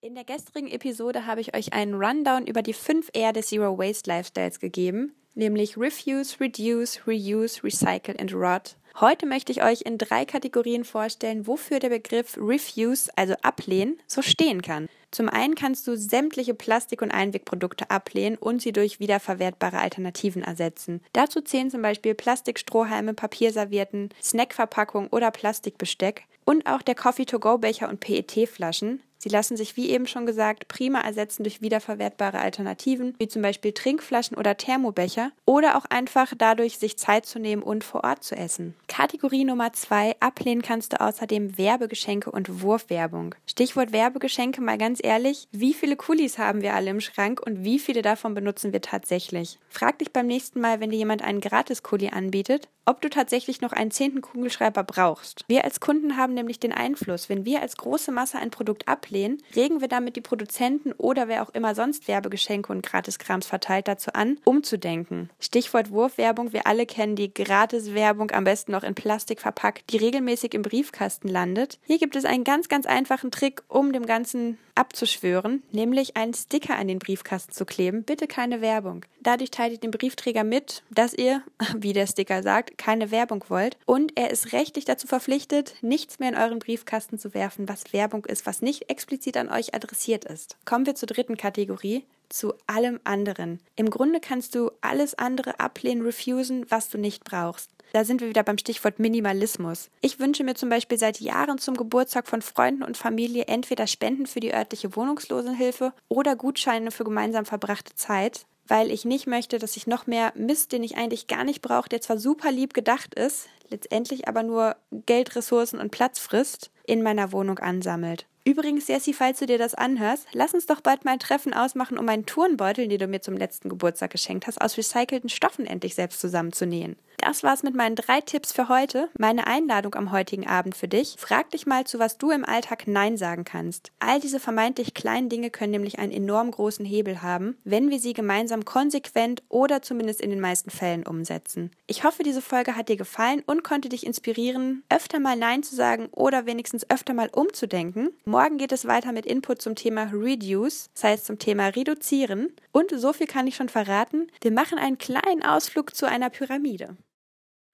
[0.00, 3.76] In der gestrigen Episode habe ich euch einen Rundown über die 5 R des Zero
[3.76, 8.76] Waste Lifestyles gegeben, nämlich Refuse, Reduce, Reuse, Recycle and Rot.
[9.00, 14.22] Heute möchte ich euch in drei Kategorien vorstellen, wofür der Begriff Refuse, also ablehnen, so
[14.22, 14.88] stehen kann.
[15.12, 21.00] Zum einen kannst du sämtliche Plastik- und Einwegprodukte ablehnen und sie durch wiederverwertbare Alternativen ersetzen.
[21.12, 29.00] Dazu zählen zum Beispiel Plastikstrohhalme, Papierservietten, Snackverpackungen oder Plastikbesteck und auch der Coffee-to-go-Becher und PET-Flaschen,
[29.18, 33.72] Sie lassen sich, wie eben schon gesagt, prima ersetzen durch wiederverwertbare Alternativen, wie zum Beispiel
[33.72, 38.36] Trinkflaschen oder Thermobecher, oder auch einfach dadurch, sich Zeit zu nehmen und vor Ort zu
[38.36, 38.74] essen.
[38.86, 43.34] Kategorie Nummer zwei, ablehnen kannst du außerdem Werbegeschenke und Wurfwerbung.
[43.46, 47.78] Stichwort Werbegeschenke, mal ganz ehrlich, wie viele Kulis haben wir alle im Schrank und wie
[47.78, 49.58] viele davon benutzen wir tatsächlich?
[49.68, 53.72] Frag dich beim nächsten Mal, wenn dir jemand einen Gratis-Kuli anbietet, ob du tatsächlich noch
[53.72, 55.44] einen zehnten Kugelschreiber brauchst.
[55.46, 59.07] Wir als Kunden haben nämlich den Einfluss, wenn wir als große Masse ein Produkt ablehnen,
[59.08, 63.88] ablehnen, regen wir damit die Produzenten oder wer auch immer sonst Werbegeschenke und Gratiskrams verteilt
[63.88, 65.30] dazu an, umzudenken.
[65.40, 70.54] Stichwort Wurfwerbung, wir alle kennen die Gratiswerbung, am besten noch in Plastik verpackt, die regelmäßig
[70.54, 71.78] im Briefkasten landet.
[71.86, 76.76] Hier gibt es einen ganz, ganz einfachen Trick, um dem Ganzen abzuschwören, nämlich einen Sticker
[76.76, 78.04] an den Briefkasten zu kleben.
[78.04, 79.04] Bitte keine Werbung.
[79.20, 81.42] Dadurch teilt ihr dem Briefträger mit, dass ihr,
[81.76, 86.30] wie der Sticker sagt, keine Werbung wollt und er ist rechtlich dazu verpflichtet, nichts mehr
[86.30, 90.56] in euren Briefkasten zu werfen, was Werbung ist, was nicht explizit an euch adressiert ist.
[90.64, 93.60] Kommen wir zur dritten Kategorie, zu allem anderen.
[93.76, 97.70] Im Grunde kannst du alles andere ablehnen, refusen, was du nicht brauchst.
[97.92, 99.90] Da sind wir wieder beim Stichwort Minimalismus.
[100.00, 104.26] Ich wünsche mir zum Beispiel seit Jahren zum Geburtstag von Freunden und Familie entweder Spenden
[104.26, 109.76] für die örtliche Wohnungslosenhilfe oder Gutscheine für gemeinsam verbrachte Zeit, weil ich nicht möchte, dass
[109.76, 113.14] ich noch mehr Mist, den ich eigentlich gar nicht brauche, der zwar super lieb gedacht
[113.14, 114.76] ist, letztendlich aber nur
[115.06, 118.26] Geld, Ressourcen und Platz frisst, in meiner Wohnung ansammelt.
[118.48, 121.98] Übrigens, Jessie, falls du dir das anhörst, lass uns doch bald mal ein Treffen ausmachen,
[121.98, 125.94] um meinen Turnbeutel, den du mir zum letzten Geburtstag geschenkt hast, aus recycelten Stoffen endlich
[125.94, 126.96] selbst zusammenzunähen.
[127.18, 129.10] Das war's mit meinen drei Tipps für heute.
[129.18, 131.16] Meine Einladung am heutigen Abend für dich.
[131.18, 133.90] Frag dich mal, zu was du im Alltag Nein sagen kannst.
[133.98, 138.12] All diese vermeintlich kleinen Dinge können nämlich einen enorm großen Hebel haben, wenn wir sie
[138.12, 141.72] gemeinsam konsequent oder zumindest in den meisten Fällen umsetzen.
[141.88, 145.74] Ich hoffe, diese Folge hat dir gefallen und konnte dich inspirieren, öfter mal Nein zu
[145.74, 148.10] sagen oder wenigstens öfter mal umzudenken.
[148.26, 152.54] Morgen geht es weiter mit Input zum Thema Reduce, das heißt zum Thema Reduzieren.
[152.70, 156.96] Und so viel kann ich schon verraten, wir machen einen kleinen Ausflug zu einer Pyramide.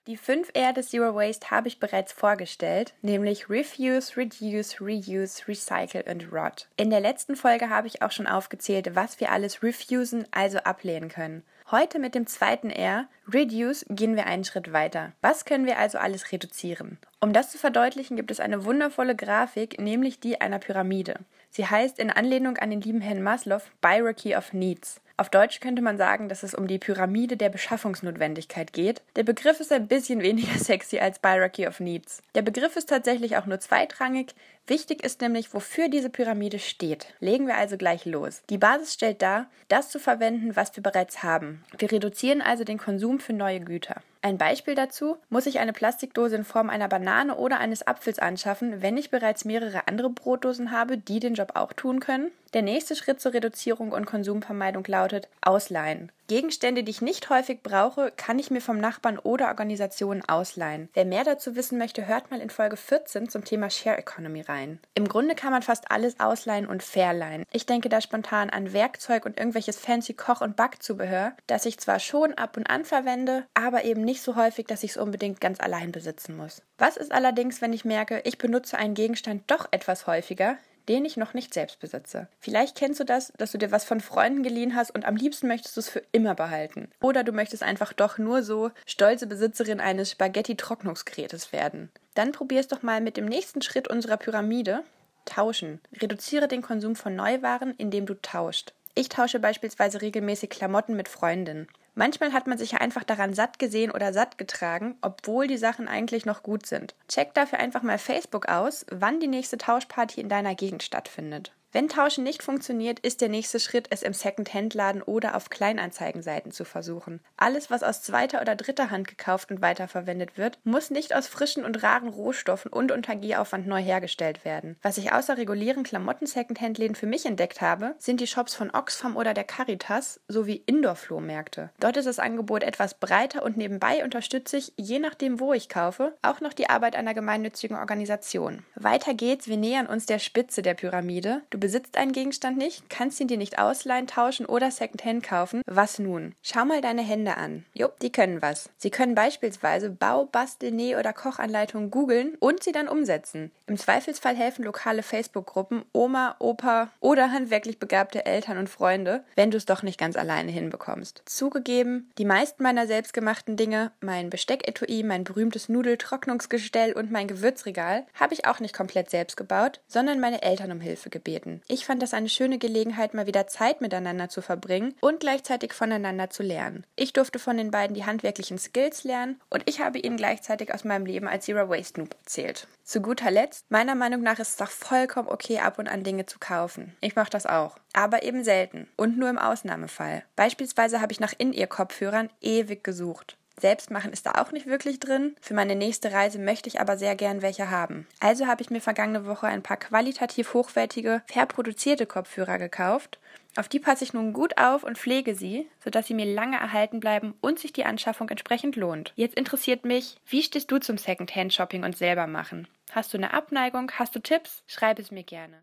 [0.07, 6.05] Die 5 R des Zero Waste habe ich bereits vorgestellt, nämlich Refuse, Reduce, Reuse, Recycle
[6.11, 6.69] und Rot.
[6.77, 11.09] In der letzten Folge habe ich auch schon aufgezählt, was wir alles refusen, also ablehnen
[11.09, 11.43] können.
[11.71, 15.13] Heute mit dem zweiten R, Reduce, gehen wir einen Schritt weiter.
[15.23, 16.99] Was können wir also alles reduzieren?
[17.21, 21.21] Um das zu verdeutlichen, gibt es eine wundervolle Grafik, nämlich die einer Pyramide.
[21.49, 25.01] Sie heißt in Anlehnung an den lieben Herrn Maslow Hierarchy of Needs.
[25.17, 29.01] Auf Deutsch könnte man sagen, dass es um die Pyramide der Beschaffungsnotwendigkeit geht.
[29.15, 32.21] Der Begriff ist ein bisschen weniger sexy als Hierarchy of Needs.
[32.35, 34.35] Der Begriff ist tatsächlich auch nur zweitrangig.
[34.67, 37.15] Wichtig ist nämlich, wofür diese Pyramide steht.
[37.21, 38.43] Legen wir also gleich los.
[38.51, 41.63] Die Basis stellt dar, das zu verwenden, was wir bereits haben.
[41.79, 44.03] Wir reduzieren also den Konsum für neue Güter.
[44.23, 48.81] Ein Beispiel dazu, muss ich eine Plastikdose in Form einer Banane oder eines Apfels anschaffen,
[48.81, 52.33] wenn ich bereits mehrere andere Brotdosen habe, die den Job auch tun können?
[52.55, 56.13] Der nächste Schritt zur Reduzierung und Konsumvermeidung lautet Ausleihen.
[56.29, 60.89] Gegenstände, die ich nicht häufig brauche, kann ich mir vom Nachbarn oder Organisationen ausleihen.
[60.95, 64.79] Wer mehr dazu wissen möchte, hört mal in Folge 14 zum Thema Share Economy rein.
[64.95, 67.43] Im Grunde kann man fast alles ausleihen und verleihen.
[67.51, 71.99] Ich denke da spontan an Werkzeug und irgendwelches fancy Koch- und Backzubehör, das ich zwar
[71.99, 75.59] schon ab und an verwende, aber eben nicht so häufig, dass ich es unbedingt ganz
[75.59, 76.63] allein besitzen muss.
[76.79, 80.57] Was ist allerdings, wenn ich merke, ich benutze einen Gegenstand doch etwas häufiger,
[80.89, 82.29] den ich noch nicht selbst besitze.
[82.41, 85.49] Vielleicht kennst du das, dass du dir was von Freunden geliehen hast und am liebsten
[85.49, 86.91] möchtest du es für immer behalten.
[87.01, 91.91] Oder du möchtest einfach doch nur so stolze Besitzerin eines Spaghetti-Trocknungsgerätes werden.
[92.15, 94.85] Dann probier es doch mal mit dem nächsten Schritt unserer Pyramide.
[95.25, 95.81] Tauschen.
[96.01, 98.75] Reduziere den Konsum von Neuwaren, indem du tauscht.
[98.95, 101.67] Ich tausche beispielsweise regelmäßig Klamotten mit Freundinnen.
[101.95, 105.87] Manchmal hat man sich ja einfach daran satt gesehen oder satt getragen, obwohl die Sachen
[105.87, 106.95] eigentlich noch gut sind.
[107.09, 111.53] Check dafür einfach mal Facebook aus, wann die nächste Tauschparty in deiner Gegend stattfindet.
[111.75, 116.65] Wenn Tauschen nicht funktioniert, ist der nächste Schritt, es im Second-Hand-Laden oder auf Kleinanzeigenseiten zu
[116.65, 117.19] versuchen.
[117.37, 121.65] Alles, was aus zweiter oder dritter Hand gekauft und weiterverwendet wird, muss nicht aus frischen
[121.65, 124.77] und raren Rohstoffen und unter Gieraufwand neu hergestellt werden.
[124.83, 129.35] Was ich außer regulären Klamotten-Second-Hand-Läden für mich entdeckt habe, sind die Shops von Oxfam oder
[129.35, 131.71] der Caritas sowie Indoor-Flohmärkte.
[131.81, 136.15] Dort ist das Angebot etwas breiter und nebenbei unterstütze ich, je nachdem wo ich kaufe,
[136.23, 138.65] auch noch die Arbeit einer gemeinnützigen Organisation.
[138.77, 141.43] Weiter geht's, wir nähern uns der Spitze der Pyramide.
[141.51, 145.63] Du besitzt einen Gegenstand nicht, kannst ihn dir nicht ausleihen, tauschen oder Secondhand kaufen.
[145.65, 146.35] Was nun?
[146.43, 147.65] Schau mal deine Hände an.
[147.73, 148.69] Jupp, die können was.
[148.77, 153.51] Sie können beispielsweise Bau, Bastel, Näh- oder Kochanleitungen googeln und sie dann umsetzen.
[153.67, 159.57] Im Zweifelsfall helfen lokale Facebook-Gruppen, Oma, Opa oder handwerklich begabte Eltern und Freunde, wenn du
[159.57, 161.23] es doch nicht ganz alleine hinbekommst.
[161.25, 168.35] Zugegeben, die meisten meiner selbstgemachten Dinge, mein Bestecketui, mein berühmtes Nudeltrocknungsgestell und mein Gewürzregal, habe
[168.35, 171.54] ich auch nicht komplett selbst gebaut, sondern meine Eltern um Hilfe gebeten.
[171.69, 176.31] Ich fand das eine schöne Gelegenheit, mal wieder Zeit miteinander zu verbringen und gleichzeitig voneinander
[176.31, 176.85] zu lernen.
[176.97, 180.85] Ich durfte von den beiden die handwerklichen Skills lernen und ich habe ihnen gleichzeitig aus
[180.85, 182.67] meinem Leben als Zero Waste Noob erzählt.
[182.85, 186.27] Zu guter Letzt, meiner Meinung nach ist es doch vollkommen okay, ab und an Dinge
[186.27, 186.97] zu kaufen.
[187.01, 187.77] Ich mache das auch.
[187.93, 190.25] Aber eben selten und nur im Ausnahmefall.
[190.37, 193.37] Beispielsweise habe ich nach In-Ear-Kopfhörern ewig gesucht.
[193.61, 195.37] Selbst machen ist da auch nicht wirklich drin.
[195.41, 198.07] Für meine nächste Reise möchte ich aber sehr gern welche haben.
[198.21, 203.19] Also habe ich mir vergangene Woche ein paar qualitativ hochwertige, fair produzierte Kopfhörer gekauft.
[203.57, 206.99] Auf die passe ich nun gut auf und pflege sie, sodass sie mir lange erhalten
[206.99, 209.13] bleiben und sich die Anschaffung entsprechend lohnt.
[209.15, 212.67] Jetzt interessiert mich, wie stehst du zum Secondhand-Shopping und selber machen?
[212.91, 213.93] Hast du eine Abneigung?
[213.93, 214.65] Hast du Tipps?
[214.67, 215.63] Schreib es mir gerne.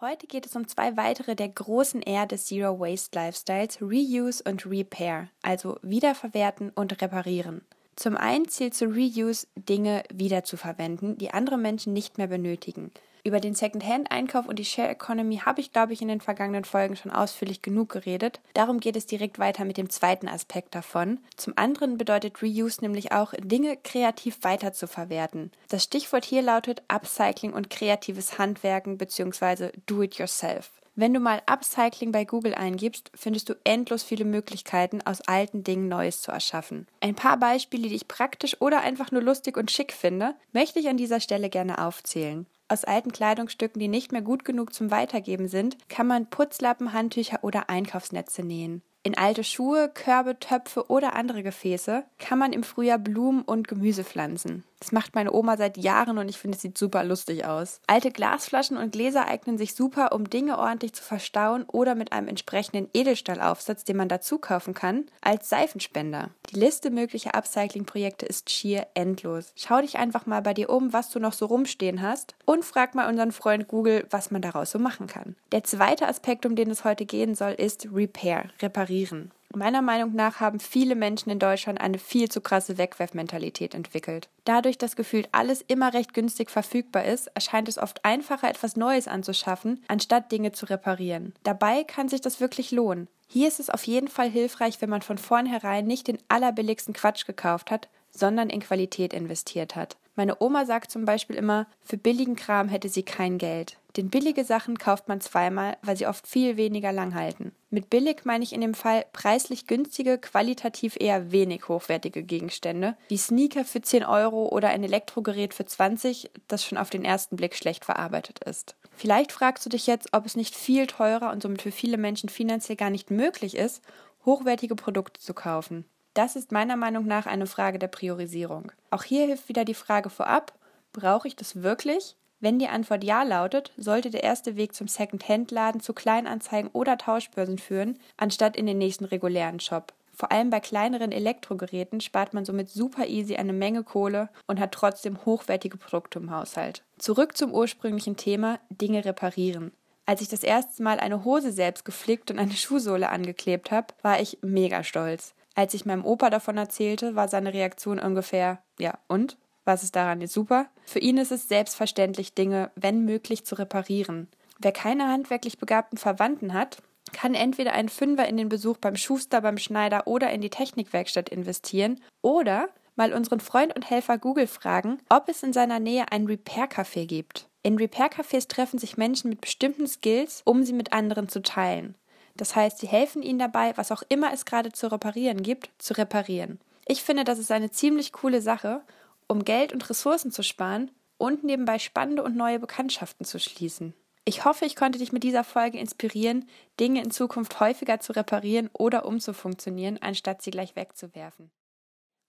[0.00, 4.66] Heute geht es um zwei weitere der großen R des Zero Waste Lifestyles, Reuse und
[4.66, 7.62] Repair, also wiederverwerten und reparieren.
[7.94, 12.90] Zum einen zählt zu Reuse Dinge wiederzuverwenden, die andere Menschen nicht mehr benötigen.
[13.26, 16.94] Über den Secondhand-Einkauf und die Share Economy habe ich, glaube ich, in den vergangenen Folgen
[16.94, 18.38] schon ausführlich genug geredet.
[18.52, 21.20] Darum geht es direkt weiter mit dem zweiten Aspekt davon.
[21.38, 25.52] Zum anderen bedeutet Reuse nämlich auch, Dinge kreativ weiterzuverwerten.
[25.70, 29.70] Das Stichwort hier lautet Upcycling und kreatives Handwerken bzw.
[29.86, 30.70] Do-it-yourself.
[30.94, 35.88] Wenn du mal Upcycling bei Google eingibst, findest du endlos viele Möglichkeiten, aus alten Dingen
[35.88, 36.86] Neues zu erschaffen.
[37.00, 40.88] Ein paar Beispiele, die ich praktisch oder einfach nur lustig und schick finde, möchte ich
[40.88, 42.46] an dieser Stelle gerne aufzählen.
[42.68, 47.40] Aus alten Kleidungsstücken, die nicht mehr gut genug zum Weitergeben sind, kann man Putzlappen, Handtücher
[47.42, 48.82] oder Einkaufsnetze nähen.
[49.02, 54.02] In alte Schuhe, Körbe, Töpfe oder andere Gefäße kann man im Frühjahr Blumen und Gemüse
[54.02, 54.64] pflanzen.
[54.84, 57.80] Das macht meine Oma seit Jahren und ich finde, es sieht super lustig aus.
[57.86, 62.28] Alte Glasflaschen und Gläser eignen sich super, um Dinge ordentlich zu verstauen oder mit einem
[62.28, 66.28] entsprechenden Edelstahlaufsatz, den man dazu kaufen kann, als Seifenspender.
[66.50, 69.54] Die Liste möglicher Upcycling-Projekte ist schier endlos.
[69.56, 72.94] Schau dich einfach mal bei dir um, was du noch so rumstehen hast und frag
[72.94, 75.34] mal unseren Freund Google, was man daraus so machen kann.
[75.52, 79.30] Der zweite Aspekt, um den es heute gehen soll, ist Repair, reparieren.
[79.54, 84.28] Meiner Meinung nach haben viele Menschen in Deutschland eine viel zu krasse Wegwerfmentalität entwickelt.
[84.44, 89.06] Dadurch, dass gefühlt alles immer recht günstig verfügbar ist, erscheint es oft einfacher, etwas Neues
[89.06, 91.34] anzuschaffen, anstatt Dinge zu reparieren.
[91.44, 93.08] Dabei kann sich das wirklich lohnen.
[93.28, 97.26] Hier ist es auf jeden Fall hilfreich, wenn man von vornherein nicht den allerbilligsten Quatsch
[97.26, 99.96] gekauft hat, sondern in Qualität investiert hat.
[100.16, 103.78] Meine Oma sagt zum Beispiel immer, für billigen Kram hätte sie kein Geld.
[103.96, 107.52] Denn billige Sachen kauft man zweimal, weil sie oft viel weniger lang halten.
[107.70, 113.16] Mit billig meine ich in dem Fall preislich günstige, qualitativ eher wenig hochwertige Gegenstände, wie
[113.16, 117.54] Sneaker für 10 Euro oder ein Elektrogerät für 20, das schon auf den ersten Blick
[117.54, 118.76] schlecht verarbeitet ist.
[118.96, 122.28] Vielleicht fragst du dich jetzt, ob es nicht viel teurer und somit für viele Menschen
[122.28, 123.82] finanziell gar nicht möglich ist,
[124.24, 125.84] hochwertige Produkte zu kaufen.
[126.14, 128.70] Das ist meiner Meinung nach eine Frage der Priorisierung.
[128.90, 130.52] Auch hier hilft wieder die Frage vorab,
[130.92, 132.16] brauche ich das wirklich?
[132.38, 137.58] Wenn die Antwort ja lautet, sollte der erste Weg zum Second-Hand-Laden zu Kleinanzeigen oder Tauschbörsen
[137.58, 139.92] führen, anstatt in den nächsten regulären Shop.
[140.12, 144.70] Vor allem bei kleineren Elektrogeräten spart man somit super easy eine Menge Kohle und hat
[144.70, 146.84] trotzdem hochwertige Produkte im Haushalt.
[146.98, 149.72] Zurück zum ursprünglichen Thema Dinge reparieren.
[150.06, 154.20] Als ich das erste Mal eine Hose selbst geflickt und eine Schuhsohle angeklebt habe, war
[154.20, 155.34] ich mega stolz.
[155.54, 159.36] Als ich meinem Opa davon erzählte, war seine Reaktion ungefähr, ja, und?
[159.64, 160.66] Was ist daran jetzt super?
[160.84, 164.28] Für ihn ist es selbstverständlich, Dinge, wenn möglich, zu reparieren.
[164.58, 166.82] Wer keine handwerklich begabten Verwandten hat,
[167.12, 171.28] kann entweder einen Fünfer in den Besuch beim Schuster, beim Schneider oder in die Technikwerkstatt
[171.28, 176.26] investieren oder mal unseren Freund und Helfer Google fragen, ob es in seiner Nähe ein
[176.26, 177.48] Repair-Café gibt.
[177.62, 181.94] In Repair-Cafés treffen sich Menschen mit bestimmten Skills, um sie mit anderen zu teilen.
[182.36, 185.94] Das heißt, sie helfen ihnen dabei, was auch immer es gerade zu reparieren gibt, zu
[185.94, 186.60] reparieren.
[186.86, 188.82] Ich finde, das ist eine ziemlich coole Sache,
[189.28, 193.94] um Geld und Ressourcen zu sparen und nebenbei spannende und neue Bekanntschaften zu schließen.
[194.26, 196.48] Ich hoffe, ich konnte dich mit dieser Folge inspirieren,
[196.80, 201.50] Dinge in Zukunft häufiger zu reparieren oder umzufunktionieren, anstatt sie gleich wegzuwerfen.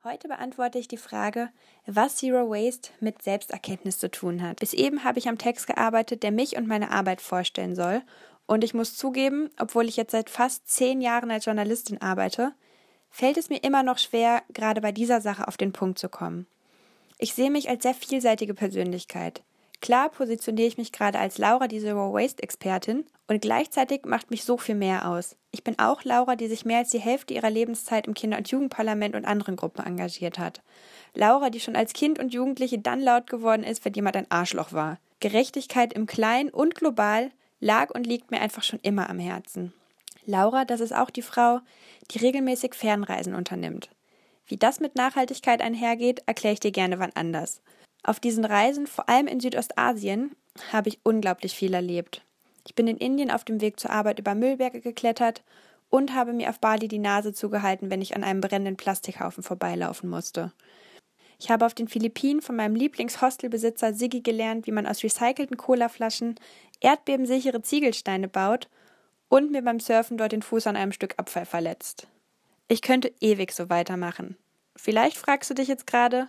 [0.04, 1.50] Heute beantworte ich die Frage,
[1.88, 4.60] was Zero Waste mit Selbsterkenntnis zu tun hat.
[4.60, 8.04] Bis eben habe ich am Text gearbeitet, der mich und meine Arbeit vorstellen soll
[8.48, 12.54] und ich muss zugeben, obwohl ich jetzt seit fast zehn Jahren als Journalistin arbeite,
[13.10, 16.48] fällt es mir immer noch schwer, gerade bei dieser Sache auf den Punkt zu kommen.
[17.18, 19.42] Ich sehe mich als sehr vielseitige Persönlichkeit.
[19.82, 24.44] Klar positioniere ich mich gerade als Laura, die Zero Waste Expertin, und gleichzeitig macht mich
[24.44, 25.36] so viel mehr aus.
[25.52, 28.50] Ich bin auch Laura, die sich mehr als die Hälfte ihrer Lebenszeit im Kinder- und
[28.50, 30.62] Jugendparlament und anderen Gruppen engagiert hat.
[31.14, 34.74] Laura, die schon als Kind und Jugendliche dann laut geworden ist, wenn jemand ein Arschloch
[34.74, 35.00] war.
[35.20, 39.74] Gerechtigkeit im Kleinen und global lag und liegt mir einfach schon immer am Herzen.
[40.26, 41.60] Laura, das ist auch die Frau,
[42.12, 43.90] die regelmäßig Fernreisen unternimmt.
[44.48, 47.62] Wie das mit Nachhaltigkeit einhergeht, erkläre ich dir gerne wann anders.
[48.04, 50.36] Auf diesen Reisen, vor allem in Südostasien,
[50.72, 52.22] habe ich unglaublich viel erlebt.
[52.68, 55.44] Ich bin in Indien auf dem Weg zur Arbeit über Müllberge geklettert
[55.90, 60.10] und habe mir auf Bali die Nase zugehalten, wenn ich an einem brennenden Plastikhaufen vorbeilaufen
[60.10, 60.52] musste.
[61.40, 66.36] Ich habe auf den Philippinen von meinem Lieblingshostelbesitzer Siggi gelernt, wie man aus recycelten Colaflaschen
[66.80, 68.70] erdbebensichere Ziegelsteine baut
[69.30, 72.08] und mir beim Surfen dort den Fuß an einem Stück Abfall verletzt.
[72.68, 74.38] Ich könnte ewig so weitermachen.
[74.76, 76.28] Vielleicht fragst du dich jetzt gerade,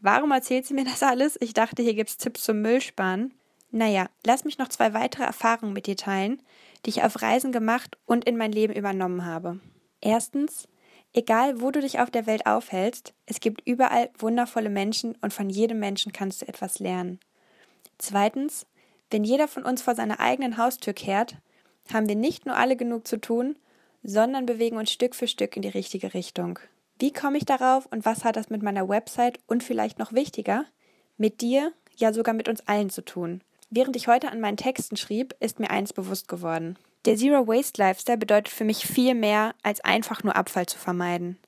[0.00, 1.38] warum erzählt sie mir das alles?
[1.40, 3.34] Ich dachte, hier gibt's Tipps zum Müllsparen.
[3.70, 6.42] Naja, lass mich noch zwei weitere Erfahrungen mit dir teilen,
[6.84, 9.60] die ich auf Reisen gemacht und in mein Leben übernommen habe.
[10.00, 10.68] Erstens,
[11.12, 15.50] egal wo du dich auf der Welt aufhältst, es gibt überall wundervolle Menschen und von
[15.50, 17.20] jedem Menschen kannst du etwas lernen.
[17.98, 18.66] Zweitens,
[19.10, 21.36] wenn jeder von uns vor seiner eigenen Haustür kehrt,
[21.92, 23.56] haben wir nicht nur alle genug zu tun,
[24.02, 26.58] sondern bewegen uns Stück für Stück in die richtige Richtung.
[26.98, 30.64] Wie komme ich darauf und was hat das mit meiner Website und vielleicht noch wichtiger,
[31.16, 33.42] mit dir, ja sogar mit uns allen zu tun?
[33.68, 36.78] Während ich heute an meinen Texten schrieb, ist mir eins bewusst geworden.
[37.06, 41.38] Der Zero Waste Lifestyle bedeutet für mich viel mehr, als einfach nur Abfall zu vermeiden.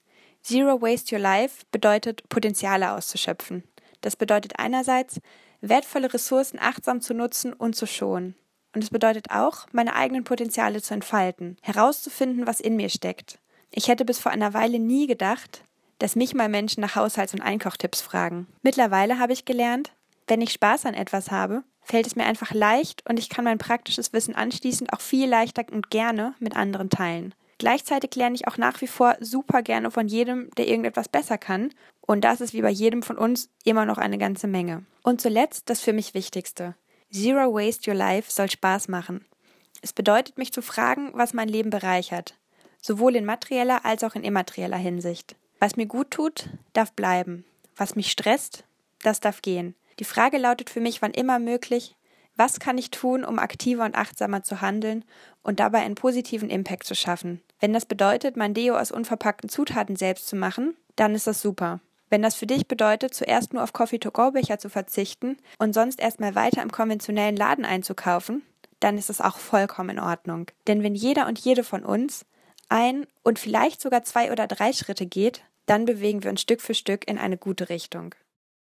[0.41, 3.65] Zero Waste Your Life bedeutet, Potenziale auszuschöpfen.
[4.01, 5.21] Das bedeutet einerseits,
[5.61, 8.37] wertvolle Ressourcen achtsam zu nutzen und zu schonen.
[8.73, 13.41] Und es bedeutet auch, meine eigenen Potenziale zu entfalten, herauszufinden, was in mir steckt.
[13.73, 15.65] Ich hätte bis vor einer Weile nie gedacht,
[15.99, 18.47] dass mich mal Menschen nach Haushalts- und Einkochtipps fragen.
[18.63, 19.91] Mittlerweile habe ich gelernt,
[20.29, 23.59] wenn ich Spaß an etwas habe, fällt es mir einfach leicht und ich kann mein
[23.59, 27.35] praktisches Wissen anschließend auch viel leichter und gerne mit anderen teilen.
[27.59, 31.71] Gleichzeitig lerne ich auch nach wie vor super gerne von jedem, der irgendetwas besser kann.
[32.01, 34.85] Und das ist wie bei jedem von uns immer noch eine ganze Menge.
[35.03, 36.77] Und zuletzt das für mich Wichtigste.
[37.11, 39.25] Zero Waste Your Life soll Spaß machen.
[39.83, 42.35] Es bedeutet, mich zu fragen, was mein Leben bereichert,
[42.81, 45.35] sowohl in materieller als auch in immaterieller Hinsicht.
[45.59, 47.45] Was mir gut tut, darf bleiben.
[47.77, 48.65] Was mich stresst,
[49.03, 49.75] das darf gehen.
[49.99, 51.97] Die Frage lautet für mich wann immer möglich,
[52.37, 55.05] was kann ich tun, um aktiver und achtsamer zu handeln
[55.43, 57.43] und dabei einen positiven Impact zu schaffen?
[57.59, 61.81] Wenn das bedeutet, mein Deo aus unverpackten Zutaten selbst zu machen, dann ist das super.
[62.11, 66.63] Wenn das für dich bedeutet, zuerst nur auf Coffee-to-go-Becher zu verzichten und sonst erstmal weiter
[66.63, 68.43] im konventionellen Laden einzukaufen,
[68.79, 70.47] dann ist es auch vollkommen in Ordnung.
[70.69, 72.25] Denn wenn jeder und jede von uns
[72.69, 76.75] ein und vielleicht sogar zwei oder drei Schritte geht, dann bewegen wir uns Stück für
[76.75, 78.15] Stück in eine gute Richtung.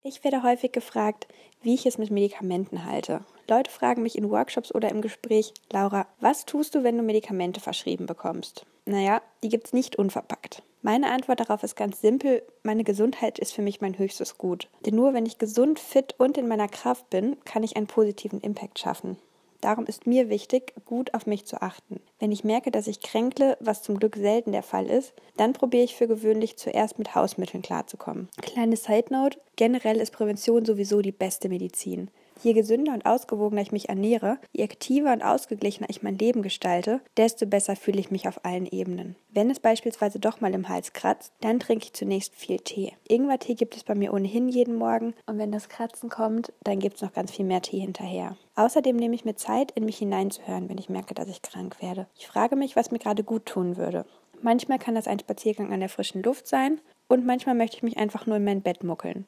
[0.05, 1.29] Ich werde häufig gefragt,
[1.62, 3.20] wie ich es mit Medikamenten halte.
[3.49, 7.61] Leute fragen mich in Workshops oder im Gespräch, Laura, was tust du, wenn du Medikamente
[7.61, 8.66] verschrieben bekommst?
[8.85, 10.65] Naja, die gibt's nicht unverpackt.
[10.81, 14.69] Meine Antwort darauf ist ganz simpel, meine Gesundheit ist für mich mein höchstes Gut.
[14.85, 18.41] Denn nur wenn ich gesund, fit und in meiner Kraft bin, kann ich einen positiven
[18.41, 19.19] Impact schaffen.
[19.62, 22.01] Darum ist mir wichtig, gut auf mich zu achten.
[22.18, 25.84] Wenn ich merke, dass ich kränkle, was zum Glück selten der Fall ist, dann probiere
[25.84, 28.28] ich für gewöhnlich zuerst mit Hausmitteln klarzukommen.
[28.43, 32.10] Kleine Side Note, generell ist Prävention sowieso die beste Medizin.
[32.43, 37.01] Je gesünder und ausgewogener ich mich ernähre, je aktiver und ausgeglichener ich mein Leben gestalte,
[37.16, 39.14] desto besser fühle ich mich auf allen Ebenen.
[39.31, 42.94] Wenn es beispielsweise doch mal im Hals kratzt, dann trinke ich zunächst viel Tee.
[43.06, 46.97] Ingwertee gibt es bei mir ohnehin jeden Morgen und wenn das Kratzen kommt, dann gibt
[46.97, 48.36] es noch ganz viel mehr Tee hinterher.
[48.56, 52.09] Außerdem nehme ich mir Zeit, in mich hineinzuhören, wenn ich merke, dass ich krank werde.
[52.19, 54.05] Ich frage mich, was mir gerade gut tun würde.
[54.43, 57.98] Manchmal kann das ein Spaziergang an der frischen Luft sein und manchmal möchte ich mich
[57.98, 59.27] einfach nur in mein Bett muckeln.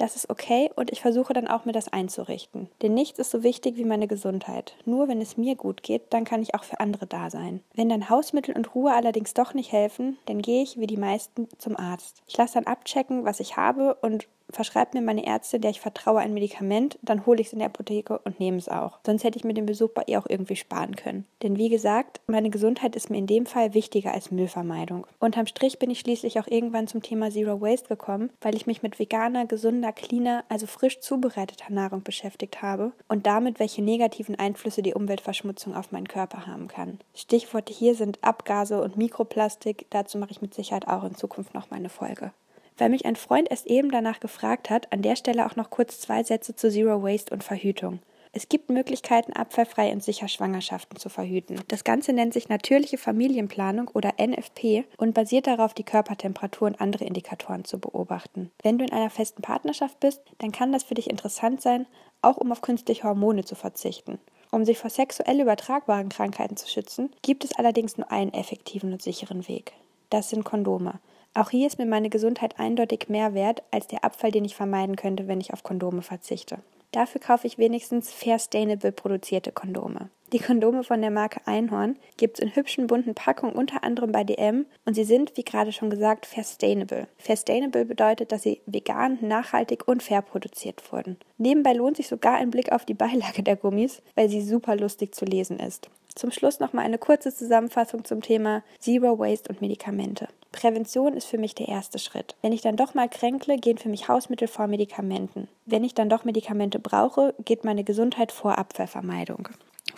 [0.00, 2.70] Das ist okay und ich versuche dann auch mir das einzurichten.
[2.80, 4.74] Denn nichts ist so wichtig wie meine Gesundheit.
[4.86, 7.60] Nur wenn es mir gut geht, dann kann ich auch für andere da sein.
[7.74, 11.48] Wenn dann Hausmittel und Ruhe allerdings doch nicht helfen, dann gehe ich wie die meisten
[11.58, 12.22] zum Arzt.
[12.26, 16.20] Ich lasse dann abchecken, was ich habe und verschreibt mir meine Ärztin, der ich vertraue,
[16.20, 18.98] ein Medikament, dann hole ich es in der Apotheke und nehme es auch.
[19.04, 21.26] Sonst hätte ich mir den Besuch bei ihr auch irgendwie sparen können.
[21.42, 25.06] Denn wie gesagt, meine Gesundheit ist mir in dem Fall wichtiger als Müllvermeidung.
[25.18, 28.82] Unterm Strich bin ich schließlich auch irgendwann zum Thema Zero Waste gekommen, weil ich mich
[28.82, 34.82] mit veganer, gesunder, cleaner, also frisch zubereiteter Nahrung beschäftigt habe und damit, welche negativen Einflüsse
[34.82, 36.98] die Umweltverschmutzung auf meinen Körper haben kann.
[37.14, 39.86] Stichworte hier sind Abgase und Mikroplastik.
[39.90, 42.32] Dazu mache ich mit Sicherheit auch in Zukunft noch meine Folge.
[42.80, 46.00] Weil mich ein Freund erst eben danach gefragt hat, an der Stelle auch noch kurz
[46.00, 47.98] zwei Sätze zu Zero Waste und Verhütung.
[48.32, 51.60] Es gibt Möglichkeiten, abfallfrei und sicher Schwangerschaften zu verhüten.
[51.68, 57.04] Das Ganze nennt sich natürliche Familienplanung oder NFP und basiert darauf, die Körpertemperatur und andere
[57.04, 58.50] Indikatoren zu beobachten.
[58.62, 61.86] Wenn du in einer festen Partnerschaft bist, dann kann das für dich interessant sein,
[62.22, 64.18] auch um auf künstliche Hormone zu verzichten.
[64.52, 69.02] Um sich vor sexuell übertragbaren Krankheiten zu schützen, gibt es allerdings nur einen effektiven und
[69.02, 69.72] sicheren Weg.
[70.08, 70.98] Das sind Kondome.
[71.32, 74.96] Auch hier ist mir meine Gesundheit eindeutig mehr wert als der Abfall, den ich vermeiden
[74.96, 76.58] könnte, wenn ich auf Kondome verzichte.
[76.92, 80.10] Dafür kaufe ich wenigstens fair sustainable produzierte Kondome.
[80.32, 84.22] Die Kondome von der Marke Einhorn gibt es in hübschen bunten Packungen unter anderem bei
[84.22, 87.08] DM und sie sind, wie gerade schon gesagt, sustainable.
[87.18, 91.16] Sustainable bedeutet, dass sie vegan, nachhaltig und fair produziert wurden.
[91.36, 95.16] Nebenbei lohnt sich sogar ein Blick auf die Beilage der Gummis, weil sie super lustig
[95.16, 95.90] zu lesen ist.
[96.14, 100.28] Zum Schluss nochmal eine kurze Zusammenfassung zum Thema Zero Waste und Medikamente.
[100.52, 102.36] Prävention ist für mich der erste Schritt.
[102.40, 105.48] Wenn ich dann doch mal kränkle, gehen für mich Hausmittel vor Medikamenten.
[105.66, 109.48] Wenn ich dann doch Medikamente brauche, geht meine Gesundheit vor Abfallvermeidung.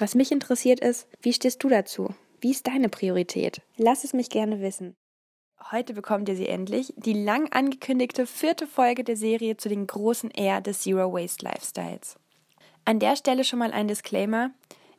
[0.03, 2.13] Was mich interessiert ist, wie stehst du dazu?
[2.41, 3.63] Wie ist deine Priorität?
[3.77, 4.97] Lass es mich gerne wissen.
[5.71, 10.33] Heute bekommt ihr sie endlich, die lang angekündigte vierte Folge der Serie zu den großen
[10.33, 12.17] R des Zero Waste Lifestyles.
[12.85, 14.51] An der Stelle schon mal ein Disclaimer.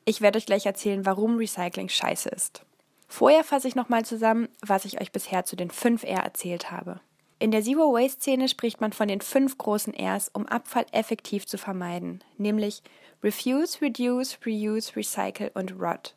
[0.05, 2.65] Ich werde euch gleich erzählen, warum Recycling scheiße ist.
[3.09, 7.01] Vorher fasse ich nochmal zusammen, was ich euch bisher zu den 5 R erzählt habe.
[7.39, 11.45] In der Zero Waste Szene spricht man von den fünf großen Rs, um Abfall effektiv
[11.45, 12.83] zu vermeiden, nämlich
[13.23, 16.13] Refuse, Reduce, Reuse, Recycle und Rot.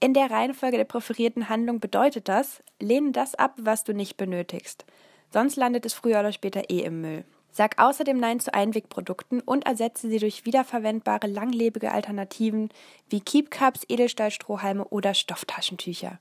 [0.00, 4.84] In der Reihenfolge der präferierten Handlung bedeutet das, lehne das ab, was du nicht benötigst.
[5.30, 7.24] Sonst landet es früher oder später eh im Müll.
[7.52, 12.70] Sag außerdem Nein zu Einwegprodukten und ersetze sie durch wiederverwendbare, langlebige Alternativen
[13.08, 16.18] wie Keep Cups, Edelstahlstrohhalme oder Stofftaschentücher.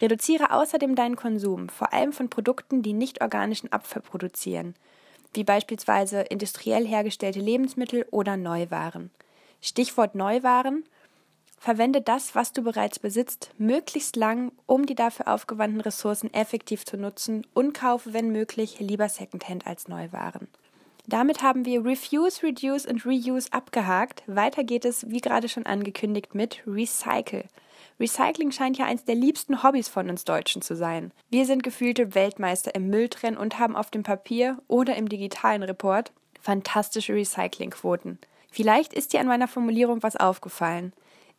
[0.00, 4.74] Reduziere außerdem deinen Konsum, vor allem von Produkten, die nicht organischen Abfall produzieren,
[5.34, 9.10] wie beispielsweise industriell hergestellte Lebensmittel oder Neuwaren.
[9.64, 10.84] Stichwort Neuwaren
[11.56, 16.96] Verwende das, was du bereits besitzt, möglichst lang, um die dafür aufgewandten Ressourcen effektiv zu
[16.96, 20.48] nutzen und kaufe, wenn möglich, lieber Secondhand als Neuwaren.
[21.06, 24.24] Damit haben wir Refuse, Reduce und Reuse abgehakt.
[24.26, 27.44] Weiter geht es, wie gerade schon angekündigt, mit Recycle.
[28.00, 31.12] Recycling scheint ja eins der liebsten Hobbys von uns Deutschen zu sein.
[31.30, 36.10] Wir sind gefühlte Weltmeister im Mülltrennen und haben auf dem Papier oder im digitalen Report
[36.40, 38.18] fantastische Recyclingquoten.
[38.52, 40.92] Vielleicht ist dir an meiner Formulierung was aufgefallen.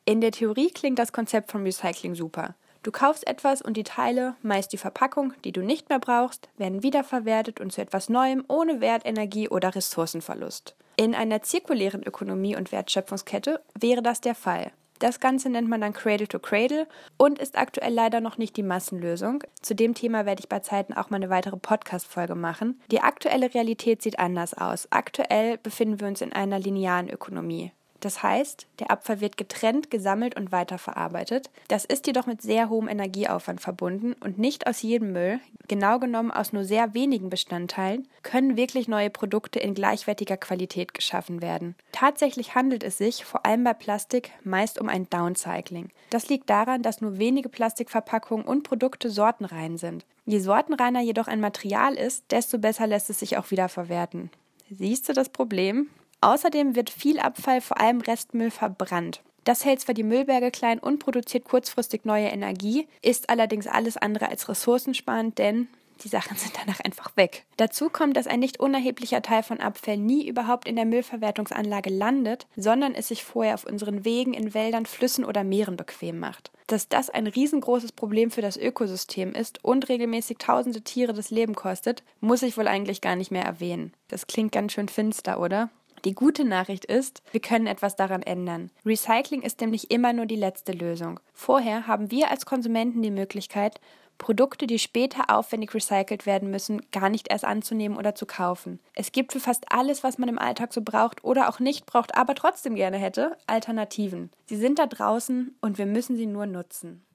[0.03, 2.56] In der Theorie klingt das Konzept von Recycling super.
[2.81, 6.81] Du kaufst etwas und die Teile, meist die Verpackung, die du nicht mehr brauchst, werden
[6.81, 10.76] wiederverwertet und zu etwas Neuem ohne Wert, Energie oder Ressourcenverlust.
[10.98, 14.72] In einer zirkulären Ökonomie und Wertschöpfungskette wäre das der Fall.
[15.03, 18.63] Das Ganze nennt man dann Cradle to Cradle und ist aktuell leider noch nicht die
[18.63, 19.43] Massenlösung.
[19.61, 22.80] Zu dem Thema werde ich bei Zeiten auch mal eine weitere Podcast-Folge machen.
[22.89, 24.88] Die aktuelle Realität sieht anders aus.
[24.91, 27.73] Aktuell befinden wir uns in einer linearen Ökonomie.
[28.03, 31.49] Das heißt, der Abfall wird getrennt, gesammelt und weiterverarbeitet.
[31.69, 35.39] Das ist jedoch mit sehr hohem Energieaufwand verbunden und nicht aus jedem Müll,
[35.69, 41.41] genau genommen aus nur sehr wenigen Bestandteilen, können wirklich neue Produkte in gleichwertiger Qualität geschaffen
[41.41, 41.75] werden.
[41.93, 45.88] Tatsächlich handelt es sich, vor allem bei Plastik, meist um ein Downcycling.
[46.09, 50.05] Das liegt daran, dass nur wenige Plastikverpackungen und Produkte sortenrein sind.
[50.25, 54.30] Je sortenreiner jedoch ein Material ist, desto besser lässt es sich auch wiederverwerten.
[54.69, 55.88] Siehst du das Problem?
[56.24, 59.22] Außerdem wird viel Abfall, vor allem Restmüll, verbrannt.
[59.44, 64.30] Das hält zwar die Müllberge klein und produziert kurzfristig neue Energie, ist allerdings alles andere
[64.30, 65.68] als ressourcensparend, denn
[66.02, 67.44] die Sachen sind danach einfach weg.
[67.58, 72.48] Dazu kommt, dass ein nicht unerheblicher Teil von Abfällen nie überhaupt in der Müllverwertungsanlage landet,
[72.56, 76.52] sondern es sich vorher auf unseren Wegen, in Wäldern, Flüssen oder Meeren bequem macht.
[76.68, 81.54] Dass das ein riesengroßes Problem für das Ökosystem ist und regelmäßig tausende Tiere das Leben
[81.54, 83.94] kostet, muss ich wohl eigentlich gar nicht mehr erwähnen.
[84.08, 85.70] Das klingt ganz schön finster, oder?
[86.05, 88.71] Die gute Nachricht ist, wir können etwas daran ändern.
[88.85, 91.21] Recycling ist nämlich immer nur die letzte Lösung.
[91.34, 93.80] Vorher haben wir als Konsumenten die Möglichkeit,
[94.17, 98.80] Produkte, die später aufwendig recycelt werden müssen, gar nicht erst anzunehmen oder zu kaufen.
[98.95, 102.15] Es gibt für fast alles, was man im Alltag so braucht oder auch nicht braucht,
[102.15, 104.30] aber trotzdem gerne hätte, Alternativen.
[104.45, 107.05] Sie sind da draußen und wir müssen sie nur nutzen.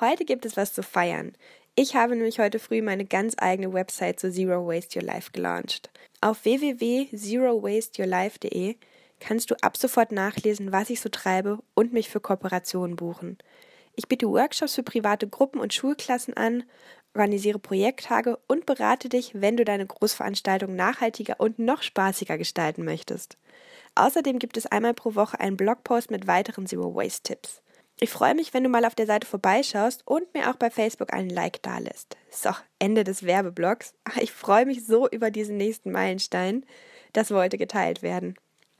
[0.00, 1.32] Heute gibt es was zu feiern.
[1.76, 5.90] Ich habe nämlich heute früh meine ganz eigene Website zu Zero Waste Your Life gelauncht.
[6.20, 8.76] Auf www.zerowasteyourlife.de
[9.20, 13.38] kannst du ab sofort nachlesen, was ich so treibe und mich für Kooperationen buchen.
[13.94, 16.64] Ich biete Workshops für private Gruppen und Schulklassen an,
[17.14, 23.36] organisiere Projekttage und berate dich, wenn du deine Großveranstaltung nachhaltiger und noch spaßiger gestalten möchtest.
[23.94, 27.62] Außerdem gibt es einmal pro Woche einen Blogpost mit weiteren Zero Waste Tipps.
[28.02, 31.12] Ich freue mich, wenn du mal auf der Seite vorbeischaust und mir auch bei Facebook
[31.12, 32.16] einen Like dalässt.
[32.30, 32.48] So,
[32.78, 33.92] Ende des Werbeblocks.
[34.20, 36.64] Ich freue mich so über diesen nächsten Meilenstein.
[37.12, 38.36] Das wollte geteilt werden.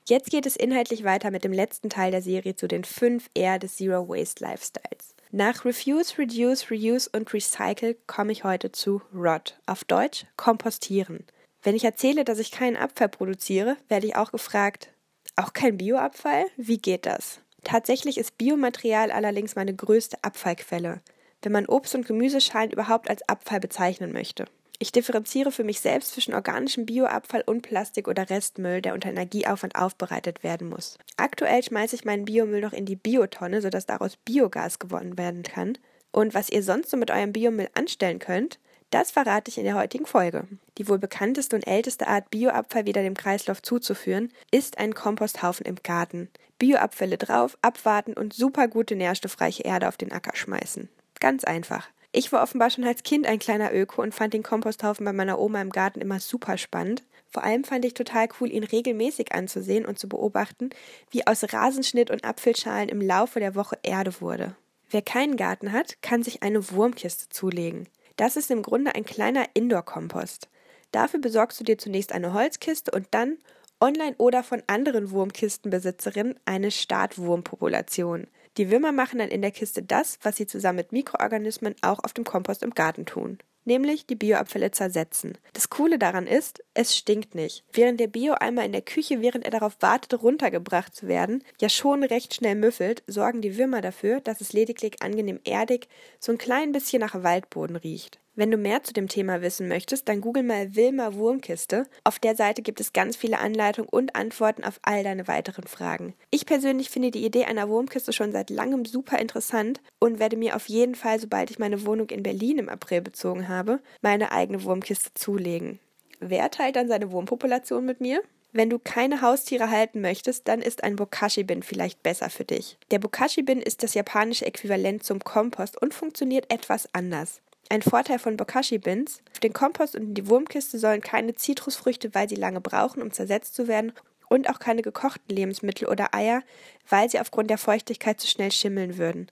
[0.09, 3.59] Jetzt geht es inhaltlich weiter mit dem letzten Teil der Serie zu den 5 R
[3.59, 5.15] des Zero Waste Lifestyles.
[5.31, 11.27] Nach Refuse, Reduce, Reuse und Recycle komme ich heute zu Rot, auf Deutsch kompostieren.
[11.63, 14.89] Wenn ich erzähle, dass ich keinen Abfall produziere, werde ich auch gefragt,
[15.37, 16.47] auch kein Bioabfall?
[16.57, 17.41] Wie geht das?
[17.65, 21.01] Tatsächlich ist Biomaterial allerdings meine größte Abfallquelle,
[21.43, 24.47] wenn man Obst- und Gemüseschalen überhaupt als Abfall bezeichnen möchte.
[24.83, 29.77] Ich differenziere für mich selbst zwischen organischem Bioabfall und Plastik oder Restmüll, der unter Energieaufwand
[29.77, 30.97] aufbereitet werden muss.
[31.19, 35.77] Aktuell schmeiße ich meinen Biomüll noch in die Biotonne, sodass daraus Biogas gewonnen werden kann.
[36.13, 38.59] Und was ihr sonst so mit eurem Biomüll anstellen könnt,
[38.91, 40.47] das verrate ich in der heutigen Folge.
[40.79, 45.77] Die wohl bekannteste und älteste Art, Bioabfall wieder dem Kreislauf zuzuführen, ist ein Komposthaufen im
[45.83, 46.29] Garten.
[46.59, 50.89] Bioabfälle drauf, abwarten und super gute nährstoffreiche Erde auf den Acker schmeißen.
[51.21, 51.89] Ganz einfach.
[52.13, 55.39] Ich war offenbar schon als Kind ein kleiner Öko und fand den Komposthaufen bei meiner
[55.39, 57.05] Oma im Garten immer super spannend.
[57.29, 60.71] Vor allem fand ich total cool, ihn regelmäßig anzusehen und zu beobachten,
[61.11, 64.57] wie aus Rasenschnitt und Apfelschalen im Laufe der Woche Erde wurde.
[64.91, 67.87] Wer keinen Garten hat, kann sich eine Wurmkiste zulegen.
[68.17, 70.49] Das ist im Grunde ein kleiner Indoor-Kompost.
[70.93, 73.39] Dafür besorgst du dir zunächst eine Holzkiste und dann
[73.81, 78.27] online oder von anderen Wurmkistenbesitzerinnen eine Startwurmpopulation.
[78.57, 82.13] Die Würmer machen dann in der Kiste das, was sie zusammen mit Mikroorganismen auch auf
[82.13, 85.39] dem Kompost im Garten tun nämlich die Bioabfälle zersetzen.
[85.53, 87.65] Das Coole daran ist, es stinkt nicht.
[87.73, 92.05] Während der Bio-Eimer in der Küche, während er darauf wartet, runtergebracht zu werden, ja schon
[92.05, 95.89] recht schnell müffelt, sorgen die Würmer dafür, dass es lediglich angenehm erdig,
[96.19, 98.19] so ein klein bisschen nach Waldboden riecht.
[98.41, 101.87] Wenn du mehr zu dem Thema wissen möchtest, dann google mal Wilma Wurmkiste.
[102.05, 106.15] Auf der Seite gibt es ganz viele Anleitungen und Antworten auf all deine weiteren Fragen.
[106.31, 110.57] Ich persönlich finde die Idee einer Wurmkiste schon seit langem super interessant und werde mir
[110.57, 114.65] auf jeden Fall, sobald ich meine Wohnung in Berlin im April bezogen habe, meine eigene
[114.65, 115.79] Wurmkiste zulegen.
[116.19, 118.23] Wer teilt dann seine Wurmpopulation mit mir?
[118.53, 122.79] Wenn du keine Haustiere halten möchtest, dann ist ein Bokashi-Bin vielleicht besser für dich.
[122.91, 127.43] Der Bokashi-Bin ist das japanische Äquivalent zum Kompost und funktioniert etwas anders.
[127.73, 132.29] Ein Vorteil von Bokashi-Bins: Für den Kompost und in die Wurmkiste sollen keine Zitrusfrüchte, weil
[132.29, 133.93] sie lange brauchen, um zersetzt zu werden,
[134.29, 136.43] und auch keine gekochten Lebensmittel oder Eier,
[136.89, 139.31] weil sie aufgrund der Feuchtigkeit zu schnell schimmeln würden.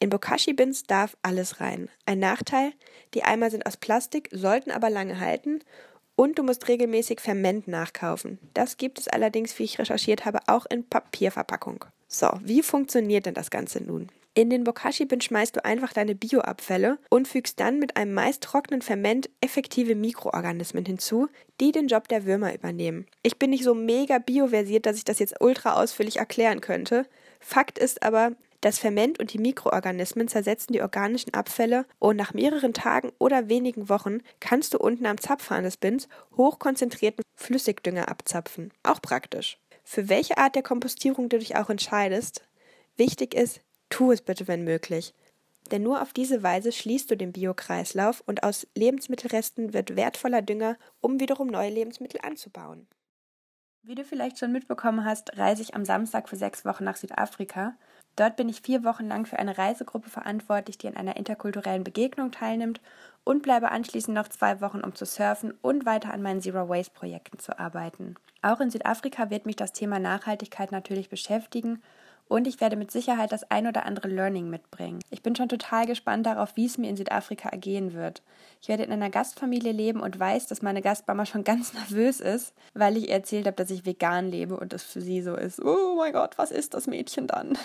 [0.00, 1.88] In Bokashi-Bins darf alles rein.
[2.04, 2.72] Ein Nachteil:
[3.14, 5.60] Die Eimer sind aus Plastik, sollten aber lange halten
[6.14, 8.38] und du musst regelmäßig Ferment nachkaufen.
[8.52, 11.86] Das gibt es allerdings, wie ich recherchiert habe, auch in Papierverpackung.
[12.06, 14.08] So, wie funktioniert denn das Ganze nun?
[14.38, 18.82] In den Bokashi-Bin schmeißt du einfach deine Bioabfälle und fügst dann mit einem meist trockenen
[18.82, 21.26] Ferment effektive Mikroorganismen hinzu,
[21.60, 23.08] die den Job der Würmer übernehmen.
[23.24, 27.04] Ich bin nicht so mega bioversiert, dass ich das jetzt ultra ausführlich erklären könnte.
[27.40, 32.74] Fakt ist aber, das Ferment und die Mikroorganismen zersetzen die organischen Abfälle und nach mehreren
[32.74, 36.06] Tagen oder wenigen Wochen kannst du unten am Zapfhahn des Bins
[36.36, 38.70] hochkonzentrierten Flüssigdünger abzapfen.
[38.84, 39.58] Auch praktisch.
[39.82, 42.44] Für welche Art der Kompostierung du dich auch entscheidest,
[42.96, 45.14] wichtig ist, Tu es bitte, wenn möglich.
[45.70, 50.76] Denn nur auf diese Weise schließt du den Biokreislauf und aus Lebensmittelresten wird wertvoller Dünger,
[51.00, 52.86] um wiederum neue Lebensmittel anzubauen.
[53.82, 57.74] Wie du vielleicht schon mitbekommen hast, reise ich am Samstag für sechs Wochen nach Südafrika.
[58.16, 62.32] Dort bin ich vier Wochen lang für eine Reisegruppe verantwortlich, die an einer interkulturellen Begegnung
[62.32, 62.80] teilnimmt
[63.24, 66.92] und bleibe anschließend noch zwei Wochen, um zu surfen und weiter an meinen Zero Waste
[66.92, 68.16] Projekten zu arbeiten.
[68.42, 71.82] Auch in Südafrika wird mich das Thema Nachhaltigkeit natürlich beschäftigen
[72.28, 75.00] und ich werde mit Sicherheit das ein oder andere Learning mitbringen.
[75.10, 78.22] Ich bin schon total gespannt darauf, wie es mir in Südafrika ergehen wird.
[78.60, 82.52] Ich werde in einer Gastfamilie leben und weiß, dass meine Gastmama schon ganz nervös ist,
[82.74, 85.62] weil ich ihr erzählt habe, dass ich vegan lebe und das für sie so ist.
[85.64, 87.56] Oh mein Gott, was ist das Mädchen dann?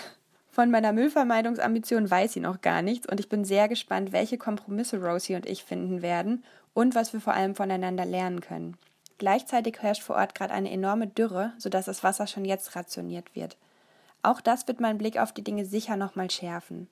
[0.50, 5.02] Von meiner Müllvermeidungsambition weiß sie noch gar nichts und ich bin sehr gespannt, welche Kompromisse
[5.02, 8.76] Rosie und ich finden werden und was wir vor allem voneinander lernen können.
[9.18, 13.56] Gleichzeitig herrscht vor Ort gerade eine enorme Dürre, sodass das Wasser schon jetzt rationiert wird.
[14.24, 16.88] Auch das wird meinen Blick auf die Dinge sicher nochmal schärfen.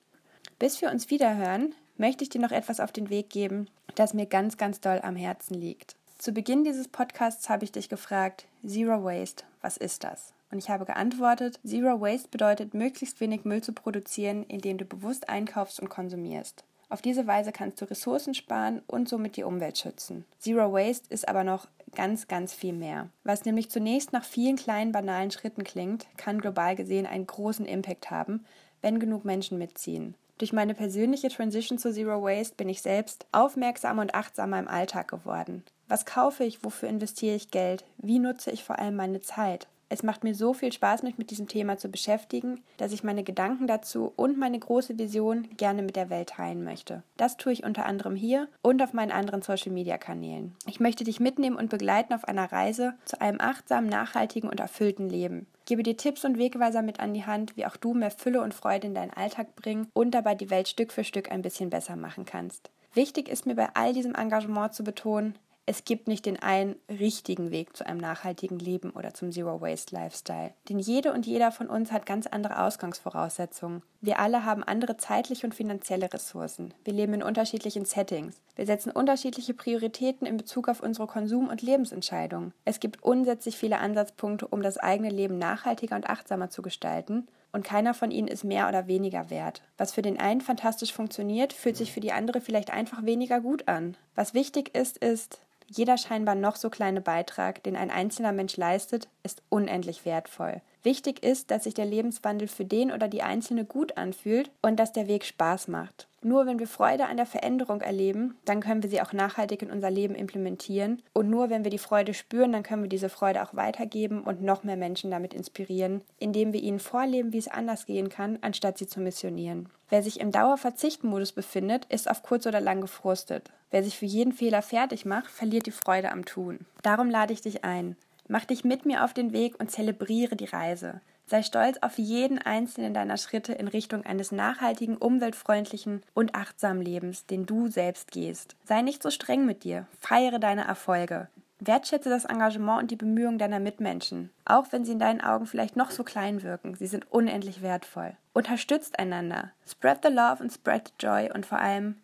[0.59, 4.27] Bis wir uns wiederhören, möchte ich dir noch etwas auf den Weg geben, das mir
[4.27, 5.95] ganz, ganz doll am Herzen liegt.
[6.19, 10.33] Zu Beginn dieses Podcasts habe ich dich gefragt, Zero Waste, was ist das?
[10.51, 15.27] Und ich habe geantwortet, Zero Waste bedeutet, möglichst wenig Müll zu produzieren, indem du bewusst
[15.27, 16.63] einkaufst und konsumierst.
[16.93, 20.25] Auf diese Weise kannst du Ressourcen sparen und somit die Umwelt schützen.
[20.37, 23.09] Zero Waste ist aber noch ganz, ganz viel mehr.
[23.23, 28.11] Was nämlich zunächst nach vielen kleinen banalen Schritten klingt, kann global gesehen einen großen Impact
[28.11, 28.45] haben,
[28.83, 30.13] wenn genug Menschen mitziehen.
[30.37, 35.07] Durch meine persönliche Transition zu Zero Waste bin ich selbst aufmerksamer und achtsamer im Alltag
[35.07, 35.63] geworden.
[35.87, 36.63] Was kaufe ich?
[36.63, 37.85] Wofür investiere ich Geld?
[37.97, 39.67] Wie nutze ich vor allem meine Zeit?
[39.89, 43.23] Es macht mir so viel Spaß, mich mit diesem Thema zu beschäftigen, dass ich meine
[43.23, 47.03] Gedanken dazu und meine große Vision gerne mit der Welt teilen möchte.
[47.17, 50.55] Das tue ich unter anderem hier und auf meinen anderen Social-Media-Kanälen.
[50.65, 55.09] Ich möchte dich mitnehmen und begleiten auf einer Reise zu einem achtsamen, nachhaltigen und erfüllten
[55.09, 55.47] Leben.
[55.59, 58.41] Ich gebe dir Tipps und Wegweiser mit an die Hand, wie auch du mehr Fülle
[58.41, 61.69] und Freude in deinen Alltag bringen und dabei die Welt Stück für Stück ein bisschen
[61.69, 62.69] besser machen kannst.
[62.93, 65.35] Wichtig ist mir bei all diesem Engagement zu betonen,
[65.65, 69.95] es gibt nicht den einen richtigen Weg zu einem nachhaltigen Leben oder zum Zero Waste
[69.95, 70.53] Lifestyle.
[70.67, 73.81] Denn jede und jeder von uns hat ganz andere Ausgangsvoraussetzungen.
[74.01, 76.73] Wir alle haben andere zeitliche und finanzielle Ressourcen.
[76.83, 78.41] Wir leben in unterschiedlichen Settings.
[78.57, 82.53] Wir setzen unterschiedliche Prioritäten in Bezug auf unsere Konsum- und Lebensentscheidungen.
[82.65, 87.63] Es gibt unsätzlich viele Ansatzpunkte, um das eigene Leben nachhaltiger und achtsamer zu gestalten und
[87.63, 89.61] keiner von ihnen ist mehr oder weniger wert.
[89.77, 93.67] Was für den einen fantastisch funktioniert, fühlt sich für die andere vielleicht einfach weniger gut
[93.67, 93.95] an.
[94.15, 95.39] Was wichtig ist, ist,
[95.77, 100.61] jeder scheinbar noch so kleine Beitrag, den ein einzelner Mensch leistet, ist unendlich wertvoll.
[100.83, 104.91] Wichtig ist, dass sich der Lebenswandel für den oder die Einzelne gut anfühlt und dass
[104.91, 106.07] der Weg Spaß macht.
[106.21, 109.71] Nur wenn wir Freude an der Veränderung erleben, dann können wir sie auch nachhaltig in
[109.71, 111.01] unser Leben implementieren.
[111.13, 114.41] Und nur wenn wir die Freude spüren, dann können wir diese Freude auch weitergeben und
[114.41, 118.77] noch mehr Menschen damit inspirieren, indem wir ihnen vorleben, wie es anders gehen kann, anstatt
[118.77, 119.69] sie zu missionieren.
[119.89, 123.51] Wer sich im Dauerverzichtmodus befindet, ist auf kurz oder lang gefrustet.
[123.69, 126.59] Wer sich für jeden Fehler fertig macht, verliert die Freude am Tun.
[126.83, 127.95] Darum lade ich dich ein.
[128.27, 131.01] Mach dich mit mir auf den Weg und zelebriere die Reise.
[131.25, 137.25] Sei stolz auf jeden einzelnen deiner Schritte in Richtung eines nachhaltigen, umweltfreundlichen und achtsamen Lebens,
[137.25, 138.55] den du selbst gehst.
[138.65, 141.29] Sei nicht so streng mit dir, feiere deine Erfolge.
[141.59, 145.77] Wertschätze das Engagement und die Bemühungen deiner Mitmenschen, auch wenn sie in deinen Augen vielleicht
[145.77, 146.75] noch so klein wirken.
[146.75, 148.17] Sie sind unendlich wertvoll.
[148.33, 149.51] Unterstützt einander.
[149.65, 151.95] Spread the love and spread the joy und vor allem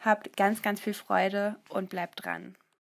[0.00, 2.54] habt ganz, ganz viel Freude und bleibt dran.